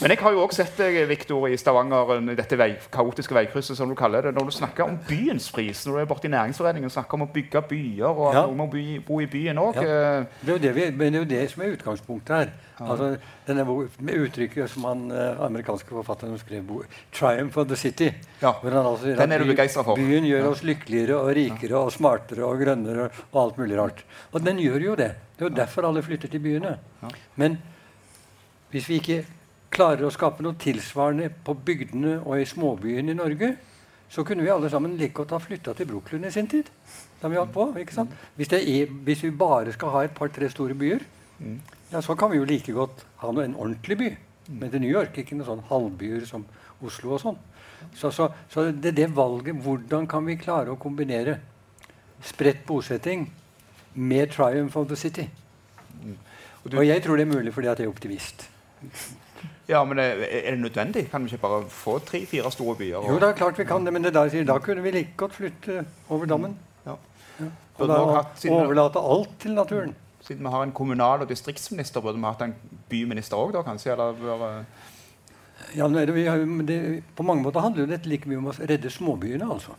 Men 0.03 0.15
jeg 0.15 0.19
har 0.23 0.37
jo 0.37 0.43
også 0.45 0.63
sett 0.63 0.79
deg, 0.81 0.99
Victor, 1.11 1.49
i 1.53 1.57
Stavanger, 1.61 2.15
i 2.33 2.37
dette 2.39 2.59
vei, 2.61 2.71
kaotiske 2.93 3.37
veikrysset, 3.37 3.77
som 3.79 3.89
du 3.93 3.97
kaller 3.99 4.29
det. 4.29 4.35
Når 4.39 4.49
du 4.51 4.55
snakker 4.57 4.87
om 4.89 4.99
byens 5.09 5.51
pris, 5.55 5.85
når 5.87 5.99
du 5.99 6.03
er 6.05 6.11
borte 6.13 6.29
i 6.31 6.33
næringsforeningen 6.33 6.89
og 6.91 6.97
snakker 6.97 7.19
om 7.21 7.27
å 7.27 7.33
bygge 7.35 7.63
byer, 7.71 8.07
og 8.13 8.29
at 8.31 8.41
Ja. 8.41 8.47
noen 8.47 8.57
må 8.63 8.69
bo 8.73 8.81
i, 8.81 8.99
bo 9.07 9.21
i 9.21 9.27
byen 9.31 9.59
òg. 9.63 9.77
Ja. 9.83 10.23
Det 10.41 10.49
er 10.49 10.57
jo 10.57 10.63
det, 10.69 10.75
vi, 10.77 10.89
men 10.97 11.13
det 11.13 11.21
er 11.21 11.25
jo 11.27 11.31
det 11.37 11.45
som 11.53 11.63
er 11.67 11.77
utgangspunktet 11.77 12.37
her. 12.37 12.55
Altså, 12.77 13.17
denne 13.47 13.65
med 13.65 14.19
uttrykket 14.27 14.69
som 14.69 14.85
han 14.85 15.07
eh, 15.11 15.39
amerikanske 15.47 15.89
forfatteren 15.89 16.37
skrev, 16.39 16.67
'Triumph 17.13 17.59
of 17.59 17.69
the 17.69 17.77
City'. 17.77 18.13
Ja. 18.43 18.53
Hvor 18.61 18.71
han 18.71 18.87
altså 18.87 19.05
sier 19.05 19.17
Den 19.17 19.33
er 19.33 19.39
du 19.39 19.49
begeistra 19.49 19.83
for. 19.83 19.97
Byen 19.97 20.27
gjør 20.29 20.51
oss 20.51 20.63
lykkeligere 20.63 21.17
og 21.17 21.31
rikere 21.37 21.79
og 21.79 21.93
smartere 21.93 22.45
og 22.45 22.61
grønnere 22.61 23.09
og 23.33 23.41
alt 23.43 23.59
mulig 23.59 23.79
rart. 23.81 24.05
Og 24.33 24.45
den 24.45 24.61
gjør 24.61 24.85
jo 24.91 24.95
det. 24.95 25.15
Det 25.37 25.45
er 25.45 25.49
jo 25.49 25.57
derfor 25.57 25.89
alle 25.89 26.03
flytter 26.03 26.29
til 26.29 26.41
byene. 26.41 26.77
Men 27.37 27.57
hvis 28.71 28.89
vi 28.89 29.01
ikke 29.01 29.25
klarer 29.73 30.05
å 30.05 30.13
skape 30.13 30.45
noe 30.45 30.57
tilsvarende 30.61 31.31
på 31.45 31.55
bygdene 31.55 32.19
og 32.21 32.41
i 32.41 32.45
småbyene 32.49 33.15
i 33.15 33.17
Norge, 33.17 33.57
så 34.09 34.23
kunne 34.25 34.45
vi 34.45 34.53
alle 34.53 34.71
sammen 34.71 34.99
like 35.01 35.17
godt 35.17 35.33
ha 35.35 35.41
flytta 35.43 35.73
til 35.75 35.89
Brooklyn 35.89 36.29
i 36.29 36.31
sin 36.31 36.49
tid. 36.49 36.69
Da 37.23 37.29
vi 37.29 37.41
holdt 37.41 37.55
på, 37.55 37.71
ikke 37.81 37.95
sant? 37.95 38.13
Hvis, 38.37 38.53
det 38.53 38.61
er, 38.63 38.93
hvis 39.07 39.25
vi 39.25 39.31
bare 39.31 39.73
skal 39.73 39.95
ha 39.95 40.05
et 40.05 40.15
par-tre 40.15 40.51
store 40.53 40.77
byer, 40.79 41.03
ja, 41.93 42.01
så 42.03 42.17
kan 42.19 42.31
vi 42.31 42.37
jo 42.39 42.45
like 42.45 42.73
godt 42.73 43.05
ha 43.23 43.31
noe, 43.33 43.45
en 43.45 43.55
ordentlig 43.55 43.99
by. 43.99 44.17
Men 44.49 44.71
til 44.71 44.81
New 44.81 44.91
York, 44.91 45.17
ikke 45.19 45.35
noen 45.37 45.47
sånn 45.47 45.65
halvbyer 45.69 46.27
som 46.27 46.45
Oslo 46.85 47.15
og 47.17 47.21
sånn. 47.21 47.39
Så, 47.97 48.11
så, 48.15 48.29
så 48.53 48.71
det 48.73 48.95
det 48.97 49.09
valget. 49.15 49.57
Hvordan 49.65 50.07
kan 50.09 50.25
vi 50.27 50.37
klare 50.37 50.71
å 50.73 50.79
kombinere 50.79 51.39
spredt 52.25 52.65
bosetting 52.67 53.27
med 53.95 54.31
'Triumph 54.31 54.77
of 54.77 54.89
the 54.89 54.97
City'? 54.97 55.29
Og 56.65 56.71
du- 56.71 56.79
Og 56.79 56.87
jeg 56.87 57.03
tror 57.03 57.17
det 57.17 57.27
er 57.29 57.35
mulig 57.37 57.53
fordi 57.55 57.69
at 57.69 57.79
jeg 57.79 57.87
er 57.87 57.91
optimist. 57.93 58.49
Ja, 59.69 59.85
men 59.85 59.99
er 59.99 60.23
er 60.23 60.51
det 60.55 60.61
nødvendig? 60.61 61.11
Kan 61.11 61.25
vi 61.25 61.31
ikke 61.35 61.43
bare 61.43 61.65
få 61.69 61.99
tre-fire 61.99 62.51
store 62.53 62.77
byer? 62.77 62.97
og- 62.97 63.09
Jo, 63.09 63.15
det 63.19 63.29
er 63.29 63.33
klart 63.33 63.59
vi 63.59 63.65
kan 63.65 63.85
det, 63.85 63.93
men 63.93 64.03
det 64.03 64.13
der, 64.15 64.45
da, 64.45 64.59
kunne 64.59 64.83
vi 64.83 64.91
like 64.91 65.11
godt 65.17 65.33
flytte 65.35 65.85
over 66.09 66.25
dammen. 66.27 66.57
Ja. 66.87 66.95
Ja. 67.41 67.47
Og 67.79 67.89
da 67.89 68.23
siden- 68.37 68.55
overlate 68.57 68.99
alt 68.99 69.29
til 69.41 69.51
naturen. 69.55 69.95
Siden 70.27 70.43
vi 70.43 70.51
har 70.51 70.63
en 70.67 70.73
kommunal- 70.75 71.23
og 71.23 71.29
distriktsminister, 71.31 72.03
burde 72.03 72.19
vi 72.19 72.27
hatt 72.27 72.43
en 72.43 72.55
byminister 72.91 73.39
òg, 73.39 73.61
kanskje? 73.65 73.93
Eller 73.93 74.65
Ja, 75.75 75.87
nå 75.89 75.99
er 75.99 76.07
det, 76.07 76.15
vi 76.15 76.27
har, 76.27 76.39
det, 76.67 77.03
på 77.17 77.25
mange 77.25 77.43
måter 77.43 77.61
handler 77.65 77.87
dette 77.87 78.09
like 78.09 78.29
mye 78.29 78.39
om 78.39 78.51
å 78.51 78.57
redde 78.59 78.91
småbyene. 78.91 79.47
altså. 79.47 79.77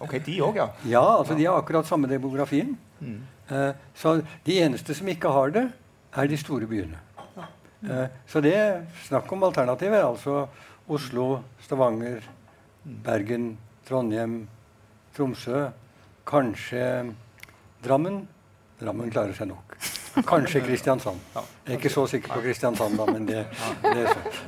OK, 0.00 0.18
de 0.24 0.38
òg, 0.40 0.56
ja. 0.56 0.68
Ja, 0.86 1.02
altså 1.18 1.34
de 1.34 1.44
har 1.44 1.58
akkurat 1.58 1.86
samme 1.86 2.08
demografien. 2.08 2.76
Mm. 3.00 3.20
Eh, 3.50 3.72
så 3.94 4.20
de 4.44 4.58
eneste 4.62 4.94
som 4.94 5.08
ikke 5.10 5.30
har 5.34 5.50
det, 5.54 5.64
er 6.16 6.30
de 6.30 6.38
store 6.40 6.66
byene. 6.66 6.98
Eh, 7.82 8.08
så 8.26 8.40
det 8.42 8.54
er 8.58 8.86
snakk 9.06 9.30
om 9.32 9.44
alternativer. 9.46 10.02
Altså 10.02 10.48
Oslo, 10.88 11.42
Stavanger, 11.62 12.22
Bergen, 12.84 13.52
Trondheim, 13.86 14.48
Tromsø. 15.14 15.68
Kanskje 16.26 17.14
Drammen. 17.84 18.26
Drammen 18.78 19.10
klarer 19.10 19.34
seg 19.34 19.48
nok. 19.50 19.76
Kanskje 20.26 20.60
Kristiansand. 20.62 21.18
Jeg 21.68 21.74
er 21.76 21.80
ikke 21.82 21.90
så 21.92 22.06
sikker 22.08 22.32
på 22.32 22.40
Kristiansand, 22.46 22.96
da, 22.96 23.04
men 23.12 23.26
det, 23.28 23.42
det 23.82 23.90
er 23.92 24.06
sant. 24.08 24.38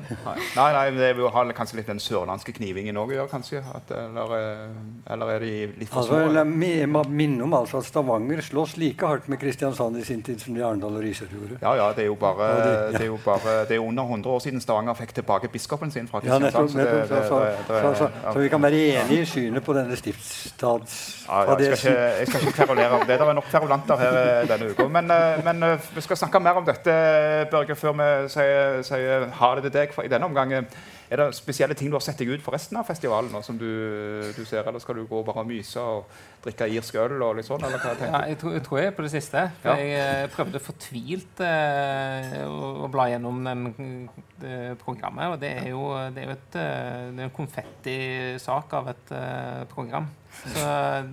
Nei, 0.56 0.68
nei, 0.72 0.84
det 0.96 1.10
vil 1.18 1.28
ha 1.34 1.42
kanskje 1.56 1.76
litt 1.80 1.90
den 1.90 2.00
sørlandske 2.00 2.54
knivingen 2.56 2.96
òg 2.96 3.12
å 3.12 3.16
gjøre, 3.18 3.28
kanskje? 3.28 3.60
At, 3.76 3.90
eller, 3.92 4.32
eh, 4.38 5.12
eller 5.12 5.32
er 5.34 5.44
de 5.44 5.50
litt 5.82 5.90
for 5.92 6.00
Altså, 6.00 6.14
små? 6.16 6.40
Altså, 6.40 6.70
jeg 6.80 6.88
må 6.88 7.02
minne 7.12 7.44
om 7.44 7.52
altså 7.60 7.82
at 7.82 7.88
Stavanger 7.90 8.40
slåss 8.46 8.76
like 8.80 9.04
hardt 9.06 9.28
med 9.28 9.40
Kristiansand 9.42 10.00
i 10.00 10.04
sin 10.08 10.22
tid 10.24 10.40
som 10.40 10.56
de 10.56 10.64
Arendal 10.64 10.96
og 10.96 11.04
Risør 11.04 11.28
gjorde. 11.36 11.58
Ja, 11.60 11.74
ja, 11.76 11.90
det 11.96 12.06
er 12.06 12.10
jo 12.10 12.16
bare, 12.20 12.48
Ja, 12.48 12.56
det- 12.64 12.72
ja. 12.80 12.90
det 12.96 13.02
er 13.02 13.10
jo 13.12 13.18
bare 13.24 13.56
det 13.68 13.76
er 13.76 13.84
under 13.84 14.02
100 14.08 14.32
år 14.32 14.40
siden 14.46 14.60
Stavanger 14.64 14.94
fikk 14.94 15.12
tilbake 15.20 15.48
biskopen 15.52 15.90
sin 15.92 16.08
fra 16.08 16.20
Kristiansand. 16.24 16.70
så 18.32 18.38
vi 18.40 18.48
kan 18.48 18.62
være 18.62 18.80
enige 18.96 19.20
i 19.22 19.24
synet 19.28 19.64
på 19.64 19.74
denne 19.76 19.96
stiftsstads... 19.96 20.98
Ja, 21.30 21.44
jeg, 21.58 21.76
skal 21.78 21.92
ikke, 21.92 22.00
jeg 22.18 22.26
skal 22.26 22.40
ikke 22.46 22.56
kverulere 22.64 22.90
om 22.96 23.04
det. 23.06 23.18
Det 23.20 23.28
er 23.28 23.36
nok 23.38 23.44
kverulanter 23.52 24.00
her 24.00 24.16
eh, 24.20 24.48
denne 24.50 24.70
uka. 24.72 24.86
Men, 24.90 25.10
eh, 25.14 25.44
men 25.46 25.62
vi 25.94 26.00
skal 26.02 26.16
snakke 26.18 26.40
mer 26.42 26.58
om 26.58 26.64
dette, 26.66 26.94
Børge, 27.50 27.76
før 27.78 27.92
vi 27.98 28.08
sier, 28.32 28.80
sier 28.86 29.28
ha 29.40 29.52
det 29.58 29.68
til 29.68 29.76
deg 29.80 29.92
for, 29.96 30.06
i 30.06 30.10
denne 30.12 30.26
omgang. 30.30 30.52
Er 31.10 31.18
det 31.18 31.32
spesielle 31.34 31.74
ting 31.74 31.88
du 31.90 31.96
har 31.96 32.02
sett 32.06 32.20
deg 32.22 32.28
ut 32.36 32.42
for 32.44 32.54
resten 32.54 32.76
av 32.78 32.84
festivalen, 32.86 33.32
som 33.42 33.56
du, 33.58 33.66
du 34.36 34.44
ser, 34.46 34.62
eller 34.70 34.78
skal 34.78 34.94
du 35.00 35.06
gå 35.10 35.22
bare 35.26 35.42
og 35.42 35.48
myse 35.48 35.82
og 35.82 36.04
drikke 36.44 36.68
irsk 36.70 36.94
øl 37.02 37.16
og 37.26 37.34
litt 37.40 37.48
sånn, 37.48 37.64
eller 37.66 37.82
hva 37.82 37.90
Ja, 37.90 37.98
tenker 37.98 38.12
du? 38.22 38.28
jeg, 38.30 38.38
tror, 38.38 38.52
jeg 38.54 38.62
tror 38.68 38.78
jeg 38.78 38.86
er 38.86 38.94
på 38.94 39.02
det 39.06 39.10
siste. 39.16 39.42
For 39.62 39.72
Ja. 39.72 39.74
jeg 39.82 39.96
eh, 40.22 40.28
prøvde 40.36 40.60
fortvilt 40.62 41.42
eh, 41.48 42.36
å, 42.46 42.70
å 42.86 42.90
bla 42.94 43.08
gjennom 43.10 43.42
den, 43.44 43.64
det 44.40 44.54
programmet. 44.84 45.34
Og 45.34 45.42
det 45.42 45.50
er 45.64 45.68
jo, 45.72 45.82
det 46.14 46.22
er 46.22 46.30
jo 46.30 46.36
et, 46.38 46.56
eh, 46.62 47.10
det 47.10 47.24
er 47.24 47.26
en 47.26 47.34
konfettisak 47.40 48.78
av 48.78 48.92
et 48.94 49.12
eh, 49.18 49.64
program. 49.74 50.06
Så 50.44 50.62
eh, 50.62 51.10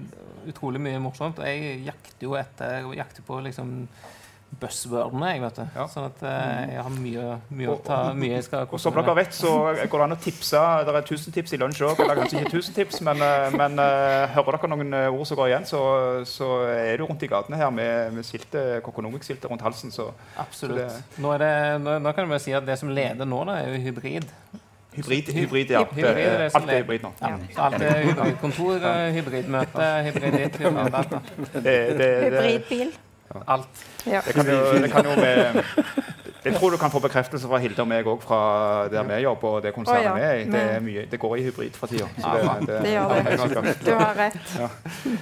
utrolig 0.54 0.80
mye 0.86 1.02
morsomt. 1.04 1.42
Og 1.42 1.50
jeg 1.50 1.82
jakter 1.90 2.30
jo 2.30 2.38
etter 2.40 2.86
jakter 2.96 3.26
på 3.28 3.42
liksom 3.50 3.74
buzzwordene, 4.62 5.28
jeg, 5.36 5.42
vet 5.44 5.58
du. 5.60 5.64
Ja. 5.76 5.86
Sånn 5.92 6.08
at 6.08 6.22
eh, 6.26 6.74
jeg 6.74 6.84
har 6.86 6.94
mye, 6.96 7.26
mye 7.60 7.70
å 7.70 7.76
ta 7.86 7.98
mye 8.18 8.34
jeg 8.38 8.46
skal 8.48 8.66
Og 8.74 8.82
som 8.82 8.96
dere 8.96 9.14
vet, 9.20 9.36
så 9.38 9.52
går 9.78 10.02
det 10.02 10.06
an 10.08 10.16
å 10.16 10.20
tipse. 10.24 10.62
Det 10.88 10.94
er 10.94 11.00
1000 11.04 11.36
tips 11.36 11.54
i 11.54 11.60
lunsj 11.62 11.84
òg. 11.88 12.02
Eller 12.04 12.22
kanskje 12.22 12.42
ikke 12.42 12.54
1000 12.58 12.78
tips, 12.80 13.02
men, 13.06 13.22
eh, 13.22 13.48
men 13.58 13.80
eh, 13.84 14.26
hører 14.36 14.58
dere 14.58 14.72
noen 14.74 14.98
ord 15.12 15.26
som 15.30 15.40
går 15.40 15.52
igjen, 15.52 15.68
så, 15.70 15.82
så 16.30 16.52
er 16.74 16.98
du 16.98 17.06
rundt 17.06 17.26
i 17.28 17.32
gatene 17.32 17.60
her 17.62 17.74
med, 17.74 18.14
med 18.18 18.28
silte, 18.28 18.66
Kokonomik-skiltet 18.86 19.50
rundt 19.52 19.66
halsen. 19.66 19.94
Så 19.94 20.10
Absolutt. 20.42 20.86
Så 20.90 21.22
Nå, 21.22 21.34
er 21.38 21.44
det, 21.46 21.52
nå, 21.86 21.98
nå 22.04 22.14
kan 22.16 22.26
jeg 22.26 22.34
bare 22.36 22.46
si 22.48 22.56
at 22.58 22.66
det 22.68 22.78
som 22.82 22.90
leder 22.94 23.30
nå, 23.30 23.44
da, 23.48 23.60
er 23.62 23.76
jo 23.76 23.82
hybrid. 23.88 24.26
hybrid, 24.98 25.34
hybrid 25.38 25.74
ja. 25.78 25.84
Hybrid 25.86 26.08
er 26.08 26.38
det 26.42 26.48
Det- 26.48 26.56
Alt 26.58 26.70
er 26.74 26.82
hybrid 26.82 27.04
nå. 27.06 27.12
Ja. 27.22 27.34
Alt 27.68 27.82
er 27.82 28.00
hybrid. 28.06 28.38
Kontor, 28.42 28.88
hybridmøte, 29.18 29.90
hybrid 30.10 30.58
Hybridbil. 31.58 32.98
Alt. 33.48 33.86
Ja. 34.08 34.22
det 34.26 34.34
kan 34.34 34.48
jo, 34.48 34.60
det 34.84 34.92
kan 34.92 35.06
jo 35.06 35.16
med, 35.20 35.64
jeg 36.46 36.56
tror 36.56 36.70
du 36.72 36.78
kan 36.78 36.92
få 36.92 37.00
bekreftelse 37.04 37.48
fra 37.48 37.58
Hilde 37.60 37.82
og 37.84 37.88
meg 37.90 38.08
òg, 38.08 38.22
fra 38.24 38.40
der 38.92 39.04
vi 39.04 39.18
jobber. 39.24 39.58
og 39.58 39.64
det 39.64 39.74
konsernet 39.76 40.00
oh, 40.00 40.06
ja. 40.06 40.14
vi 40.16 40.22
er 40.22 40.34
i. 40.34 40.46
Det, 40.52 40.62
er 40.76 40.84
mye, 40.86 41.06
det 41.12 41.20
går 41.20 41.36
i 41.36 41.44
hybrid 41.48 41.76
for 41.76 41.92
tida. 41.92 42.08
Ja, 42.24 42.54
Det 42.62 42.94
gjør 42.94 43.12
det. 43.12 43.34
er 43.34 43.42
sikkert. 43.42 43.86
Du 43.86 43.92
har 43.94 44.14
rett. 44.16 44.38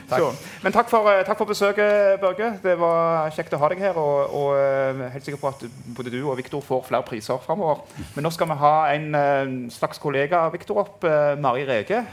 Takk. 0.09 0.43
men 0.63 0.75
takk 0.75 0.89
for, 0.89 1.09
eh, 1.11 1.23
takk 1.25 1.37
for 1.37 1.49
besøket, 1.49 2.19
Børge. 2.21 2.51
Det 2.63 2.75
var 2.79 3.31
kjekt 3.35 3.55
å 3.57 3.61
ha 3.63 3.71
deg 3.73 3.81
her. 3.81 3.97
Og, 3.97 4.35
og 4.35 4.51
eh, 4.59 4.91
jeg 4.91 5.07
er 5.07 5.15
helt 5.15 5.25
sikker 5.31 5.41
på 5.41 5.51
at 5.53 5.65
både 5.97 6.13
du 6.13 6.19
og 6.29 6.37
Viktor 6.37 6.61
får 6.61 6.85
flere 6.91 7.03
priser 7.07 7.41
framover. 7.45 7.81
Men 8.15 8.27
nå 8.27 8.33
skal 8.35 8.51
vi 8.51 8.59
ha 8.61 8.75
en 8.93 9.09
eh, 9.15 9.57
slags 9.73 10.01
kollega 10.03 10.45
av 10.45 10.53
Viktor 10.53 10.83
opp. 10.85 11.03
eh, 11.03 11.33
Mari 11.41 11.65
Rege. 11.65 12.03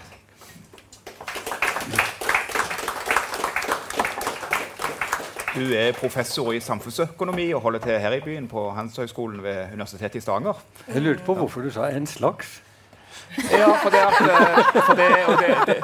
Du 5.52 5.66
er 5.76 5.92
professor 5.92 6.52
i 6.56 6.60
samfunnsøkonomi 6.64 7.50
og 7.52 7.60
holder 7.60 7.78
til 7.84 7.98
her 8.00 8.14
i 8.16 8.20
byen 8.24 8.46
på 8.48 8.70
Handelshøyskolen 8.72 9.42
ved 9.44 9.74
Universitetet 9.74 10.14
i 10.14 10.20
Stavanger. 10.20 10.62
Jeg 10.88 11.02
lurte 11.02 11.24
på 11.26 11.34
hvorfor 11.34 11.60
du 11.60 11.70
sa 11.70 11.90
'en 11.90 12.06
slags'. 12.06 12.62
Ja, 13.50 13.68
for 13.82 13.90
det 13.90 13.98
at 13.98 14.20
eh, 14.20 14.82
for 14.86 14.94
det, 14.94 15.08
og 15.26 15.36
det, 15.42 15.56
det, 15.66 15.76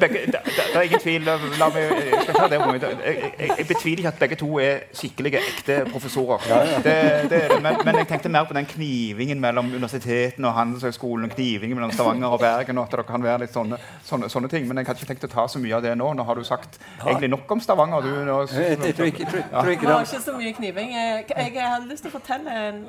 begge, 0.00 0.20
det, 0.32 0.40
det 0.46 0.76
er 0.76 0.86
ingen 0.88 1.02
tvil 1.02 1.28
La 1.58 1.68
meg 1.72 1.90
jeg 2.04 2.34
ta 2.34 2.46
det 2.50 2.58
meg. 2.60 2.82
jeg, 2.82 3.16
jeg, 3.38 3.50
jeg 3.58 3.66
betviler 3.68 4.02
ikke 4.02 4.12
at 4.12 4.20
begge 4.20 4.38
to 4.40 4.48
er 4.62 4.84
skikkelige, 4.96 5.40
ekte 5.40 5.76
professorer. 5.90 6.44
Det, 6.84 6.94
det 7.30 7.40
er 7.44 7.54
det. 7.54 7.60
Men, 7.62 7.78
men 7.84 7.98
jeg 8.00 8.08
tenkte 8.10 8.32
mer 8.32 8.46
på 8.48 8.56
den 8.56 8.66
knivingen 8.68 9.40
mellom 9.40 9.70
universitetene 9.74 10.48
og 10.48 10.54
Handelshøyskolen. 10.58 11.30
Knivingen 11.34 11.78
mellom 11.78 11.92
Stavanger 11.94 12.36
og 12.36 12.40
Bergen. 12.40 12.78
og 12.78 12.84
at 12.88 12.98
det 12.98 13.06
kan 13.08 13.24
være 13.24 13.44
litt 13.44 13.54
sånne, 13.54 13.78
sånne, 14.04 14.30
sånne 14.32 14.50
ting. 14.52 14.68
Men 14.68 14.80
jeg 14.80 14.90
hadde 14.90 15.02
ikke 15.02 15.12
tenkt 15.12 15.28
å 15.28 15.32
ta 15.34 15.46
så 15.50 15.62
mye 15.62 15.76
av 15.78 15.84
det 15.86 15.94
nå. 15.98 16.12
Nå 16.14 16.28
har 16.28 16.38
du 16.40 16.44
sagt 16.46 16.78
egentlig 17.04 17.32
nok 17.34 17.56
om 17.56 17.64
Stavanger. 17.64 18.04
Du, 18.06 18.12
nå, 18.28 18.38
Jeg, 18.52 18.78
jeg, 18.78 18.94
tror 18.94 19.10
ikke, 19.12 19.28
tror, 19.30 19.44
tror 19.50 19.74
ikke 19.74 19.86
Det 19.86 19.94
var 19.94 20.08
ikke 20.08 20.24
så 20.28 20.38
mye 20.38 20.54
kniving. 20.60 20.94
Jeg, 20.94 21.26
jeg 21.36 21.68
hadde 21.68 21.90
lyst 21.90 22.06
til 22.06 22.12
å 22.12 22.16
fortelle 22.18 22.58
en, 22.68 22.84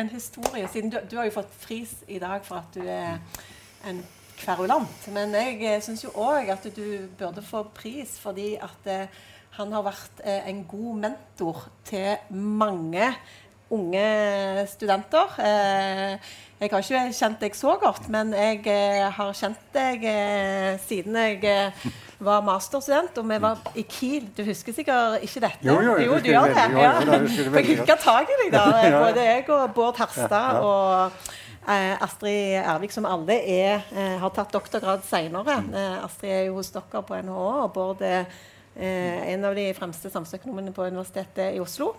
en 0.00 0.12
historie, 0.12 0.68
siden 0.72 0.92
du, 0.92 0.98
du 1.10 1.16
har 1.20 1.28
jo 1.28 1.38
fått 1.38 1.56
pris 1.66 1.96
i 2.08 2.20
dag 2.22 2.44
for 2.46 2.62
at 2.62 2.76
du 2.76 2.82
er 2.84 3.18
en 3.88 4.00
kverulant. 4.40 5.08
Men 5.14 5.34
jeg 5.34 5.82
syns 5.84 6.04
jo 6.06 6.10
òg 6.20 6.50
at 6.54 6.66
du 6.76 7.08
burde 7.18 7.42
få 7.46 7.64
pris 7.76 8.16
fordi 8.22 8.54
at 8.62 8.90
eh, 8.90 9.06
han 9.58 9.72
har 9.72 9.84
vært 9.86 10.24
eh, 10.24 10.48
en 10.50 10.64
god 10.68 10.96
mentor 11.06 11.66
til 11.86 12.16
mange 12.34 13.12
unge 13.74 14.66
studenter. 14.70 15.36
Eh, 15.40 16.16
jeg 16.60 16.70
har 16.70 16.80
ikke 16.84 17.12
kjent 17.18 17.40
deg 17.42 17.56
så 17.58 17.74
godt, 17.82 18.08
men 18.12 18.32
jeg 18.36 18.62
eh, 18.70 19.04
har 19.12 19.32
kjent 19.36 19.64
deg 19.74 20.04
eh, 20.08 20.74
siden 20.86 21.16
jeg 21.18 21.40
eh, 21.50 21.86
var 22.24 22.44
masterstudent, 22.46 23.18
og 23.20 23.26
vi 23.28 23.38
var 23.42 23.58
i 23.76 23.82
Kiel. 23.90 24.28
Du 24.36 24.44
husker 24.46 24.72
sikkert 24.76 25.24
ikke 25.26 25.42
dette? 25.44 25.66
Jo, 25.66 25.74
jo, 25.82 25.96
jo 26.06 26.18
du 26.22 26.30
gjør 26.30 26.46
det 26.52 26.56
veldig- 26.56 26.76
jo, 26.78 26.84
Ja. 26.84 26.92
jo, 27.00 27.18
husker 27.26 27.42
jeg 27.44 27.52
det 27.52 27.64
jeg 27.68 27.78
veldig 27.80 27.98
tak 28.04 28.30
i 28.30 28.38
deg 28.44 28.52
da. 28.54 28.64
Både 29.04 29.26
jeg 29.30 29.48
og 29.50 29.74
Bård 29.76 29.98
Herstad 29.98 30.60
og 30.62 31.10
eh, 31.10 31.32
Astrid 31.66 32.58
Ervik, 32.60 32.92
som 32.92 33.06
alle 33.08 33.38
er, 33.40 33.84
eh, 33.92 34.18
har 34.20 34.30
tatt 34.30 34.52
doktorgrad 34.52 35.04
seinere. 35.06 35.62
Eh, 35.72 36.04
Astrid 36.04 36.30
er 36.30 36.44
jo 36.46 36.58
hos 36.58 36.70
dere 36.70 37.02
på 37.02 37.16
NHO, 37.22 37.46
og 37.64 37.72
Bård 37.72 38.02
er 38.02 38.26
eh, 38.76 39.32
en 39.32 39.44
av 39.44 39.54
de 39.54 39.72
fremste 39.74 40.10
samfunnsøkonomene 40.10 40.74
på 40.74 40.86
Universitetet 40.90 41.54
i 41.56 41.60
Oslo. 41.62 41.94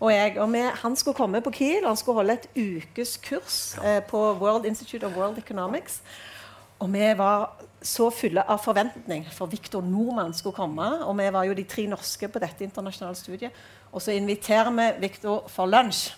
Og, 0.00 0.10
jeg, 0.12 0.36
og 0.38 0.52
vi, 0.52 0.62
han 0.82 0.96
skulle 0.96 1.16
komme 1.16 1.42
på 1.42 1.50
Kiel, 1.50 1.84
og 1.84 1.90
han 1.92 2.00
skulle 2.00 2.20
holde 2.22 2.38
et 2.38 2.48
ukeskurs 2.56 3.78
eh, 3.82 4.00
på 4.06 4.22
World 4.38 4.66
Institute 4.66 5.06
of 5.06 5.16
World 5.16 5.38
Economics. 5.38 6.02
Og 6.78 6.92
vi 6.92 7.10
var 7.18 7.56
så 7.82 8.06
fulle 8.14 8.42
av 8.46 8.60
forventning, 8.62 9.26
for 9.34 9.50
Viktor 9.50 9.82
Nordmann 9.82 10.34
skulle 10.34 10.54
komme. 10.54 10.86
Og 11.06 11.16
vi 11.18 11.26
var 11.34 11.48
jo 11.48 11.56
de 11.58 11.66
tre 11.66 11.88
norske 11.90 12.28
på 12.30 12.38
dette 12.42 12.64
internasjonale 12.66 13.18
studiet. 13.18 13.52
Og 13.90 14.02
så 14.02 14.14
inviterer 14.14 14.70
vi 14.70 14.88
Viktor 15.08 15.48
for 15.50 15.66
lunsj. 15.66 16.12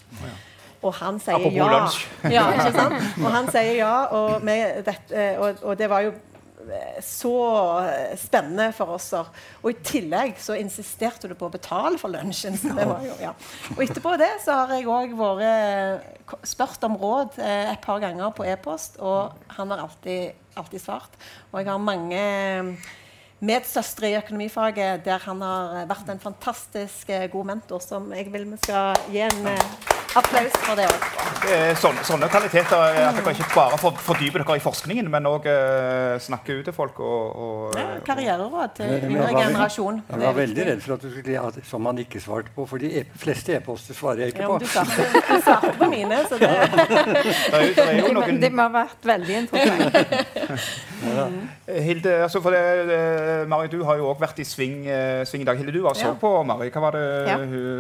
Og 0.81 0.97
han 0.97 1.21
sier 1.21 1.37
Apropos 1.37 1.59
ja. 1.59 1.69
lunsj. 1.75 2.03
ja 2.37 2.49
ikke 2.57 2.73
sant? 2.79 2.99
Og 3.21 3.31
han 3.35 3.49
sier 3.53 3.77
ja, 3.83 3.95
og, 4.17 4.51
dette, 4.87 5.25
og, 5.39 5.65
og 5.65 5.79
det 5.81 5.89
var 5.93 6.07
jo 6.07 6.13
eh, 6.15 7.01
så 7.05 7.35
eh, 7.83 8.15
spennende 8.21 8.71
for 8.77 8.97
oss. 8.97 9.11
Og 9.13 9.69
i 9.73 9.77
tillegg 9.85 10.39
så 10.41 10.57
insisterte 10.57 11.29
du 11.29 11.37
på 11.37 11.51
å 11.51 11.53
betale 11.53 12.01
for 12.01 12.13
lunsjen. 12.13 12.57
Så 12.61 12.73
det 12.77 12.89
var 12.89 13.05
jo, 13.05 13.19
ja. 13.21 13.35
Og 13.77 13.85
etterpå 13.85 14.17
det 14.21 14.33
så 14.45 14.63
har 14.63 14.73
jeg 14.79 14.89
òg 14.89 15.13
vært 15.21 16.17
spurt 16.47 16.85
om 16.87 16.97
råd 17.01 17.37
eh, 17.43 17.75
et 17.75 17.85
par 17.85 18.01
ganger 18.03 18.33
på 18.37 18.47
e-post, 18.49 18.99
og 19.03 19.37
han 19.57 19.75
har 19.75 19.85
alltid, 19.85 20.33
alltid 20.61 20.83
svart. 20.83 21.21
Og 21.51 21.61
jeg 21.61 21.71
har 21.71 21.85
mange 21.91 22.25
medsøstre 23.41 24.11
i 24.11 24.19
økonomifaget 24.19 25.05
der 25.05 25.23
han 25.25 25.41
har 25.45 25.87
vært 25.89 26.13
en 26.13 26.23
fantastisk 26.23 27.11
eh, 27.13 27.29
god 27.33 27.53
mentor, 27.55 27.81
som 27.85 28.11
jeg 28.13 28.29
vil 28.33 28.47
vi 28.53 28.61
skal 28.61 29.01
gi 29.13 29.25
en 29.25 29.51
eh, 29.55 30.00
applaus 30.19 30.55
for 30.65 30.75
det 30.79 30.87
òg. 30.91 31.05
Er 31.51 31.75
sånne, 31.81 32.03
sånne 32.05 32.29
kvaliteter 32.31 32.83
eh, 32.99 33.07
at 33.09 33.17
dere 33.17 33.33
ikke 33.33 33.47
bare 33.55 33.79
fordyper 33.81 34.43
dere 34.43 34.57
i 34.59 34.63
forskningen, 34.63 35.07
men 35.13 35.29
òg 35.31 35.47
uh, 35.49 36.17
snakker 36.21 36.59
ut 36.61 36.67
til 36.69 36.75
folk 36.77 36.99
og, 37.01 37.37
og 37.41 37.79
Ja, 37.79 37.87
Karriereråd 38.07 38.75
til 38.77 38.93
yngre 39.07 39.29
var- 39.31 39.39
generasjon. 39.47 40.03
Jeg 40.11 40.21
var 40.25 40.37
veldig 40.37 40.67
redd 40.71 40.83
for 40.85 40.97
at 40.99 41.07
du 41.07 41.11
skulle 41.15 41.37
ja, 41.37 41.45
som 41.71 41.87
han 41.89 42.03
ikke 42.03 42.21
svarte 42.23 42.53
på, 42.57 42.67
for 42.69 42.83
de 42.83 42.91
e 43.01 43.05
fleste 43.23 43.55
e-poster 43.57 43.97
svarer 43.97 44.27
jeg 44.27 44.35
ikke 44.35 44.51
på. 44.51 44.59
Ja, 44.59 44.59
du 44.59 44.67
svarte, 44.67 45.25
du 45.31 45.45
svarte 45.47 45.73
på 45.81 45.91
mine, 45.95 46.21
så 46.29 46.41
det 46.41 46.51
Det 46.51 47.57
er 47.57 47.65
jo, 47.65 47.73
det 47.75 47.87
er 47.87 47.99
jo 48.03 48.13
noen 48.19 48.41
de 48.43 48.51
må 48.55 48.67
ha 48.67 48.75
vært 48.83 49.11
veldig 49.15 49.41
interessante. 49.45 50.07
Ja. 51.01 51.23
Hilde, 51.81 52.11
altså 52.27 52.43
for 52.45 52.53
det, 52.53 52.59
eh, 52.93 53.47
Mari, 53.49 53.71
du 53.73 53.79
har 53.89 53.97
jo 53.97 54.11
òg 54.11 54.19
vært 54.21 54.43
i 54.43 54.45
sving, 54.45 54.83
eh, 54.85 55.23
sving 55.25 55.41
i 55.41 55.47
dag. 55.49 55.57
Hilde, 55.57 55.73
du 55.73 55.81
var 55.81 55.95
så 55.97 56.11
Ja. 56.11 56.17
på 56.21 56.29
Mari. 56.45 56.69
Hva 56.75 56.83
var 56.85 56.93
det 56.93 57.05
Ja. 57.31 57.39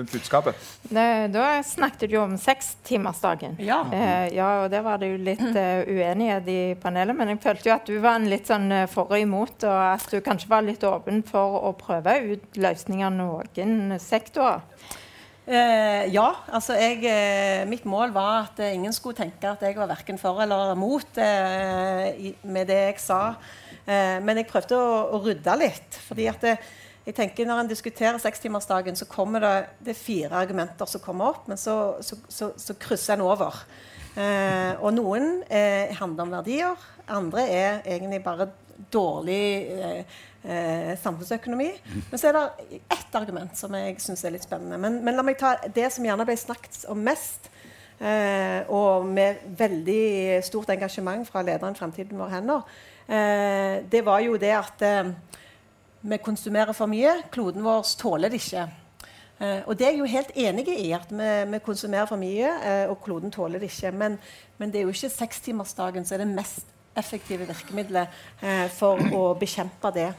budskapet? 0.08 0.54
Da 0.90 1.60
snakket 1.62 2.08
du 2.08 2.16
om 2.22 2.36
sekstimersdagen. 2.40 3.56
Ja. 3.62 3.80
Eh, 3.92 4.28
ja, 4.36 4.48
og 4.62 4.70
der 4.72 4.84
var 4.86 5.00
det 5.00 5.10
jo 5.12 5.18
litt 5.26 5.42
uh, 5.42 5.82
uenighet 5.88 6.48
i 6.50 6.60
panelet, 6.80 7.16
men 7.16 7.32
jeg 7.32 7.42
følte 7.42 7.70
jo 7.70 7.74
at 7.76 7.90
du 7.90 7.98
var 8.02 8.20
en 8.20 8.30
litt 8.30 8.50
sånn 8.50 8.70
eh, 8.74 8.88
for 8.90 9.10
og 9.10 9.18
imot, 9.20 9.66
og 9.66 9.82
at 9.90 10.06
du 10.12 10.20
kanskje 10.24 10.50
var 10.52 10.66
litt 10.66 10.84
åpen 10.86 11.24
for 11.26 11.60
å 11.66 11.74
prøve 11.78 12.16
ut 12.32 12.60
løsninger 12.60 13.14
noen 13.16 13.96
sektorer. 14.02 14.64
Eh, 15.50 16.04
ja, 16.14 16.28
altså 16.52 16.76
jeg, 16.78 17.00
eh, 17.08 17.64
mitt 17.66 17.86
mål 17.88 18.12
var 18.14 18.44
at 18.44 18.60
eh, 18.62 18.76
ingen 18.76 18.92
skulle 18.94 19.18
tenke 19.18 19.48
at 19.50 19.64
jeg 19.64 19.74
var 19.74 19.88
verken 19.90 20.20
for 20.20 20.38
eller 20.44 20.76
mot 20.78 21.18
i, 21.18 22.30
med 22.46 22.70
det 22.70 22.78
jeg 22.84 23.00
sa. 23.02 23.22
Eh, 23.90 24.18
men 24.22 24.38
jeg 24.38 24.50
prøvde 24.50 24.78
å, 24.78 24.92
å 25.16 25.20
rydde 25.24 25.56
litt. 25.58 25.98
fordi 26.06 26.28
at 26.30 26.44
det, 26.44 26.54
jeg 27.06 27.16
tenker 27.16 27.48
Når 27.48 27.62
en 27.62 27.70
diskuterer 27.70 28.18
sekstimersdagen, 28.20 28.96
så 28.96 29.08
kommer 29.08 29.40
det, 29.40 29.54
det 29.80 29.94
er 29.94 30.00
fire 30.00 30.42
argumenter 30.42 30.86
som 30.86 31.00
kommer 31.00 31.32
opp, 31.32 31.46
men 31.48 31.58
så, 31.60 31.96
så, 32.04 32.18
så, 32.28 32.52
så 32.60 32.76
krysser 32.80 33.16
en 33.16 33.24
over. 33.24 33.56
Eh, 34.18 34.74
og 34.82 34.92
noen 34.96 35.40
eh, 35.48 35.94
handler 35.96 36.26
om 36.26 36.34
verdier, 36.34 36.88
andre 37.10 37.46
er 37.48 37.80
egentlig 37.86 38.20
bare 38.24 38.50
dårlig 38.92 39.44
eh, 39.70 40.18
eh, 40.44 40.92
samfunnsøkonomi. 41.00 41.70
Men 42.10 42.20
så 42.20 42.30
er 42.30 42.36
det 42.36 42.82
ett 42.98 43.16
argument 43.18 43.56
som 43.58 43.74
jeg 43.78 43.96
syns 44.02 44.24
er 44.24 44.36
litt 44.36 44.46
spennende. 44.46 44.78
Men, 44.80 45.00
men 45.04 45.16
la 45.16 45.24
meg 45.26 45.40
ta 45.40 45.56
det 45.66 45.88
som 45.94 46.06
gjerne 46.06 46.26
ble 46.28 46.36
snakket 46.38 46.82
om 46.92 47.02
mest, 47.06 47.50
eh, 47.98 48.60
og 48.68 49.08
med 49.08 49.42
veldig 49.58 50.40
stort 50.46 50.72
engasjement 50.76 51.26
fra 51.28 51.44
lederen 51.46 51.78
Fremtiden 51.78 52.20
våre 52.20 52.36
hender. 52.36 52.80
Eh, 53.08 53.80
det 53.90 54.04
var 54.06 54.22
jo 54.26 54.36
det 54.40 54.56
at 54.58 54.88
vi 56.00 56.18
konsumerer 56.22 56.72
for 56.76 56.90
mye. 56.90 57.16
Kloden 57.32 57.64
vår 57.64 57.84
tåler 58.00 58.32
det 58.32 58.40
ikke. 58.40 58.66
Eh, 59.40 59.62
og 59.66 59.76
det 59.78 59.86
er 59.86 59.94
jeg 59.94 60.00
jo 60.02 60.08
helt 60.12 60.32
enig 60.36 60.66
i, 60.72 60.90
at 60.96 61.12
vi, 61.12 61.28
vi 61.52 61.62
konsumerer 61.64 62.08
for 62.08 62.20
mye, 62.20 62.50
eh, 62.64 62.84
og 62.90 63.00
kloden 63.04 63.32
tåler 63.32 63.60
det 63.60 63.70
ikke. 63.70 63.92
Men, 63.96 64.18
men 64.58 64.72
det 64.72 64.80
er 64.80 64.88
jo 64.88 64.94
ikke 64.94 65.12
sekstimersdagen 65.12 66.04
som 66.04 66.16
er 66.16 66.24
det 66.24 66.34
mest 66.34 66.66
effektive 66.98 67.46
virkemidlet 67.48 68.20
eh, 68.42 68.66
for 68.74 69.00
å 69.16 69.30
bekjempe 69.40 69.92
det. 69.96 70.10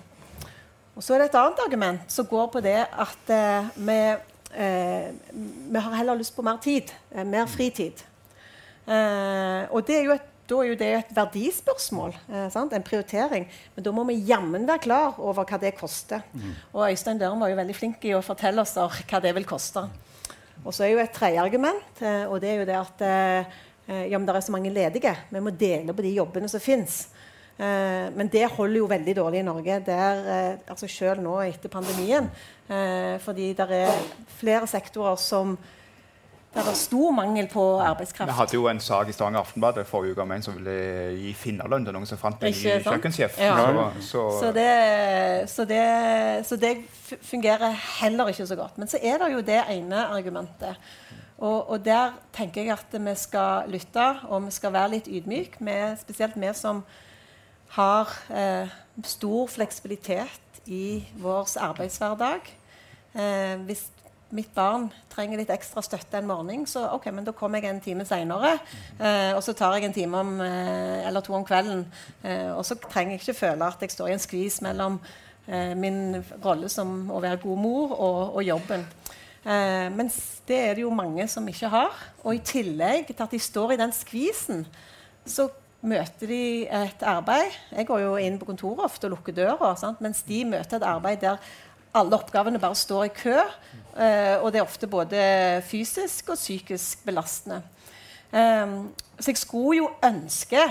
Og 0.96 1.06
så 1.06 1.16
er 1.16 1.22
det 1.22 1.32
et 1.32 1.40
annet 1.40 1.62
argument 1.66 2.12
som 2.12 2.28
går 2.28 2.50
på 2.54 2.64
det 2.66 2.80
at 2.82 3.34
eh, 3.34 3.70
vi, 3.78 4.00
vi 4.52 5.80
har 5.80 5.94
heller 5.96 6.18
lyst 6.20 6.36
på 6.36 6.44
mer 6.44 6.58
tid. 6.60 6.90
Mer 7.24 7.46
fritid. 7.48 8.02
Og 9.72 9.86
det 9.88 9.96
er 9.96 10.10
jo 10.10 10.16
et, 10.18 10.31
da 10.52 10.60
er 10.60 10.72
jo 10.72 10.78
det 10.80 10.92
et 10.98 11.16
verdispørsmål. 11.16 12.16
Eh, 12.28 12.48
sant? 12.52 12.74
En 12.76 12.86
prioritering. 12.86 13.48
Men 13.76 13.86
da 13.88 13.94
må 13.96 14.06
vi 14.10 14.20
jammen 14.28 14.68
være 14.68 14.84
klar 14.84 15.20
over 15.20 15.48
hva 15.48 15.60
det 15.62 15.74
koster. 15.80 16.26
Og 16.74 16.86
Øystein 16.90 17.22
Døren 17.22 17.40
var 17.40 17.52
jo 17.52 17.60
veldig 17.60 17.78
flink 17.78 18.06
i 18.10 18.16
å 18.18 18.24
fortelle 18.26 18.64
oss 18.64 18.76
hva 18.76 19.24
det 19.24 19.34
vil 19.38 19.48
koste. 19.48 19.88
Og 20.62 20.76
så 20.76 20.86
er 20.86 20.94
jo 20.94 21.02
et 21.02 21.16
tredje 21.16 21.42
argument, 21.42 22.04
eh, 22.04 22.28
og 22.28 22.42
det 22.44 22.52
er 22.52 22.60
jo 22.60 22.70
det 22.70 22.78
at 22.78 23.04
eh, 23.08 23.60
ja, 24.12 24.18
men 24.18 24.28
det 24.28 24.36
er 24.36 24.46
så 24.46 24.54
mange 24.54 24.72
ledige. 24.72 25.16
Vi 25.32 25.42
må 25.42 25.52
dele 25.52 25.96
på 25.96 26.06
de 26.06 26.14
jobbene 26.14 26.50
som 26.52 26.62
fins. 26.62 27.08
Eh, 27.58 28.08
men 28.14 28.30
det 28.32 28.46
holder 28.54 28.78
jo 28.78 28.90
veldig 28.92 29.16
dårlig 29.18 29.42
i 29.42 29.48
Norge, 29.48 29.80
der, 29.88 30.60
altså 30.70 30.88
selv 30.92 31.24
nå 31.26 31.40
etter 31.48 31.72
pandemien. 31.72 32.30
Eh, 32.72 33.18
fordi 33.20 33.52
det 33.58 33.68
er 33.74 34.04
flere 34.40 34.68
sektorer 34.70 35.18
som 35.20 35.58
der 36.54 36.64
var 36.68 36.74
stor 36.76 37.12
mangel 37.16 37.48
på 37.48 37.64
Vi 38.20 38.32
hadde 38.36 38.54
jo 38.58 38.66
en 38.68 38.80
sak 38.84 39.08
i 39.08 39.14
Stavanger 39.16 39.40
Aftenblad 39.40 39.78
forrige 39.88 40.12
uke 40.12 40.22
om 40.26 40.32
en 40.36 40.42
som 40.44 40.58
ville 40.58 40.74
gi 41.16 41.32
finnerlønn 41.34 41.86
til 41.88 41.94
noen 41.96 42.06
som 42.10 42.20
fant 42.20 42.44
en 42.44 42.52
ny 42.52 42.74
kjøkkensjef. 42.84 43.38
Ja. 43.40 43.54
Så, 44.02 44.02
så, 44.02 44.24
Så 44.42 44.50
det, 44.58 44.66
så, 45.50 45.66
det, 45.66 45.86
så 46.50 46.58
det 46.60 46.74
fungerer 47.24 47.72
heller 48.02 48.28
ikke 48.34 48.48
så 48.48 48.56
godt. 48.60 48.78
Men 48.78 48.88
så 48.92 49.00
er 49.02 49.18
det 49.24 49.32
jo 49.34 49.40
det 49.48 49.62
ene 49.70 50.04
argumentet. 50.12 50.76
Og, 51.42 51.70
og 51.72 51.86
der 51.86 52.12
tenker 52.36 52.62
jeg 52.68 52.76
at 52.76 53.00
vi 53.00 53.16
skal 53.16 53.72
lytte, 53.72 54.10
og 54.30 54.44
vi 54.46 54.52
skal 54.52 54.74
være 54.74 54.90
litt 54.98 55.08
ydmyke. 55.08 55.64
med- 55.64 55.98
Spesielt 56.04 56.36
vi 56.36 56.52
som 56.54 56.84
har 57.80 58.12
eh, 58.30 58.68
stor 59.04 59.48
fleksibilitet 59.48 60.62
i 60.68 61.04
vår 61.18 61.48
arbeidshverdag. 61.64 62.42
Eh, 63.16 63.56
hvis 63.66 63.88
mitt 64.36 64.52
barn 64.56 64.90
trenger 65.12 65.42
litt 65.42 65.52
ekstra 65.54 65.84
støtte 65.86 66.20
en 66.20 66.28
morgen, 66.30 66.66
så 66.70 66.86
ok, 66.96 67.10
men 67.14 67.28
da 67.28 67.34
kommer 67.36 67.62
jeg 67.62 67.72
en 67.72 67.82
time 67.84 68.06
seinere. 68.08 68.54
Eh, 69.00 69.32
og 69.36 69.42
så 69.46 69.56
tar 69.58 69.78
jeg 69.78 69.90
en 69.90 69.96
time 69.96 70.22
om, 70.24 70.34
eh, 70.42 71.08
eller 71.08 71.22
to 71.26 71.36
om 71.38 71.46
kvelden. 71.46 71.86
Eh, 72.24 72.52
og 72.56 72.64
så 72.68 72.76
trenger 72.76 73.18
jeg 73.18 73.22
ikke 73.22 73.40
føle 73.42 73.68
at 73.68 73.82
jeg 73.82 73.92
står 73.92 74.12
i 74.12 74.16
en 74.16 74.24
skvis 74.24 74.62
mellom 74.66 75.00
eh, 75.48 75.74
min 75.76 76.24
rolle 76.44 76.70
som 76.70 77.12
å 77.12 77.22
være 77.24 77.42
god 77.44 77.64
mor 77.64 77.96
og, 77.98 78.36
og 78.36 78.44
jobben. 78.44 78.86
Eh, 79.42 79.88
men 79.90 80.12
det 80.48 80.60
er 80.60 80.78
det 80.78 80.86
jo 80.86 80.94
mange 80.94 81.28
som 81.32 81.48
ikke 81.48 81.72
har. 81.74 81.98
Og 82.24 82.38
i 82.38 82.46
tillegg 82.46 83.10
til 83.10 83.26
at 83.26 83.34
de 83.34 83.42
står 83.42 83.74
i 83.74 83.82
den 83.82 83.96
skvisen, 83.96 84.66
så 85.26 85.50
møter 85.82 86.30
de 86.30 86.44
et 86.68 87.04
arbeid. 87.08 87.58
Jeg 87.74 87.88
går 87.90 88.04
jo 88.04 88.16
inn 88.22 88.38
på 88.40 88.48
kontoret 88.52 88.86
ofte 88.86 89.10
og 89.10 89.16
lukker 89.16 89.36
døra, 89.36 89.74
sant? 89.80 90.02
mens 90.02 90.22
de 90.28 90.44
møter 90.46 90.78
et 90.78 90.88
arbeid 90.88 91.24
der 91.24 91.42
alle 91.98 92.16
oppgavene 92.16 92.62
bare 92.62 92.78
står 92.78 93.08
i 93.10 93.16
kø. 93.16 93.40
Eh, 93.98 94.38
og 94.42 94.52
det 94.52 94.62
er 94.62 94.66
ofte 94.66 94.88
både 94.88 95.20
fysisk 95.68 96.34
og 96.34 96.40
psykisk 96.40 97.06
belastende. 97.06 97.62
Ehm, 98.32 98.90
så 99.20 99.32
jeg 99.32 99.38
skulle 99.38 99.82
jo 99.82 99.90
ønske 100.08 100.62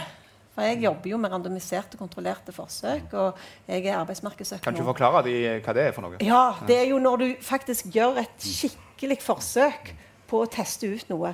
For 0.54 0.64
jeg 0.64 0.80
jobber 0.82 1.10
jo 1.10 1.18
med 1.20 1.30
randomiserte, 1.30 1.96
kontrollerte 1.96 2.52
forsøk. 2.52 3.12
Og 3.12 3.36
jeg 3.68 3.84
er 3.86 4.00
arbeidsmarkedsøkonom. 4.00 4.64
Kan 4.64 4.74
du 4.74 4.84
forklare 4.84 5.22
de, 5.24 5.34
hva 5.62 5.74
det 5.76 5.84
er 5.86 5.92
for 5.94 6.04
noe? 6.04 6.18
Ja, 6.26 6.56
det 6.66 6.76
er 6.80 6.88
jo 6.90 6.98
når 6.98 7.22
du 7.22 7.26
faktisk 7.40 7.86
gjør 7.94 8.18
et 8.24 8.42
skikkelig 8.42 9.20
forsøk 9.22 9.92
på 10.28 10.42
å 10.42 10.48
teste 10.50 10.90
ut 10.90 11.06
noe. 11.12 11.30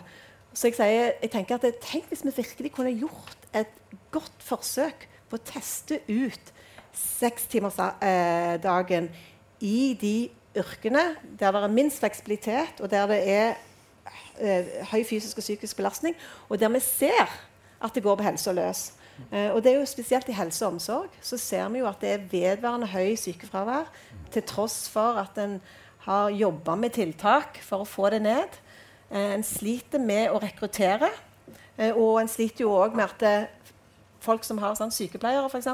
Så 0.52 0.68
jeg, 0.68 0.76
sier, 0.76 1.16
jeg 1.22 1.32
tenker 1.32 1.56
at 1.56 1.80
Tenk 1.84 2.12
hvis 2.12 2.26
vi 2.26 2.34
virkelig 2.36 2.74
kunne 2.76 2.92
gjort 2.92 3.48
et 3.56 3.72
godt 4.12 4.44
forsøk 4.44 5.08
på 5.30 5.40
å 5.40 5.44
teste 5.48 6.02
ut 6.08 6.52
sekstimersdagen 6.96 9.10
i 9.64 9.96
de 10.00 10.16
yrkene 10.56 11.04
der 11.38 11.54
det 11.54 11.62
er 11.62 11.72
minst 11.72 12.00
fleksibilitet, 12.02 12.80
og 12.80 12.90
der 12.90 13.06
det 13.10 13.20
er 13.30 13.54
eh, 14.40 14.66
høy 14.92 15.04
fysisk 15.04 15.38
og 15.38 15.46
psykisk 15.46 15.76
belastning, 15.76 16.16
og 16.48 16.60
der 16.60 16.68
vi 16.68 16.80
ser 16.80 17.30
at 17.82 17.94
det 17.94 18.02
går 18.02 18.16
på 18.16 18.26
helse 18.26 18.50
og 18.50 18.58
løs. 18.58 18.92
Eh, 19.32 19.50
og 19.52 19.62
det 19.64 19.72
er 19.72 19.78
jo 19.80 19.86
Spesielt 19.88 20.28
i 20.28 20.36
helse 20.36 20.66
og 20.66 20.76
omsorg 20.76 21.08
så 21.22 21.38
ser 21.40 21.68
vi 21.72 21.80
jo 21.80 21.88
at 21.88 22.00
det 22.00 22.10
er 22.12 22.28
vedvarende 22.30 22.86
høy 22.86 23.14
sykefravær, 23.16 23.88
til 24.32 24.42
tross 24.42 24.88
for 24.92 25.20
at 25.22 25.38
en 25.38 25.60
har 26.06 26.30
jobba 26.30 26.76
med 26.78 26.94
tiltak 26.94 27.58
for 27.66 27.82
å 27.82 27.88
få 27.88 28.10
det 28.14 28.22
ned. 28.22 28.58
Eh, 29.10 29.32
en 29.34 29.44
sliter 29.46 30.02
med 30.02 30.30
å 30.30 30.40
rekruttere, 30.42 31.10
eh, 31.78 31.92
og 31.94 32.20
en 32.20 32.30
sliter 32.30 32.66
jo 32.66 32.74
òg 32.74 32.94
med 32.94 33.06
at 33.06 33.22
eh, 33.26 33.72
folk 34.22 34.44
som 34.46 34.58
har 34.62 34.76
sånn, 34.78 34.94
sykepleiere, 34.94 35.46
f.eks. 35.50 35.68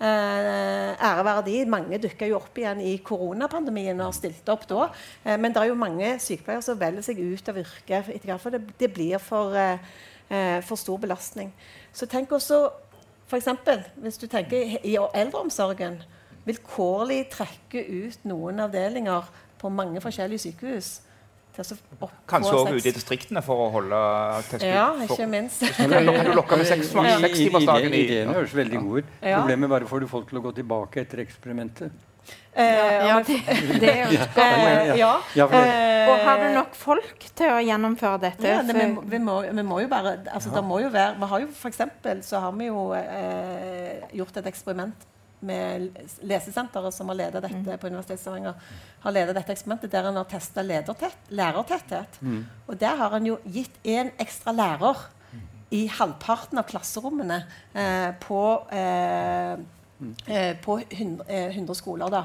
Eh, 0.00 0.92
ære 0.96 1.24
være 1.24 1.42
de. 1.44 1.56
Mange 1.68 1.98
dukka 2.00 2.24
jo 2.28 2.38
opp 2.38 2.56
igjen 2.56 2.78
i 2.80 2.94
koronapandemien 3.04 3.98
og 4.00 4.14
stilte 4.16 4.54
opp 4.54 4.62
da. 4.68 4.86
Eh, 5.26 5.36
men 5.36 5.52
det 5.52 5.60
er 5.60 5.68
jo 5.68 5.76
mange 5.76 6.14
sykepleiere 6.24 6.64
som 6.64 6.78
velger 6.80 7.04
seg 7.04 7.20
ut 7.20 7.50
av 7.52 7.58
yrket 7.60 8.08
etter 8.08 8.30
hvert, 8.30 8.40
for 8.40 8.56
det, 8.56 8.62
det 8.80 8.88
blir 8.94 9.20
for, 9.20 9.52
eh, 9.52 10.62
for 10.64 10.80
stor 10.80 11.02
belastning. 11.02 11.52
Så 11.92 12.08
tenk 12.08 12.32
også 12.32 12.62
f.eks. 13.28 13.50
hvis 14.00 14.18
du 14.18 14.26
tenker 14.26 14.80
i 14.80 14.96
eldreomsorgen. 14.96 16.00
Vilkårlig 16.48 17.26
trekke 17.34 17.84
ut 17.84 18.24
noen 18.24 18.64
avdelinger 18.64 19.28
på 19.60 19.68
mange 19.68 20.00
forskjellige 20.00 20.46
sykehus. 20.48 21.02
Kanskje 22.30 22.52
òg 22.56 22.70
ute 22.76 22.88
i 22.88 22.94
distriktene 22.96 23.42
for 23.44 23.66
å 23.66 23.70
holde 23.74 23.98
testen? 24.50 24.68
Ja, 24.70 24.88
ikke 25.06 25.26
minst. 25.30 25.64
Kan 25.76 25.90
du, 25.92 26.12
kan 26.12 26.28
du 26.30 26.32
lokke 26.38 26.56
med 26.60 26.66
sekstimersdagen 26.70 27.92
Ideene 27.94 28.36
høres 28.36 28.54
veldig 28.56 28.80
gode 28.84 29.02
ut. 29.04 29.10
Ja. 29.22 29.40
Problemet 29.40 29.68
er 29.68 29.74
bare 29.76 29.90
får 29.90 30.00
du 30.04 30.08
folk 30.12 30.28
til 30.30 30.40
å 30.40 30.44
gå 30.48 30.54
tilbake 30.60 31.02
etter 31.04 31.22
eksperimentet. 31.26 31.92
Uh, 32.50 32.60
Ja, 32.60 33.14
det, 33.26 33.36
det 33.80 33.88
er 33.90 34.00
jo 34.10 34.18
eh, 34.42 34.90
ja. 34.98 35.10
Ja, 35.38 35.46
Eh, 35.50 36.08
Og 36.10 36.18
har 36.26 36.40
du 36.42 36.46
nok 36.54 36.74
folk 36.74 37.24
til 37.38 37.50
å 37.52 37.60
gjennomføre 37.62 38.18
dette? 38.24 38.46
Ja, 38.48 38.60
det, 38.66 38.74
vi, 38.74 38.86
må- 38.92 39.04
vi, 39.06 39.18
må, 39.22 39.36
vi 39.46 39.62
må 39.66 39.78
jo 39.84 39.88
bare 39.90 40.16
altså, 40.32 40.50
det 40.54 40.62
må 40.66 40.80
jo 40.82 40.90
være, 40.90 41.14
Vi 41.20 41.28
har 41.32 41.40
jo 41.44 41.48
for 41.54 41.68
eksempel, 41.70 42.22
så 42.26 42.40
har 42.42 42.52
vi 42.58 42.66
jo 42.70 42.88
gjort 44.18 44.40
et 44.42 44.48
eksperiment 44.50 45.06
med 45.42 45.90
Lesesenteret, 46.22 46.94
som 46.94 47.08
har 47.08 47.16
ledet 47.16 47.42
dette 47.42 47.76
på 47.80 47.86
Universitetet 47.88 48.20
i 48.20 48.22
Stavanger, 48.22 48.54
har 49.00 49.12
ledet 49.12 49.34
dette 49.34 49.52
eksperimentet 49.54 49.90
der 49.92 50.08
en 50.10 50.16
har 50.20 50.28
testa 50.28 50.62
lærertetthet. 50.62 52.20
Og 52.68 52.78
der 52.80 52.96
har 52.96 53.16
en 53.16 53.26
jo 53.26 53.38
gitt 53.46 53.78
en 53.84 54.10
ekstra 54.20 54.52
lærer 54.52 55.06
i 55.70 55.86
halvparten 55.86 56.58
av 56.58 56.66
klasserommene 56.66 57.44
eh, 57.74 58.10
på, 58.20 58.40
eh, 58.74 59.52
eh, 60.26 60.56
på 60.64 60.80
100, 60.90 61.24
eh, 61.28 61.50
100 61.56 61.74
skoler. 61.78 62.10
da. 62.10 62.24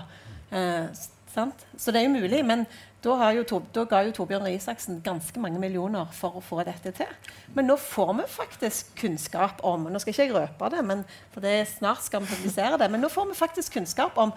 Eh, 0.52 0.88
sant? 1.34 1.66
Så 1.78 1.92
det 1.92 2.02
er 2.02 2.08
jo 2.08 2.16
mulig. 2.16 2.46
Men 2.46 2.66
da, 3.06 3.30
jo, 3.36 3.44
da 3.74 3.84
ga 3.90 4.02
jo 4.08 4.14
Torbjørn 4.18 4.48
Røe 4.48 4.56
Isaksen 4.58 4.98
ganske 5.06 5.42
mange 5.42 5.60
millioner 5.62 6.10
for 6.16 6.40
å 6.40 6.44
få 6.44 6.64
dette 6.66 6.94
til. 6.98 7.12
Men 7.54 7.70
nå 7.70 7.78
får 7.80 8.14
vi 8.18 8.26
faktisk 8.34 8.96
kunnskap 9.00 9.62
om 9.68 9.86
Nå 9.92 10.02
skal 10.02 10.16
ikke 10.16 10.26
jeg 10.26 10.34
røpe 10.34 10.70
det, 10.74 10.82
men, 10.88 11.04
for 11.34 11.46
det 11.46 11.54
er 11.60 11.70
snart 11.70 12.02
skal 12.06 12.24
vi 12.24 12.34
publisere 12.34 12.80
det. 12.82 12.90
Men 12.92 13.06
nå 13.06 13.12
får 13.14 13.30
vi 13.30 13.38
faktisk 13.38 13.78
kunnskap 13.78 14.18
om 14.22 14.34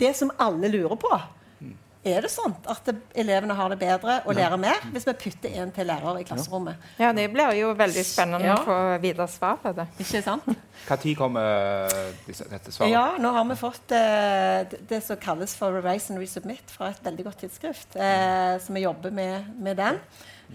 det 0.00 0.12
som 0.18 0.32
alle 0.42 0.68
lurer 0.68 0.98
på. 1.00 1.12
Er 2.06 2.22
det 2.22 2.30
sånn 2.30 2.52
at 2.70 2.86
elevene 3.18 3.54
har 3.58 3.72
det 3.72 3.78
bedre 3.80 4.20
og 4.28 4.36
lærer 4.38 4.60
mer 4.62 4.78
hvis 4.94 5.06
vi 5.08 5.14
putter 5.24 5.56
en 5.58 5.72
til 5.74 5.88
lærer 5.88 6.20
i 6.20 6.26
klasserommet? 6.28 6.76
Ja, 7.02 7.08
det 7.16 7.24
blir 7.32 7.50
jo 7.58 7.72
veldig 7.74 8.04
spennende 8.06 8.46
Ja. 8.46 8.54
å 8.54 8.62
få 8.64 8.76
videre 9.02 9.26
svar 9.32 9.56
på 9.62 9.72
det. 9.74 9.88
Ikke 9.98 10.22
sant? 10.22 10.46
Når 10.46 11.16
kommer 11.18 11.88
dette 12.28 12.70
svaret? 12.70 12.92
Ja, 12.92 13.16
nå 13.18 13.32
har 13.34 13.44
vi 13.50 13.56
fått 13.58 13.90
eh, 13.96 14.78
det- 14.88 15.02
som 15.02 15.16
kalles 15.16 15.56
for 15.56 15.72
Revise 15.72 16.10
and 16.12 16.20
Resubmit 16.22 16.70
fra 16.70 16.88
et 16.94 17.02
veldig 17.02 17.24
godt 17.24 17.38
tidsskrift. 17.42 17.96
Eh, 17.96 18.58
så 18.62 18.72
vi 18.72 18.80
jobber 18.86 19.10
med, 19.10 19.50
med 19.58 19.76
den. 19.76 19.98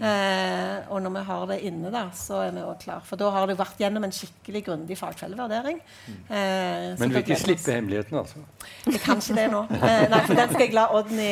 Eh, 0.00 0.86
og 0.88 1.02
når 1.04 1.12
vi 1.18 1.22
har 1.28 1.42
det 1.50 1.58
inne, 1.68 1.90
da, 1.92 2.06
så 2.16 2.38
er 2.46 2.54
vi 2.56 2.62
også 2.64 2.80
klar. 2.86 3.02
For 3.04 3.20
da 3.20 3.28
har 3.34 3.46
det 3.50 3.58
vært 3.58 3.80
gjennom 3.82 4.06
en 4.06 4.14
skikkelig 4.14 4.62
grundig 4.66 4.96
fagfellevurdering. 4.98 5.80
Eh, 6.08 6.86
Men 6.98 7.12
du 7.12 7.18
vil 7.18 7.20
ikke 7.22 7.36
slippe 7.38 7.74
hemmeligheten, 7.76 8.16
altså? 8.18 8.40
Jeg 8.88 9.02
kan 9.04 9.20
ikke 9.20 9.36
det 9.36 9.44
nå. 9.52 9.60
Eh, 9.76 10.06
nei, 10.08 10.22
for 10.26 10.38
den 10.38 10.54
skal 10.54 10.64
jeg 10.64 10.74
la 10.78 10.86
Odny 10.96 11.28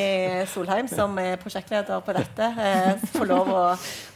Solheim, 0.52 0.90
som 0.92 1.16
er 1.22 1.40
prosjektleder 1.40 2.04
på 2.04 2.16
dette, 2.18 2.50
eh, 2.66 3.06
få 3.16 3.24
lov 3.30 3.48
å, 3.48 3.64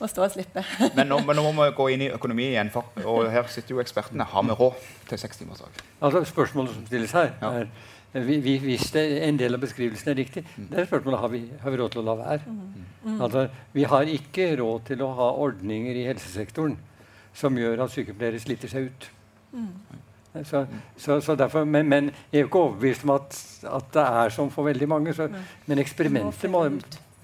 å 0.05 0.11
stå 0.13 0.27
og 0.29 0.37
slippe. 0.37 0.67
Men 0.95 1.09
nå, 1.09 1.23
men 1.25 1.41
nå 1.41 1.47
må 1.49 1.65
vi 1.71 1.77
gå 1.81 1.89
inn 1.97 2.07
i 2.07 2.13
økonomi 2.15 2.51
igjen, 2.53 2.71
for, 2.75 2.93
og 3.05 3.31
her 3.33 3.49
sitter 3.53 3.79
jo 3.79 3.83
ekspertene. 3.83 4.29
Har 4.35 4.45
vi 4.45 4.61
råd 4.61 4.87
til 5.09 5.25
seks 5.25 5.41
timers 5.41 5.65
dag? 5.65 5.83
Altså, 6.05 6.25
spørsmålet 6.29 6.77
som 6.77 6.87
stilles 6.93 7.17
her, 7.17 7.33
er 7.41 7.69
Hvis 8.15 8.93
det, 8.95 9.03
en 9.27 9.39
del 9.39 9.57
av 9.57 9.63
beskrivelsen 9.65 10.13
er 10.13 10.19
riktig, 10.21 10.45
det 10.57 10.79
er 10.79 10.87
spørsmålet 10.87 11.21
har 11.21 11.31
vi, 11.33 11.41
har 11.63 11.73
vi 11.75 11.79
råd 11.81 11.95
til 11.95 12.03
å 12.05 12.07
la 12.07 12.15
være. 12.21 12.57
Altså, 13.19 13.49
vi 13.75 13.87
har 13.91 14.11
ikke 14.13 14.53
råd 14.61 14.85
til 14.93 15.03
å 15.03 15.11
ha 15.19 15.31
ordninger 15.43 15.99
i 15.99 16.07
helsesektoren 16.07 16.77
som 17.35 17.59
gjør 17.59 17.83
at 17.85 17.91
sykepleiere 17.91 18.39
sliter 18.39 18.71
seg 18.71 18.87
ut. 18.93 19.09
Så, 20.45 20.67
så, 20.97 21.21
så 21.21 21.35
derfor, 21.39 21.65
men, 21.65 21.89
men 21.89 22.11
jeg 22.33 22.39
er 22.39 22.45
jo 22.45 22.51
ikke 22.51 22.63
overbevist 22.69 23.05
om 23.07 23.15
at, 23.15 23.37
at 23.71 23.91
det 23.95 24.05
er 24.23 24.33
sånn 24.35 24.51
for 24.51 24.67
veldig 24.67 24.89
mange. 24.91 25.15
Så, 25.15 25.29
men 25.67 25.83
eksperimentet 25.83 26.51
må, 26.51 26.65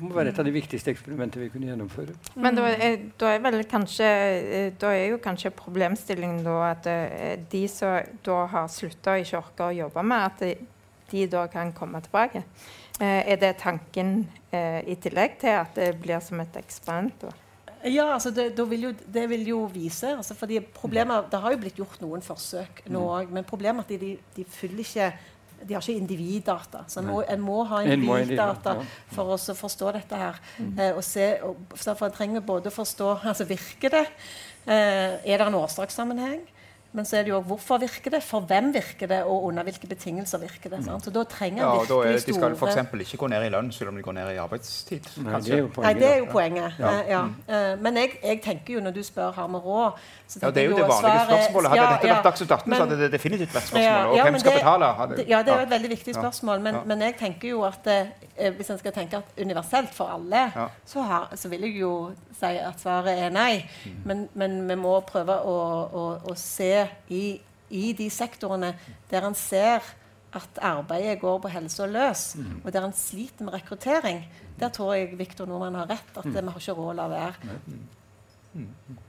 må 0.01 0.13
være 0.15 0.31
et 0.31 0.39
av 0.39 0.47
de 0.47 0.53
viktigste 0.55 0.93
eksperimentene 0.95 1.47
vi 1.47 1.51
kunne 1.55 1.71
gjennomføre. 1.71 2.15
Men 2.39 2.59
da 2.59 2.69
er, 2.71 2.99
da 3.19 3.33
er 3.35 3.43
vel 3.47 3.63
kanskje 3.71 4.07
eh, 4.07 4.69
Da 4.79 4.93
er 4.95 5.11
jo 5.11 5.19
kanskje 5.23 5.51
problemstillingen 5.59 6.45
da 6.47 6.59
at 6.69 6.87
eh, 6.91 7.35
de 7.51 7.65
som 7.71 7.99
da 8.27 8.45
har 8.55 8.71
slutta 8.71 9.17
og 9.17 9.27
ikke 9.27 9.43
orker 9.43 9.67
å 9.67 9.79
jobbe 9.85 10.07
med, 10.07 10.29
at 10.31 10.45
de, 10.47 10.55
de 11.11 11.27
da 11.31 11.47
kan 11.51 11.73
komme 11.77 12.01
tilbake. 12.05 12.45
Eh, 13.01 13.33
er 13.33 13.37
det 13.41 13.57
tanken 13.63 14.29
eh, 14.53 14.81
i 14.87 14.97
tillegg 15.01 15.39
til 15.41 15.57
at 15.61 15.79
det 15.79 15.95
blir 16.03 16.21
som 16.25 16.41
et 16.43 16.57
eksperiment? 16.61 17.27
da? 17.27 17.33
Ja, 17.89 18.11
altså 18.13 18.31
det, 18.31 18.53
vil 18.69 18.83
jo, 18.91 18.93
det 19.09 19.25
vil 19.31 19.47
jo 19.49 19.65
vise. 19.73 20.13
Altså 20.17 20.35
fordi 20.37 20.61
problemet, 20.61 21.31
Det 21.33 21.41
har 21.41 21.53
jo 21.53 21.59
blitt 21.59 21.79
gjort 21.81 22.01
noen 22.03 22.23
forsøk 22.23 22.83
nå 22.93 23.05
òg, 23.09 23.31
men 23.33 23.45
problemet 23.45 23.89
er 23.89 23.97
at 23.97 24.01
de, 24.03 24.17
de 24.37 24.45
fyller 24.45 24.85
ikke 24.85 25.13
de 25.69 25.75
har 25.75 25.83
ikke 25.85 26.01
individdata. 26.01 26.85
Så 26.89 27.01
en 27.03 27.09
må, 27.11 27.19
en 27.29 27.43
må 27.45 27.59
ha 27.69 27.83
individdata 27.85 28.79
for 29.13 29.35
å 29.35 29.37
forstå 29.37 29.91
dette 29.99 30.21
her. 30.21 30.39
Eh, 30.61 30.95
og 30.95 31.03
se, 31.05 31.27
og, 31.45 31.59
for 31.77 32.07
En 32.07 32.15
trenger 32.15 32.45
både 32.45 32.71
å 32.71 32.75
forstå 32.75 33.11
altså 33.19 33.45
Virker 33.49 33.93
det? 33.93 34.07
Eh, 34.65 35.21
er 35.21 35.37
det 35.37 35.47
en 35.47 35.59
årsakssammenheng? 35.61 36.41
Men 36.93 37.05
så 37.05 37.17
er 37.19 37.23
det 37.23 37.31
jo 37.31 37.41
hvorfor 37.47 37.79
virker 37.79 38.11
det, 38.11 38.23
for 38.23 38.41
hvem 38.41 38.73
virker 38.75 39.07
det, 39.07 39.23
og 39.25 39.45
under 39.45 39.63
hvilke 39.63 39.87
betingelser 39.87 40.39
virker 40.43 40.71
det. 40.71 40.85
Sant? 40.85 41.05
Så 41.05 41.11
da 41.15 41.23
trenger 41.25 41.63
Ja, 41.63 41.69
virkelig 41.79 41.89
da 41.89 42.09
er, 42.09 42.13
de 42.13 42.35
skal 42.35 42.57
f.eks. 42.57 43.11
ikke 43.13 43.17
gå 43.23 43.29
ned 43.31 43.45
i 43.47 43.49
lønn 43.55 43.71
selv 43.73 43.89
om 43.93 43.97
de 43.97 44.03
går 44.03 44.13
ned 44.17 44.31
i 44.35 44.39
arbeidstid. 44.43 45.07
Nei, 45.23 45.33
kanskje. 45.33 45.51
det 45.51 45.55
er 45.55 45.59
jo 45.61 45.67
Nei, 45.67 45.73
poenget. 45.77 46.01
det 46.01 46.09
er 46.11 46.17
jo 46.19 46.25
poenget. 46.33 46.73
Ja. 46.79 46.91
Eh, 46.91 47.11
ja. 47.11 47.21
Eh, 47.49 47.77
Men 47.81 47.97
jeg, 47.97 48.11
jeg 48.25 48.43
tenker 48.43 48.75
jo, 48.75 48.81
når 48.81 48.91
du 48.99 49.03
spør 49.03 49.31
har 49.33 49.49
vi 49.49 49.55
råd 49.57 49.93
så 50.31 50.39
Ja, 50.43 50.51
det 50.51 50.63
er 50.63 50.69
jo 50.71 50.77
det 50.77 50.83
vanlige 50.89 51.01
svaret- 51.01 51.29
spørsmålet. 51.31 51.69
Hadde 51.71 51.83
Ja, 51.83 51.91
dette 51.93 52.07
ja. 52.09 52.15
vært 52.15 52.25
Dagsnytt 52.25 52.51
18, 52.51 52.75
så 52.75 52.81
hadde 52.85 52.99
det 53.01 53.13
definitivt 53.13 53.53
vært 53.55 53.63
spørsmålet. 53.71 54.07
Og 54.11 54.17
ja, 54.17 54.25
hvem 54.25 54.39
skal 54.39 54.53
det- 54.53 54.61
betale? 54.61 54.85
Hadde, 54.95 55.25
Ja, 55.29 55.39
det 55.43 55.49
er 55.49 55.57
jo 55.57 55.63
et 55.63 55.71
veldig 55.71 55.91
viktig 55.91 56.15
spørsmål. 56.15 56.61
Men, 56.61 56.75
Ja. 56.75 56.81
men 56.87 57.01
jeg 57.01 57.17
tenker 57.19 57.49
jo 57.49 57.63
at 57.65 57.87
eh, 57.87 58.51
hvis 58.51 58.71
en 58.71 58.79
skal 58.79 58.93
tenke 58.93 59.17
at 59.17 59.25
universelt 59.39 59.91
for 59.95 60.05
alle, 60.07 60.53
Ja. 60.57 60.69
så, 60.87 61.03
har, 61.03 61.29
så 61.35 61.49
vil 61.49 61.61
jeg 61.61 61.81
jo 61.81 62.13
si 62.41 62.47
at 62.47 62.79
svaret 62.81 63.19
er 63.19 63.31
nei. 63.31 63.65
Mm. 63.85 63.93
Men, 64.05 64.29
men 64.35 64.69
vi 64.69 64.75
må 64.75 65.01
prøve 65.05 65.35
å, 65.45 65.91
å, 65.93 66.21
å 66.31 66.37
se 66.37 66.80
i, 67.09 67.41
i 67.71 67.93
de 67.99 68.11
sektorene 68.11 68.75
der 69.11 69.27
en 69.27 69.35
ser 69.35 69.81
at 70.33 70.59
arbeidet 70.63 71.21
går 71.21 71.39
på 71.43 71.49
helse 71.51 71.83
og 71.83 71.89
løs, 71.91 72.37
Mm. 72.37 72.61
og 72.65 72.73
der 72.73 72.85
en 72.87 72.93
sliter 72.95 73.45
med 73.45 73.53
rekruttering. 73.55 74.21
Der 74.61 74.69
tror 74.69 74.95
jeg 74.95 75.19
Victor 75.19 75.47
Nordmann 75.47 75.75
har 75.75 75.91
rett. 75.91 76.17
At 76.17 76.25
Mm. 76.25 76.33
vi 76.35 76.39
har 76.53 76.59
ikke 76.61 76.73
råd 76.79 76.93
å 76.93 76.97
la 76.97 77.09
være. 77.09 77.35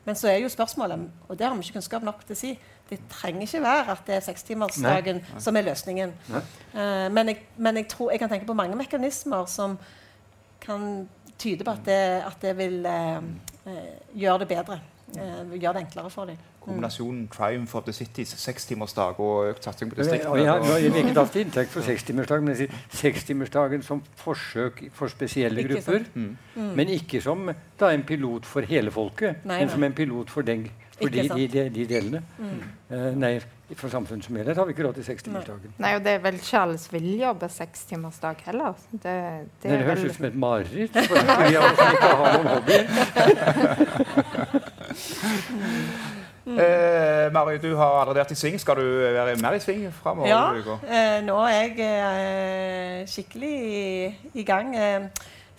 Men 0.06 0.16
så 0.16 0.28
er 0.30 0.38
jo 0.44 0.50
spørsmålet, 0.50 1.08
og 1.30 1.38
det 1.40 1.48
har 1.48 1.56
vi 1.56 1.62
ikke 1.66 1.74
kunnskap 1.80 2.04
nok 2.06 2.20
til 2.28 2.36
å 2.36 2.38
si 2.38 2.52
Det 2.92 3.00
trenger 3.10 3.42
ikke 3.46 3.62
være 3.64 3.92
at 3.92 4.02
det 4.08 4.16
er 4.16 4.20
sekstimersdagen 4.26 5.22
som 5.40 5.56
er 5.56 5.62
løsningen. 5.64 6.12
Uh, 6.76 7.08
men 7.10 7.28
jeg, 7.32 7.38
men 7.58 7.78
jeg 7.80 7.88
tror 7.88 8.12
jeg 8.12 8.20
kan 8.20 8.30
tenke 8.30 8.46
på 8.46 8.54
mange 8.54 8.76
mekanismer 8.76 9.46
som 9.48 9.78
kan 10.60 11.08
tyde 11.40 11.64
på 11.64 11.72
at 11.72 11.86
det, 11.86 12.24
at 12.28 12.36
det 12.42 12.52
vil 12.58 12.86
uh, 12.86 13.24
uh, 13.66 14.18
gjøre 14.20 14.40
det 14.44 14.48
bedre. 14.48 14.80
Gjøre 15.16 15.74
det 15.74 15.82
enklere 15.86 16.10
for 16.12 16.26
dem. 16.26 16.38
Kombinasjonen 16.62 17.28
Triumph 17.28 17.76
of 17.76 17.84
the 17.86 17.94
Cities, 17.94 18.36
sekstimersdag 18.38 19.20
og 19.20 19.48
økt 19.50 19.66
satsing 19.66 19.90
på 19.90 19.98
distriktene. 19.98 20.44
Ja, 20.44 20.56
ja, 20.62 20.76
jeg 20.78 20.92
til 21.34 21.42
inntekt 21.42 21.74
for 21.74 21.82
sekstimersdagen, 21.86 22.46
men 22.46 22.54
jeg 22.54 22.68
sier 22.68 22.76
sekstimersdagen 23.00 23.82
som 23.86 24.04
forsøk 24.22 24.84
for 24.94 25.10
spesielle 25.10 25.64
Ikke 25.64 25.82
grupper. 25.82 26.06
Mm. 26.14 26.38
Men 26.78 26.94
ikke 26.94 27.22
som 27.22 27.50
da, 27.80 27.90
en 27.90 28.04
pilot 28.06 28.46
for 28.46 28.62
hele 28.70 28.94
folket, 28.94 29.42
Nei, 29.42 29.58
men 29.58 29.66
nei. 29.66 29.74
som 29.74 29.84
en 29.90 29.96
pilot 29.98 30.30
for, 30.30 30.42
den, 30.46 30.68
for 31.00 31.10
de, 31.10 31.26
de, 31.34 31.48
de, 31.50 31.66
de 31.74 31.88
delene. 31.90 32.22
Mm. 32.38 32.62
Uh, 32.92 33.10
nei, 33.18 33.34
for 33.74 33.90
samfunnet 33.90 34.26
som 34.28 34.36
helhet 34.38 34.58
har 34.62 34.66
vi 34.70 34.72
ikke 34.76 34.86
råd 34.86 34.94
til 35.00 35.06
sekstimersdagen. 35.10 35.74
Nei, 35.82 35.96
og 35.98 36.06
det 36.06 36.14
er 36.14 36.22
vel 36.22 36.38
ikke 36.38 36.62
alle 36.62 36.78
som 36.86 36.94
vil 37.00 37.10
jobbe 37.24 37.50
sekstimersdag 37.58 38.36
heller. 38.52 38.74
Det, 38.92 39.02
det 39.02 39.12
Det, 39.64 39.72
er 39.72 39.78
det 39.78 39.86
høres 39.90 40.04
vel 40.04 40.10
ut 40.14 40.16
som 40.22 40.26
et 40.30 40.38
mareritt 40.46 40.94
for 41.10 41.16
de 41.26 41.58
av 41.58 41.64
oss 41.66 41.78
som 41.82 41.90
ikke 41.98 42.16
har 42.22 42.30
noen 42.38 42.50
hobbyer. 42.54 42.86
Eh, 46.60 47.32
Mari, 47.34 47.58
du 47.58 47.76
har 47.76 48.02
allerede 48.02 48.20
vært 48.24 48.32
i 48.32 48.36
sving. 48.40 48.60
Skal 48.60 48.76
du 48.76 48.88
være 49.16 49.36
mer 49.42 49.58
i 49.58 49.60
sving 49.64 49.86
framover? 49.94 50.28
Ja, 50.28 50.42
eh, 50.84 51.20
nå 51.26 51.38
er 51.48 51.60
jeg 51.60 51.80
eh, 51.86 53.08
skikkelig 53.08 53.52
i, 53.52 54.16
i 54.34 54.44
gang. 54.48 54.76
Eh, 54.76 55.08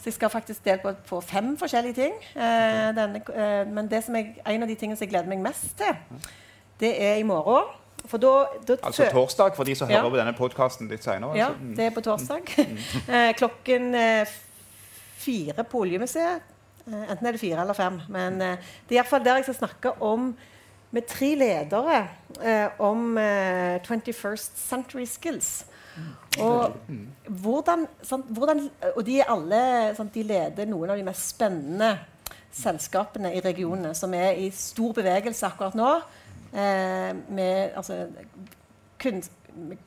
så 0.03 0.11
jeg 0.11 0.15
skal 0.15 0.31
faktisk 0.31 0.65
dele 0.65 0.81
på, 0.83 0.93
på 1.09 1.21
fem 1.21 1.53
forskjellige 1.59 1.95
ting. 1.95 2.15
Eh, 2.35 2.89
denne, 2.97 3.21
eh, 3.35 3.67
men 3.71 3.91
det 3.91 4.05
som 4.05 4.17
jeg, 4.19 4.35
en 4.47 4.63
av 4.63 4.69
de 4.69 4.75
tingene 4.75 4.97
som 4.99 5.07
jeg 5.07 5.13
gleder 5.15 5.31
meg 5.31 5.45
mest 5.45 5.77
til, 5.79 5.95
det 6.81 6.93
er 6.99 7.21
i 7.21 7.23
morgen. 7.23 7.71
For 8.11 8.19
da, 8.19 8.33
da 8.67 8.77
Altså 8.83 9.07
torsdag, 9.13 9.53
for 9.57 9.65
de 9.65 9.75
som 9.79 9.91
Ja. 9.91 10.01
hører 10.01 10.11
på 10.11 10.17
denne 10.19 10.33
podkasten 10.35 10.89
litt 10.91 11.05
senere. 11.05 11.37
Ja, 11.39 11.47
altså. 11.53 11.63
Mm. 11.63 11.77
det 11.77 11.85
er 11.87 11.91
på 11.95 12.01
torsdag. 12.03 12.51
eh, 13.15 13.35
klokken 13.39 13.95
eh, 13.95 14.33
fire 15.23 15.65
på 15.65 15.85
Oljemuseet. 15.85 16.43
Eh, 16.89 17.05
enten 17.13 17.27
er 17.27 17.37
det 17.37 17.41
fire 17.41 17.61
eller 17.63 17.79
fem. 17.79 18.01
Men 18.11 18.43
eh, 18.43 18.57
det 18.89 18.97
er 18.97 19.03
iallfall 19.05 19.23
der 19.25 19.39
jeg 19.39 19.45
skal 19.53 19.61
snakke 19.61 19.95
om 20.03 20.33
med 20.93 21.07
tre 21.09 21.33
ledere 21.41 22.01
eh, 22.43 22.81
om 22.83 23.19
eh, 23.19 23.81
21st 23.81 24.59
Century 24.61 25.07
Skills. 25.09 25.65
Og 26.41 26.73
hvordan, 27.29 27.87
sant, 28.03 28.27
hvordan 28.33 28.63
Og 28.97 29.07
de 29.07 29.19
alle 29.21 29.93
sant, 29.97 30.15
De 30.15 30.23
leder 30.25 30.65
noen 30.65 30.91
av 30.91 30.97
de 30.97 31.05
mest 31.05 31.35
spennende 31.35 31.91
selskapene 32.53 33.35
i 33.37 33.41
regionene, 33.45 33.95
som 33.97 34.13
er 34.15 34.37
i 34.41 34.51
stor 34.53 34.93
bevegelse 34.97 35.47
akkurat 35.47 35.77
nå. 35.77 35.93
Eh, 36.53 37.13
med 37.33 37.77
altså 37.77 38.07
kun, 39.01 39.23
med 39.57 39.81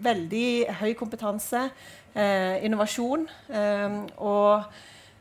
veldig 0.00 0.72
høy 0.80 0.94
kompetanse, 0.96 1.66
eh, 2.14 2.64
innovasjon. 2.64 3.28
Eh, 3.52 3.98
og 4.16 4.64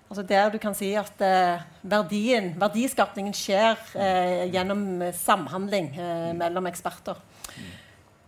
altså 0.09 0.23
der 0.25 0.49
du 0.49 0.57
kan 0.61 0.73
si 0.77 0.93
at 0.97 1.21
eh, 1.21 1.61
verdien, 1.85 2.53
verdiskapningen 2.59 3.35
skjer 3.37 3.77
eh, 3.95 4.47
gjennom 4.53 5.01
eh, 5.05 5.13
samhandling 5.13 5.91
eh, 5.95 6.31
mellom 6.37 6.65
eksperter. 6.69 7.19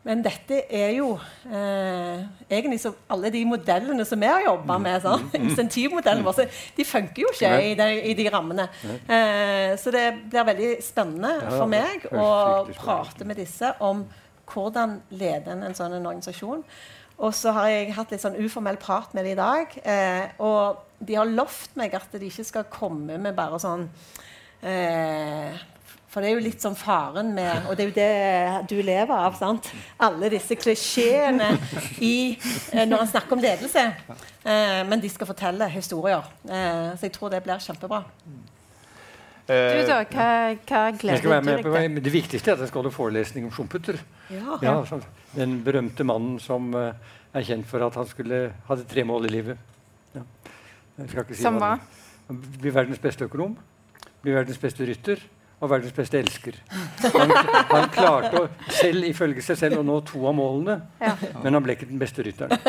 Men 0.02 0.24
dette 0.26 0.64
er 0.74 0.96
jo 0.96 1.12
eh, 1.46 2.24
egentlig 2.50 2.80
så 2.82 2.90
alle 3.14 3.30
de 3.34 3.44
modellene 3.46 4.06
som 4.10 4.22
vi 4.22 4.30
har 4.32 4.42
jobba 4.48 4.80
med, 4.82 5.04
sånn, 5.04 5.28
insentivmodellene 5.38 6.26
våre, 6.26 6.48
de 6.78 6.86
funker 6.90 7.22
jo 7.22 7.34
ikke 7.36 7.52
i 7.68 7.76
de, 7.78 7.90
i 8.10 8.16
de 8.18 8.26
rammene. 8.34 8.66
Eh, 9.06 9.76
så 9.78 9.94
det 9.94 10.08
blir 10.32 10.48
veldig 10.50 10.72
spennende 10.86 11.36
for 11.52 11.70
meg 11.70 12.08
å 12.18 12.26
prate 12.80 13.30
med 13.30 13.38
disse 13.44 13.76
om 13.86 14.02
hvordan 14.52 14.98
leder 15.14 15.54
en 15.54 15.68
en 15.70 15.78
sånn 15.78 15.94
en 16.00 16.10
organisasjon. 16.10 16.66
Og 17.22 17.36
så 17.38 17.54
har 17.54 17.70
jeg 17.70 17.94
hatt 17.94 18.10
litt 18.12 18.24
sånn 18.26 18.40
uformell 18.42 18.82
prat 18.82 19.14
med 19.14 19.28
dem 19.28 19.36
i 19.36 19.38
dag. 19.38 19.76
Eh, 19.86 20.34
og 20.42 20.82
de 21.02 21.16
har 21.18 21.26
lovt 21.26 21.76
meg 21.80 21.94
at 21.98 22.12
de 22.20 22.28
ikke 22.30 22.46
skal 22.46 22.64
komme 22.72 23.18
med 23.22 23.36
bare 23.36 23.58
sånn 23.62 23.88
eh, 24.64 25.58
For 26.12 26.22
det 26.22 26.30
er 26.30 26.36
jo 26.36 26.44
litt 26.44 26.62
sånn 26.64 26.76
faren 26.78 27.32
med 27.36 27.68
Og 27.70 27.78
det 27.80 27.84
er 27.86 27.90
jo 27.90 27.96
det 27.96 28.68
du 28.70 28.82
lever 28.84 29.16
av. 29.16 29.36
sant? 29.40 29.70
Alle 30.00 30.30
disse 30.34 30.58
klisjeene 30.60 31.54
i, 32.04 32.38
eh, 32.74 32.86
når 32.86 32.98
han 33.06 33.12
snakker 33.14 33.38
om 33.38 33.44
ledelse. 33.44 33.86
Eh, 34.44 34.82
men 34.88 35.00
de 35.02 35.10
skal 35.10 35.30
fortelle 35.30 35.68
historier. 35.72 36.24
Eh, 36.48 36.92
så 36.98 37.08
jeg 37.08 37.14
tror 37.16 37.32
det 37.34 37.44
blir 37.46 37.60
kjempebra. 37.64 38.04
Du, 39.48 39.54
Eh, 39.54 39.82
da? 39.88 40.04
Hva, 40.06 40.28
hva 40.70 40.82
gleder 40.96 41.24
du 41.26 41.30
deg 41.50 41.64
til? 41.66 41.96
det 42.06 42.12
viktigste 42.14 42.52
er 42.52 42.54
at 42.54 42.62
jeg 42.62 42.70
skal 42.70 42.84
holde 42.84 42.94
forelesning 42.96 43.48
om 43.48 43.52
Schumpeter. 43.52 43.98
Ja. 44.30 44.60
Ja. 44.64 44.76
Den 45.36 45.58
berømte 45.66 46.06
mannen 46.08 46.38
som 46.40 46.70
eh, 46.78 46.94
er 47.34 47.44
kjent 47.48 47.68
for 47.68 47.84
at 47.84 47.98
han 48.00 48.08
skulle, 48.08 48.54
hadde 48.70 48.86
tre 48.88 49.04
mål 49.04 49.26
i 49.28 49.32
livet. 49.34 49.58
Ja. 50.16 50.22
Jeg 51.02 51.10
skal 51.10 51.24
ikke 51.26 51.36
si 51.38 51.44
Som 51.44 51.58
hva 51.62 51.76
Bli 52.62 52.72
verdens 52.72 53.00
beste 53.04 53.26
økonom, 53.28 53.58
bli 54.24 54.32
verdens 54.32 54.60
beste 54.62 54.86
rytter 54.88 55.20
og 55.62 55.70
verdens 55.70 55.94
beste 55.94 56.18
elsker. 56.18 56.56
Han, 57.14 57.30
han 57.70 57.90
klarte 57.94 58.40
å, 58.40 58.48
selv 58.74 59.04
ifølge 59.06 59.44
seg 59.46 59.60
selv 59.60 59.82
å 59.82 59.84
nå 59.86 60.00
to 60.08 60.24
av 60.30 60.34
målene, 60.38 60.80
Ja. 61.02 61.12
men 61.44 61.54
han 61.58 61.62
ble 61.66 61.76
ikke 61.76 61.90
den 61.92 62.00
beste 62.02 62.24
rytteren. 62.26 62.56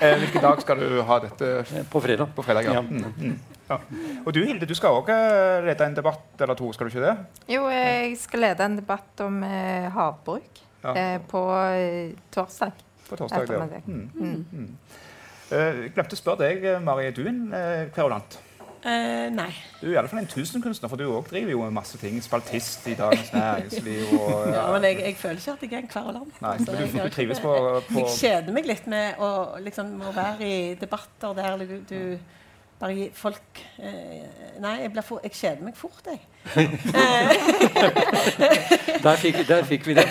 eh, 0.00 0.14
hvilken 0.20 0.42
dag 0.44 0.60
skal 0.62 0.78
du 0.84 1.00
ha 1.08 1.18
dette? 1.24 1.48
Eh, 1.64 1.82
På 1.90 2.00
fredag. 2.04 2.30
På 2.36 2.44
fredag, 2.46 2.68
ja. 2.68 2.76
Ja. 2.76 2.82
Mm, 2.82 3.14
mm, 3.18 3.38
ja. 3.70 3.78
Og 4.26 4.30
du 4.36 4.40
Hilde, 4.44 4.68
du 4.68 4.74
skal 4.78 4.94
òg 5.00 5.10
lede 5.66 5.88
en 5.88 5.96
debatt 5.96 6.44
eller 6.44 6.54
to, 6.58 6.70
skal 6.76 6.86
du 6.86 6.94
ikke 6.94 7.06
det? 7.08 7.16
Jo, 7.56 7.66
jeg 7.72 8.14
skal 8.20 8.44
lede 8.46 8.68
en 8.68 8.78
debatt 8.78 9.24
om 9.26 9.42
eh, 9.48 9.88
havbruk 9.96 10.62
Ja. 10.84 10.92
eh, 10.94 11.18
på 11.26 11.42
eh, 11.72 12.14
torsdag. 12.30 12.72
På 13.08 13.16
torsdag. 13.18 13.46
der. 13.48 13.66
Ettermiddag. 13.80 13.82
Mm. 14.22 14.70
Eh, 15.46 15.80
jeg 15.84 15.94
glemte 15.94 16.16
å 16.16 16.18
spørre 16.18 16.48
deg, 16.48 16.66
Mari. 16.82 17.06
Er 17.06 17.14
du 17.14 17.22
en 17.30 17.46
uh, 17.52 17.86
kverulant? 17.94 18.38
Uh, 18.86 19.26
nei. 19.34 19.48
Du 19.80 19.88
er 19.88 19.96
i 19.96 19.98
alle 19.98 20.10
fall 20.10 20.20
en 20.20 20.28
tusenkunstner, 20.30 20.90
for 20.90 21.00
du 21.00 21.06
òg 21.08 21.26
driver 21.30 21.52
jo 21.54 21.66
masse 21.74 21.98
ting. 21.98 22.18
Spaltist 22.22 22.86
i 22.90 22.94
Dagens 22.98 23.32
Næringsliv 23.34 24.14
og 24.18 24.46
Ja, 24.56 24.66
men 24.74 24.86
jeg, 24.86 25.00
jeg 25.02 25.18
føler 25.18 25.40
ikke 25.42 25.54
at 25.56 25.66
jeg 25.66 25.72
er 25.72 25.84
en 25.84 25.90
kverulant. 25.90 26.40
Nei, 26.42 26.54
Altså, 26.54 26.74
men 26.74 26.94
du, 26.94 26.98
du 26.98 27.14
trives 27.14 27.42
på, 27.42 27.54
på 27.88 28.02
Jeg 28.02 28.14
kjeder 28.14 28.56
meg 28.58 28.70
litt 28.70 28.90
med 28.90 29.22
å, 29.22 29.30
liksom, 29.62 29.94
å 30.02 30.14
være 30.14 30.46
i 30.46 30.58
debatter 30.80 31.38
der 31.38 31.62
du, 31.62 31.76
du 31.90 32.00
bare 32.80 33.08
folk 33.16 33.60
eh, 33.78 34.26
Nei, 34.60 34.72
jeg, 34.82 35.04
for, 35.04 35.20
jeg 35.24 35.32
kjeder 35.36 35.64
meg 35.64 35.76
fort, 35.76 36.06
jeg. 36.08 36.20
Der 39.04 39.16
fikk, 39.24 39.42
der 39.48 39.64
fikk 39.68 39.86
vi 39.86 39.94
det. 39.98 40.04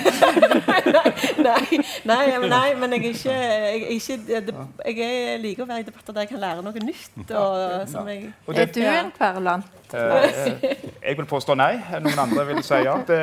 nei, 1.48 1.80
nei, 2.06 2.26
men- 2.40 2.50
nei, 2.50 2.74
men 2.78 2.94
jeg 2.94 3.02
er 3.02 3.10
ikke, 3.10 3.32
jeg, 3.32 3.82
er 3.82 3.96
ikke 3.96 4.18
det, 4.28 4.54
Jeg 4.98 5.40
liker 5.42 5.66
å 5.66 5.70
være 5.72 5.82
i 5.82 5.88
debatter 5.88 6.14
der 6.14 6.28
jeg 6.28 6.32
kan 6.36 6.44
lære 6.44 6.62
noe 6.66 6.86
nytt. 6.86 7.32
Og, 7.32 7.88
som 7.90 8.08
jeg, 8.12 8.30
Og 8.46 8.54
Er 8.62 8.70
du 8.70 8.82
en 8.86 9.12
kverulant? 9.18 9.66
Eh, 9.96 10.56
jeg 11.02 11.18
vil 11.18 11.26
påstå 11.30 11.56
nei. 11.58 11.74
Noen 12.06 12.20
andre 12.28 12.46
vil 12.52 12.62
si 12.66 12.82
ja. 12.86 12.96
Det, 13.08 13.20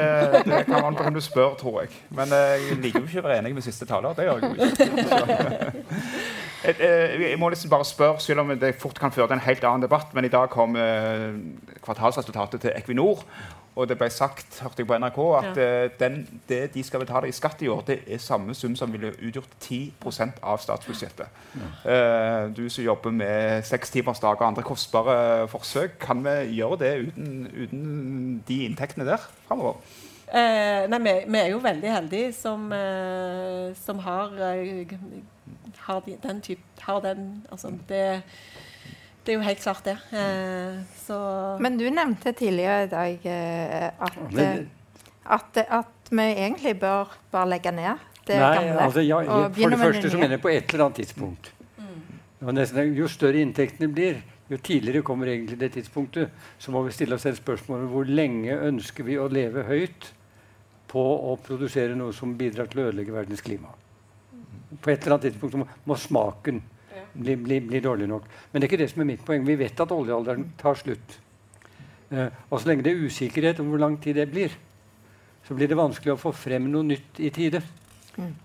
det 0.47 0.65
kan 0.67 0.83
man 0.89 0.99
på 0.99 1.07
hvem 1.07 1.15
du 1.19 1.23
spør, 1.23 1.55
tror 1.61 1.83
jeg. 1.85 1.95
Men 2.11 2.33
eh, 2.35 2.57
jeg 2.71 2.83
liker 2.83 3.01
jo 3.03 3.07
ikke 3.11 3.23
å 3.23 3.29
være 3.29 3.39
enig 3.43 3.55
med 3.59 3.67
siste 3.67 3.87
taler. 3.87 4.15
Det 4.19 4.27
gjør 4.27 4.43
jeg 4.43 4.51
jo 4.51 4.55
ikke. 4.71 4.87
Eh, 6.65 6.75
eh, 6.79 7.31
Jeg 7.31 7.39
må 7.39 7.49
liksom 7.49 7.71
bare 7.71 7.85
spørre, 7.85 8.21
selv 8.21 8.41
om 8.41 8.53
det 8.59 8.75
fort 8.79 8.99
kan 8.99 9.13
føre 9.13 9.27
til 9.27 9.39
en 9.39 9.47
helt 9.47 9.65
annen 9.65 9.83
debatt, 9.83 10.15
men 10.15 10.25
i 10.25 10.29
dag 10.33 10.49
kom 10.51 10.77
eh, 10.77 11.35
kvartalsresultatet 11.83 12.61
til 12.61 12.73
Equinor. 12.77 13.25
og 13.75 13.89
det 13.89 13.97
ble 13.97 14.11
sagt 14.13 14.59
hørte 14.61 14.83
jeg 14.83 14.87
på 14.87 14.97
NRK, 15.01 15.19
at 15.39 15.57
ja. 15.57 15.89
den, 16.01 16.41
det 16.49 16.75
de 16.75 16.83
skal 16.85 17.01
betale 17.01 17.29
i 17.29 17.33
skatt 17.33 17.63
i 17.63 17.69
år, 17.73 17.81
det 17.87 18.03
er 18.07 18.19
samme 18.21 18.53
sum 18.55 18.75
som 18.77 18.93
ville 18.93 19.15
utgjort 19.17 19.49
10 19.61 19.95
av 20.43 20.61
statsbudsjettet. 20.61 21.27
Eh, 21.89 22.51
du 22.53 22.69
som 22.69 22.85
jobber 22.85 23.11
med 23.11 23.65
sekstimersdag 23.65 24.37
og 24.37 24.47
andre 24.47 24.63
kostbare 24.63 25.49
forsøk, 25.49 25.97
kan 25.99 26.21
vi 26.25 26.59
gjøre 26.59 26.79
det 26.85 26.93
uten, 27.09 27.49
uten 27.57 28.43
de 28.49 28.65
inntektene 28.67 29.09
der 29.09 29.25
framover? 29.49 29.81
Eh, 30.33 30.85
nei, 30.89 30.99
vi, 31.05 31.13
vi 31.29 31.41
er 31.43 31.51
jo 31.53 31.59
veldig 31.61 31.91
heldige 31.93 32.33
som, 32.33 32.71
eh, 32.73 33.73
som 33.77 33.99
har, 34.01 34.31
eh, 34.53 34.95
har 35.87 36.03
de, 36.07 36.17
den 36.23 36.41
type 36.41 36.85
har 36.87 37.01
den, 37.05 37.47
altså, 37.51 37.73
det, 37.89 38.23
det 39.25 39.33
er 39.33 39.39
jo 39.39 39.47
helt 39.47 39.63
klart 39.63 39.85
det. 39.85 39.97
Eh, 40.13 40.79
så 41.07 41.19
Men 41.61 41.79
du 41.79 41.89
nevnte 41.91 42.33
tidligere 42.33 42.85
i 42.85 42.91
dag 42.93 43.27
eh, 43.27 43.89
at, 44.07 44.39
eh, 44.39 44.65
at, 45.25 45.63
at 45.69 46.11
vi 46.11 46.23
egentlig 46.23 46.79
bør 46.81 47.19
bare 47.33 47.49
legge 47.49 47.73
ned 47.73 48.09
det 48.27 48.39
Nei, 48.39 48.55
gamle. 48.55 48.81
altså, 48.81 49.01
ja, 49.01 49.17
og 49.17 49.57
for 49.57 49.75
det 49.75 49.79
første 49.79 50.11
så 50.11 50.17
mener 50.19 50.37
jeg 50.37 50.43
på 50.43 50.53
et 50.53 50.73
eller 50.73 50.85
annet 50.85 50.97
tidspunkt. 51.03 51.53
Mm. 51.79 52.55
nesten, 52.55 52.95
jo 52.95 53.09
større 53.11 53.43
inntektene 53.43 53.89
blir, 53.91 54.23
jo 54.51 54.57
tidligere 54.57 55.03
kommer 55.03 55.27
egentlig 55.27 55.59
det 55.61 55.73
tidspunktet. 55.73 56.31
Så 56.59 56.71
må 56.71 56.83
vi 56.87 56.93
stille 56.93 57.15
oss 57.15 57.27
selv 57.27 57.41
spørsmålet 57.41 57.91
hvor 57.91 58.05
lenge 58.07 58.59
ønsker 58.69 59.05
vi 59.05 59.19
å 59.19 59.29
leve 59.29 59.65
høyt 59.67 60.13
på 60.93 61.03
å 61.03 61.37
produsere 61.41 61.97
noe 61.97 62.13
som 62.15 62.37
bidrar 62.39 62.69
til 62.71 62.83
å 62.83 62.91
ødelegge 62.91 63.15
verdens 63.15 63.43
klima. 63.43 63.73
På 64.81 64.91
et 64.91 65.03
eller 65.03 65.17
annet 65.17 65.29
tidspunkt 65.31 65.59
må, 65.61 65.67
må 65.85 65.99
smaken 66.01 66.63
bli, 67.13 67.37
bli, 67.37 67.61
bli 67.61 67.81
dårlig 67.85 68.09
nok. 68.09 68.25
Men 68.51 68.61
det 68.61 68.67
er 68.67 68.71
ikke 68.71 68.83
det 68.85 68.91
som 68.93 69.05
er 69.05 69.11
mitt 69.13 69.25
poeng. 69.27 69.45
Vi 69.47 69.59
vet 69.61 69.85
at 69.85 69.95
oljealderen 69.95 70.49
tar 70.61 70.79
slutt. 70.81 71.19
Eh, 72.13 72.29
og 72.49 72.61
så 72.61 72.71
lenge 72.71 72.87
det 72.87 72.95
er 72.95 73.07
usikkerhet 73.07 73.61
om 73.61 73.73
hvor 73.73 73.83
lang 73.83 73.99
tid 74.01 74.19
det 74.21 74.29
blir, 74.33 74.55
så 75.47 75.57
blir 75.59 75.69
det 75.69 75.79
vanskelig 75.79 76.15
å 76.15 76.21
få 76.21 76.33
frem 76.37 76.69
noe 76.71 76.87
nytt 76.87 77.21
i 77.21 77.33
tide. 77.35 77.63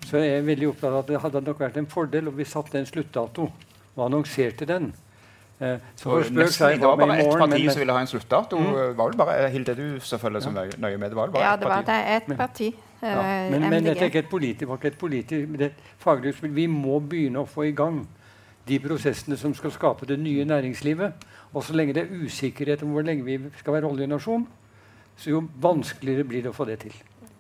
Så 0.08 0.22
jeg 0.22 0.38
er 0.38 0.48
veldig 0.48 0.70
opptatt 0.72 0.94
av 0.94 1.02
at 1.02 1.10
det 1.10 1.20
hadde 1.22 1.42
nok 1.44 1.60
vært 1.60 1.78
en 1.80 1.90
fordel 1.92 2.30
om 2.32 2.38
vi 2.38 2.48
satte 2.48 2.80
en 2.80 2.88
sluttdato 2.88 3.50
og 3.50 4.06
annonserte 4.06 4.68
den. 4.70 4.94
Eh, 5.60 5.80
så 5.96 6.20
nesten, 6.30 6.70
jeg 6.70 6.80
det 6.80 6.86
var 6.86 6.96
bare 6.98 7.16
ett 7.20 7.38
parti 7.40 7.64
men- 7.64 7.72
som 7.72 7.80
ville 7.80 7.94
ha 7.94 8.00
en 8.02 8.08
sluttdato. 8.08 8.58
Mm. 8.60 8.98
var 8.98 9.08
vel 9.10 9.18
bare 9.18 9.50
Hilde 9.50 9.76
du 9.76 10.00
selvfølgelig 10.00 10.44
som 10.44 10.58
er 10.58 10.70
nøye 10.78 10.98
med. 10.98 11.10
Det 11.10 11.16
var 11.16 11.26
vel 11.26 11.34
bare 11.34 11.44
Ja, 11.44 11.56
det 11.56 11.66
var 11.68 11.82
parti. 11.82 12.32
Et 12.32 12.38
parti. 12.38 12.68
eh, 13.02 13.10
Ja, 13.10 13.50
men, 13.52 13.70
men 13.70 13.84
dette 13.84 14.02
er 14.02 14.10
ikke 14.10 14.20
et 14.20 14.30
politi, 14.30 14.66
et 14.84 14.98
politi, 14.98 15.46
det. 15.46 15.74
Vi 16.42 16.68
må 16.68 17.00
begynne 17.00 17.40
å 17.40 17.48
få 17.48 17.66
i 17.68 17.72
gang 17.72 18.08
de 18.68 18.80
prosessene 18.80 19.38
som 19.38 19.54
skal 19.54 19.72
skape 19.72 20.06
det 20.06 20.20
nye 20.20 20.46
næringslivet. 20.46 21.14
Og 21.54 21.64
så 21.64 21.74
lenge 21.74 21.94
det 21.94 22.04
er 22.04 22.26
usikkerhet 22.26 22.84
om 22.84 22.90
hvor 22.92 23.02
lenge 23.02 23.24
vi 23.24 23.40
skal 23.58 23.74
være 23.74 23.86
oljenasjon, 23.86 24.48
så 25.18 25.30
jo 25.30 25.44
vanskeligere 25.62 26.24
blir 26.24 26.42
det 26.44 26.52
å 26.52 26.54
få 26.54 26.66
det 26.66 26.80
til. 26.80 26.94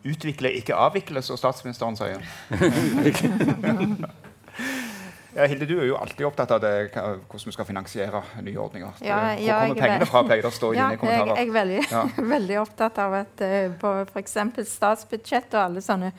Utvikle, 0.05 0.51
ikke 0.55 0.73
avvikle, 0.73 1.21
som 1.21 1.37
statsministeren 1.37 1.95
sier. 1.95 2.17
Ja, 5.37 5.45
Hilde, 5.45 5.67
du 5.69 5.75
er 5.77 5.85
jo 5.85 5.95
alltid 6.01 6.25
opptatt 6.25 6.49
av 6.55 6.61
det, 6.63 6.71
hvordan 6.95 7.43
vi 7.45 7.51
skal 7.53 7.67
finansiere 7.67 8.23
nye 8.41 8.57
ordninger. 8.57 8.95
Ja, 9.05 9.17
Hvor 9.35 9.43
ja, 9.45 9.57
kommer 9.61 9.75
er 9.77 9.83
pengene 9.83 10.07
fra, 10.09 10.23
pleier 10.25 10.41
det 10.41 10.49
å 10.49 10.55
stå 10.55 10.71
i 10.73 10.77
Ja, 10.79 10.87
dine 10.89 10.97
kommentarer. 11.03 11.37
jeg 11.37 11.47
er 11.51 11.53
veldig, 11.59 11.81
Ja. 11.91 12.01
veldig 12.33 12.57
opptatt 12.63 12.97
av 13.03 13.13
at 13.19 13.43
uh, 13.45 13.75
på 13.83 13.91
f.eks. 14.09 14.37
statsbudsjett 14.73 15.53
og 15.53 15.61
alle 15.61 15.83
sånne, 15.85 16.11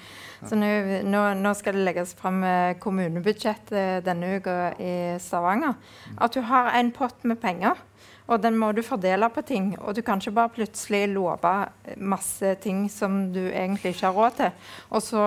Så 0.47 0.55
nå, 0.55 1.23
nå 1.43 1.55
skal 1.59 1.75
det 1.75 1.83
legges 1.89 2.13
fram 2.15 2.45
eh, 2.47 2.77
kommunebudsjett 2.79 3.73
eh, 3.75 3.97
denne 4.07 4.37
uka 4.39 4.55
i 4.79 4.93
Stavanger. 5.19 5.75
At 6.17 6.33
du 6.39 6.41
har 6.47 6.71
en 6.79 6.93
pott 6.95 7.25
med 7.27 7.41
penger, 7.43 7.75
og 8.29 8.43
den 8.45 8.59
må 8.61 8.71
du 8.77 8.83
fordele 8.85 9.29
på 9.33 9.43
ting. 9.49 9.71
Og 9.81 9.97
du 9.97 10.03
kan 10.05 10.21
ikke 10.21 10.35
bare 10.37 10.53
plutselig 10.53 11.07
love 11.15 11.53
masse 11.97 12.51
ting 12.61 12.85
som 12.93 13.33
du 13.33 13.41
egentlig 13.47 13.95
ikke 13.95 14.11
har 14.11 14.17
råd 14.19 14.37
til. 14.37 14.67
Og 14.91 15.03
så, 15.03 15.23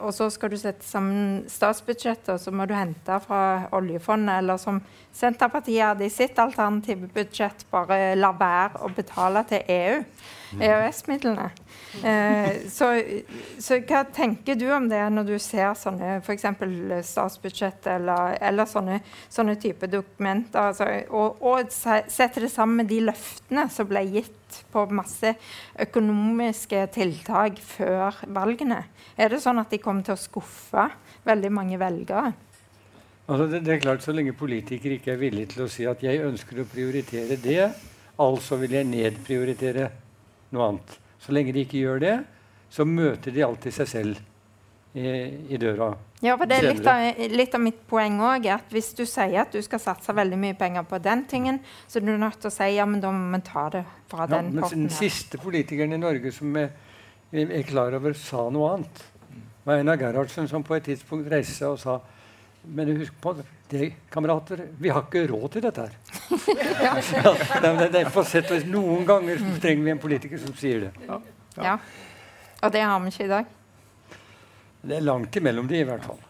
og 0.00 0.14
så 0.16 0.26
skal 0.34 0.50
du 0.50 0.58
sette 0.58 0.86
sammen 0.86 1.44
statsbudsjettet, 1.50 2.32
og 2.34 2.42
så 2.42 2.50
må 2.50 2.66
du 2.66 2.74
hente 2.74 3.20
fra 3.22 3.70
oljefondet, 3.78 4.42
eller 4.42 4.58
som 4.58 4.82
Senterpartiet 5.14 5.92
hadde 5.92 6.06
i 6.06 6.12
sitt 6.12 6.38
alternative 6.42 7.10
budsjett, 7.14 7.64
bare 7.70 8.16
la 8.18 8.34
være 8.34 8.82
å 8.82 8.90
betale 8.98 9.46
til 9.50 9.74
EU. 9.76 10.02
EØS-midlene. 10.58 11.46
Eh, 12.06 12.66
så, 12.70 12.90
så 13.62 13.78
hva 13.86 14.02
tenker 14.14 14.58
du 14.58 14.66
om 14.74 14.88
det 14.90 15.02
når 15.14 15.28
du 15.28 15.36
ser 15.42 15.72
sånne 15.78 16.18
f.eks. 16.20 16.46
statsbudsjett 17.06 17.86
eller, 17.94 18.36
eller 18.50 18.68
sånne, 18.70 19.00
sånne 19.30 19.56
type 19.60 19.90
dokumenter, 19.90 20.70
altså, 20.70 20.88
og, 21.14 21.40
og 21.44 21.70
setter 21.70 22.46
det 22.46 22.52
sammen 22.52 22.82
med 22.82 22.90
de 22.90 23.00
løftene 23.10 23.68
som 23.72 23.88
ble 23.90 24.04
gitt 24.10 24.60
på 24.72 24.84
masse 24.94 25.34
økonomiske 25.80 26.84
tiltak 26.96 27.60
før 27.62 28.22
valgene? 28.34 28.84
Er 29.20 29.32
det 29.32 29.42
sånn 29.44 29.62
at 29.62 29.70
de 29.70 29.82
kommer 29.82 30.06
til 30.06 30.16
å 30.16 30.20
skuffe 30.20 30.88
veldig 31.26 31.52
mange 31.54 31.78
velgere? 31.80 32.32
Altså 33.30 33.46
det, 33.46 33.60
det 33.62 33.76
er 33.76 33.82
klart 33.84 34.02
Så 34.02 34.14
lenge 34.14 34.34
politikere 34.34 34.98
ikke 34.98 35.12
er 35.14 35.20
villige 35.20 35.52
til 35.52 35.62
å 35.62 35.70
si 35.70 35.86
at 35.86 36.02
jeg 36.02 36.22
ønsker 36.26 36.62
å 36.62 36.68
prioritere 36.70 37.36
det, 37.38 37.68
altså 38.20 38.58
vil 38.58 38.74
jeg 38.74 38.88
nedprioritere 38.90 39.90
noe 40.54 40.68
annet. 40.70 40.98
Så 41.20 41.34
lenge 41.36 41.52
de 41.54 41.64
ikke 41.66 41.80
gjør 41.82 42.02
det, 42.02 42.16
så 42.72 42.86
møter 42.86 43.34
de 43.34 43.42
alltid 43.44 43.74
seg 43.76 43.88
selv 43.90 44.20
i, 44.94 45.06
i 45.52 45.58
døra. 45.60 45.92
Ja, 46.20 46.34
for 46.36 46.48
det 46.50 46.58
er 46.60 46.66
litt 46.74 46.86
av, 46.90 47.20
litt 47.32 47.54
av 47.56 47.62
mitt 47.64 47.80
poeng 47.88 48.18
òg. 48.26 48.46
Hvis 48.72 48.90
du 48.98 49.04
sier 49.08 49.40
at 49.44 49.54
du 49.54 49.60
skal 49.64 49.80
satse 49.82 50.12
veldig 50.16 50.38
mye 50.40 50.56
penger 50.58 50.84
på 50.88 50.98
den 51.02 51.24
tingen, 51.30 51.60
så 51.88 52.00
er 52.00 52.06
du 52.08 52.12
nødt 52.20 52.40
til 52.42 52.50
å 52.50 52.54
si 52.54 52.68
ja, 52.76 52.86
men 52.88 53.00
da 53.02 53.12
må 53.14 53.30
vi 53.36 53.42
ta 53.46 53.68
det 53.72 53.84
fra 54.10 54.26
Ja, 54.26 54.32
den 54.36 54.52
men 54.54 54.64
potten. 54.64 54.86
den 54.88 54.94
siste 54.94 55.40
politikeren 55.40 55.96
i 55.96 56.00
Norge 56.02 56.32
som 56.34 56.56
er, 56.60 56.72
er 57.32 57.64
klar 57.68 57.96
over 57.96 58.16
sa 58.18 58.48
noe 58.52 58.74
annet, 58.76 59.04
Det 59.30 59.68
var 59.68 59.80
Einar 59.82 60.00
Gerhardsen, 60.00 60.48
som 60.48 60.64
på 60.64 60.74
et 60.78 60.86
tidspunkt 60.88 61.28
reiste 61.30 61.54
seg 61.60 61.74
og 61.74 61.78
sa 61.78 62.00
men 62.64 62.90
husk 62.98 63.14
på 63.22 63.32
det, 63.70 63.92
kamerater, 64.12 64.66
vi 64.80 64.90
har 64.92 65.06
ikke 65.06 65.22
råd 65.30 65.46
til 65.54 65.62
dette 65.64 65.86
her. 65.86 65.94
Ja, 66.30 66.92
ja 66.96 67.32
det, 67.62 67.88
det 67.92 68.02
er 68.04 68.12
på 68.12 68.24
sett 68.26 68.50
og 68.50 68.58
vis 68.58 68.68
Noen 68.70 69.06
ganger 69.08 69.40
trenger 69.62 69.86
vi 69.86 69.94
en 69.94 70.02
politiker 70.02 70.40
som 70.42 70.54
sier 70.58 70.86
det. 70.86 70.92
Ja. 71.58 71.78
Og 72.60 72.72
det 72.74 72.84
har 72.84 73.00
vi 73.02 73.12
ikke 73.12 73.26
i 73.26 73.32
dag. 73.32 73.56
Det 74.80 74.96
er 74.96 75.04
langt 75.04 75.36
imellom 75.36 75.68
de, 75.68 75.80
i 75.80 75.88
hvert 75.88 76.04
fall. 76.04 76.20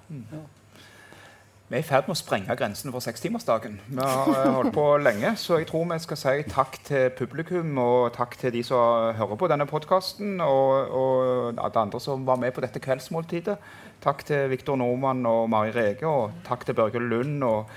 Vi 1.70 1.78
er 1.78 1.84
i 1.84 1.86
ferd 1.86 2.08
med 2.08 2.16
å 2.16 2.18
sprenge 2.18 2.54
grensene 2.58 2.90
for 2.90 3.04
sekstimersdagen. 3.04 3.76
Vi 3.86 4.02
har 4.02 4.30
eh, 4.32 4.48
holdt 4.56 4.72
på 4.74 4.86
lenge, 4.98 5.36
så 5.38 5.60
jeg 5.60 5.68
tror 5.68 5.84
vi 5.92 6.00
skal 6.02 6.18
si 6.18 6.32
takk 6.50 6.80
til 6.88 7.12
publikum 7.14 7.78
og 7.78 8.08
takk 8.16 8.34
til 8.40 8.50
de 8.56 8.64
som 8.66 9.14
hører 9.14 9.38
på 9.38 9.50
denne 9.52 9.68
podkasten, 9.70 10.40
og, 10.42 10.90
og 10.90 11.60
alle 11.62 11.84
andre 11.84 12.00
som 12.02 12.26
var 12.26 12.40
med 12.42 12.56
på 12.56 12.64
dette 12.64 12.82
kveldsmåltidet. 12.82 13.54
Takk 14.02 14.26
til 14.26 14.50
Viktor 14.50 14.80
Normann 14.82 15.22
og 15.30 15.44
Mari 15.52 15.70
Rege, 15.76 16.10
og 16.10 16.42
takk 16.48 16.66
til 16.66 16.74
Børge 16.74 17.04
Lund 17.04 17.46
og 17.46 17.70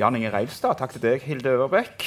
Jan 0.00 0.16
Inge 0.16 0.32
Reilstad. 0.32 0.78
Takk 0.80 0.94
til 0.96 1.02
deg, 1.04 1.24
Hilde 1.28 1.52
Ørbekk. 1.60 2.06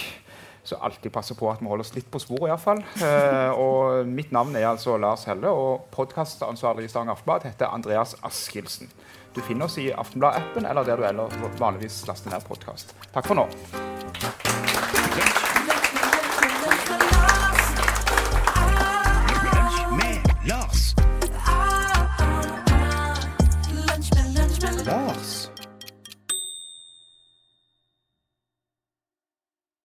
Så 0.64 0.80
alltid 0.80 1.12
passer 1.12 1.36
på 1.36 1.50
at 1.52 1.60
vi 1.62 1.68
holder 1.68 1.84
oss 1.84 1.94
litt 1.94 2.08
på 2.10 2.22
sporet, 2.24 2.48
iallfall. 2.48 2.80
Eh, 3.04 3.60
og 3.60 4.08
mitt 4.08 4.32
navn 4.34 4.56
er 4.56 4.70
altså 4.70 4.96
Lars 4.98 5.28
Helle, 5.28 5.52
og 5.52 5.90
podkastansvarlig 5.94 6.88
i 6.88 6.94
Stavanger 6.94 7.18
Aftenblad 7.18 7.46
heter 7.50 7.70
Andreas 7.70 8.16
Askildsen. 8.24 8.90
Du 9.36 9.42
finner 9.44 9.68
oss 9.68 9.78
i 9.82 9.90
Aftenblad-appen 9.92 10.66
eller 10.70 10.88
der 10.88 11.02
du 11.02 11.08
ellers 11.10 11.60
vanligvis 11.60 12.04
laster 12.08 12.34
ned 12.34 12.48
podkast. 12.48 12.96
Takk 13.14 13.28
for 13.28 13.44
nå. 13.44 13.50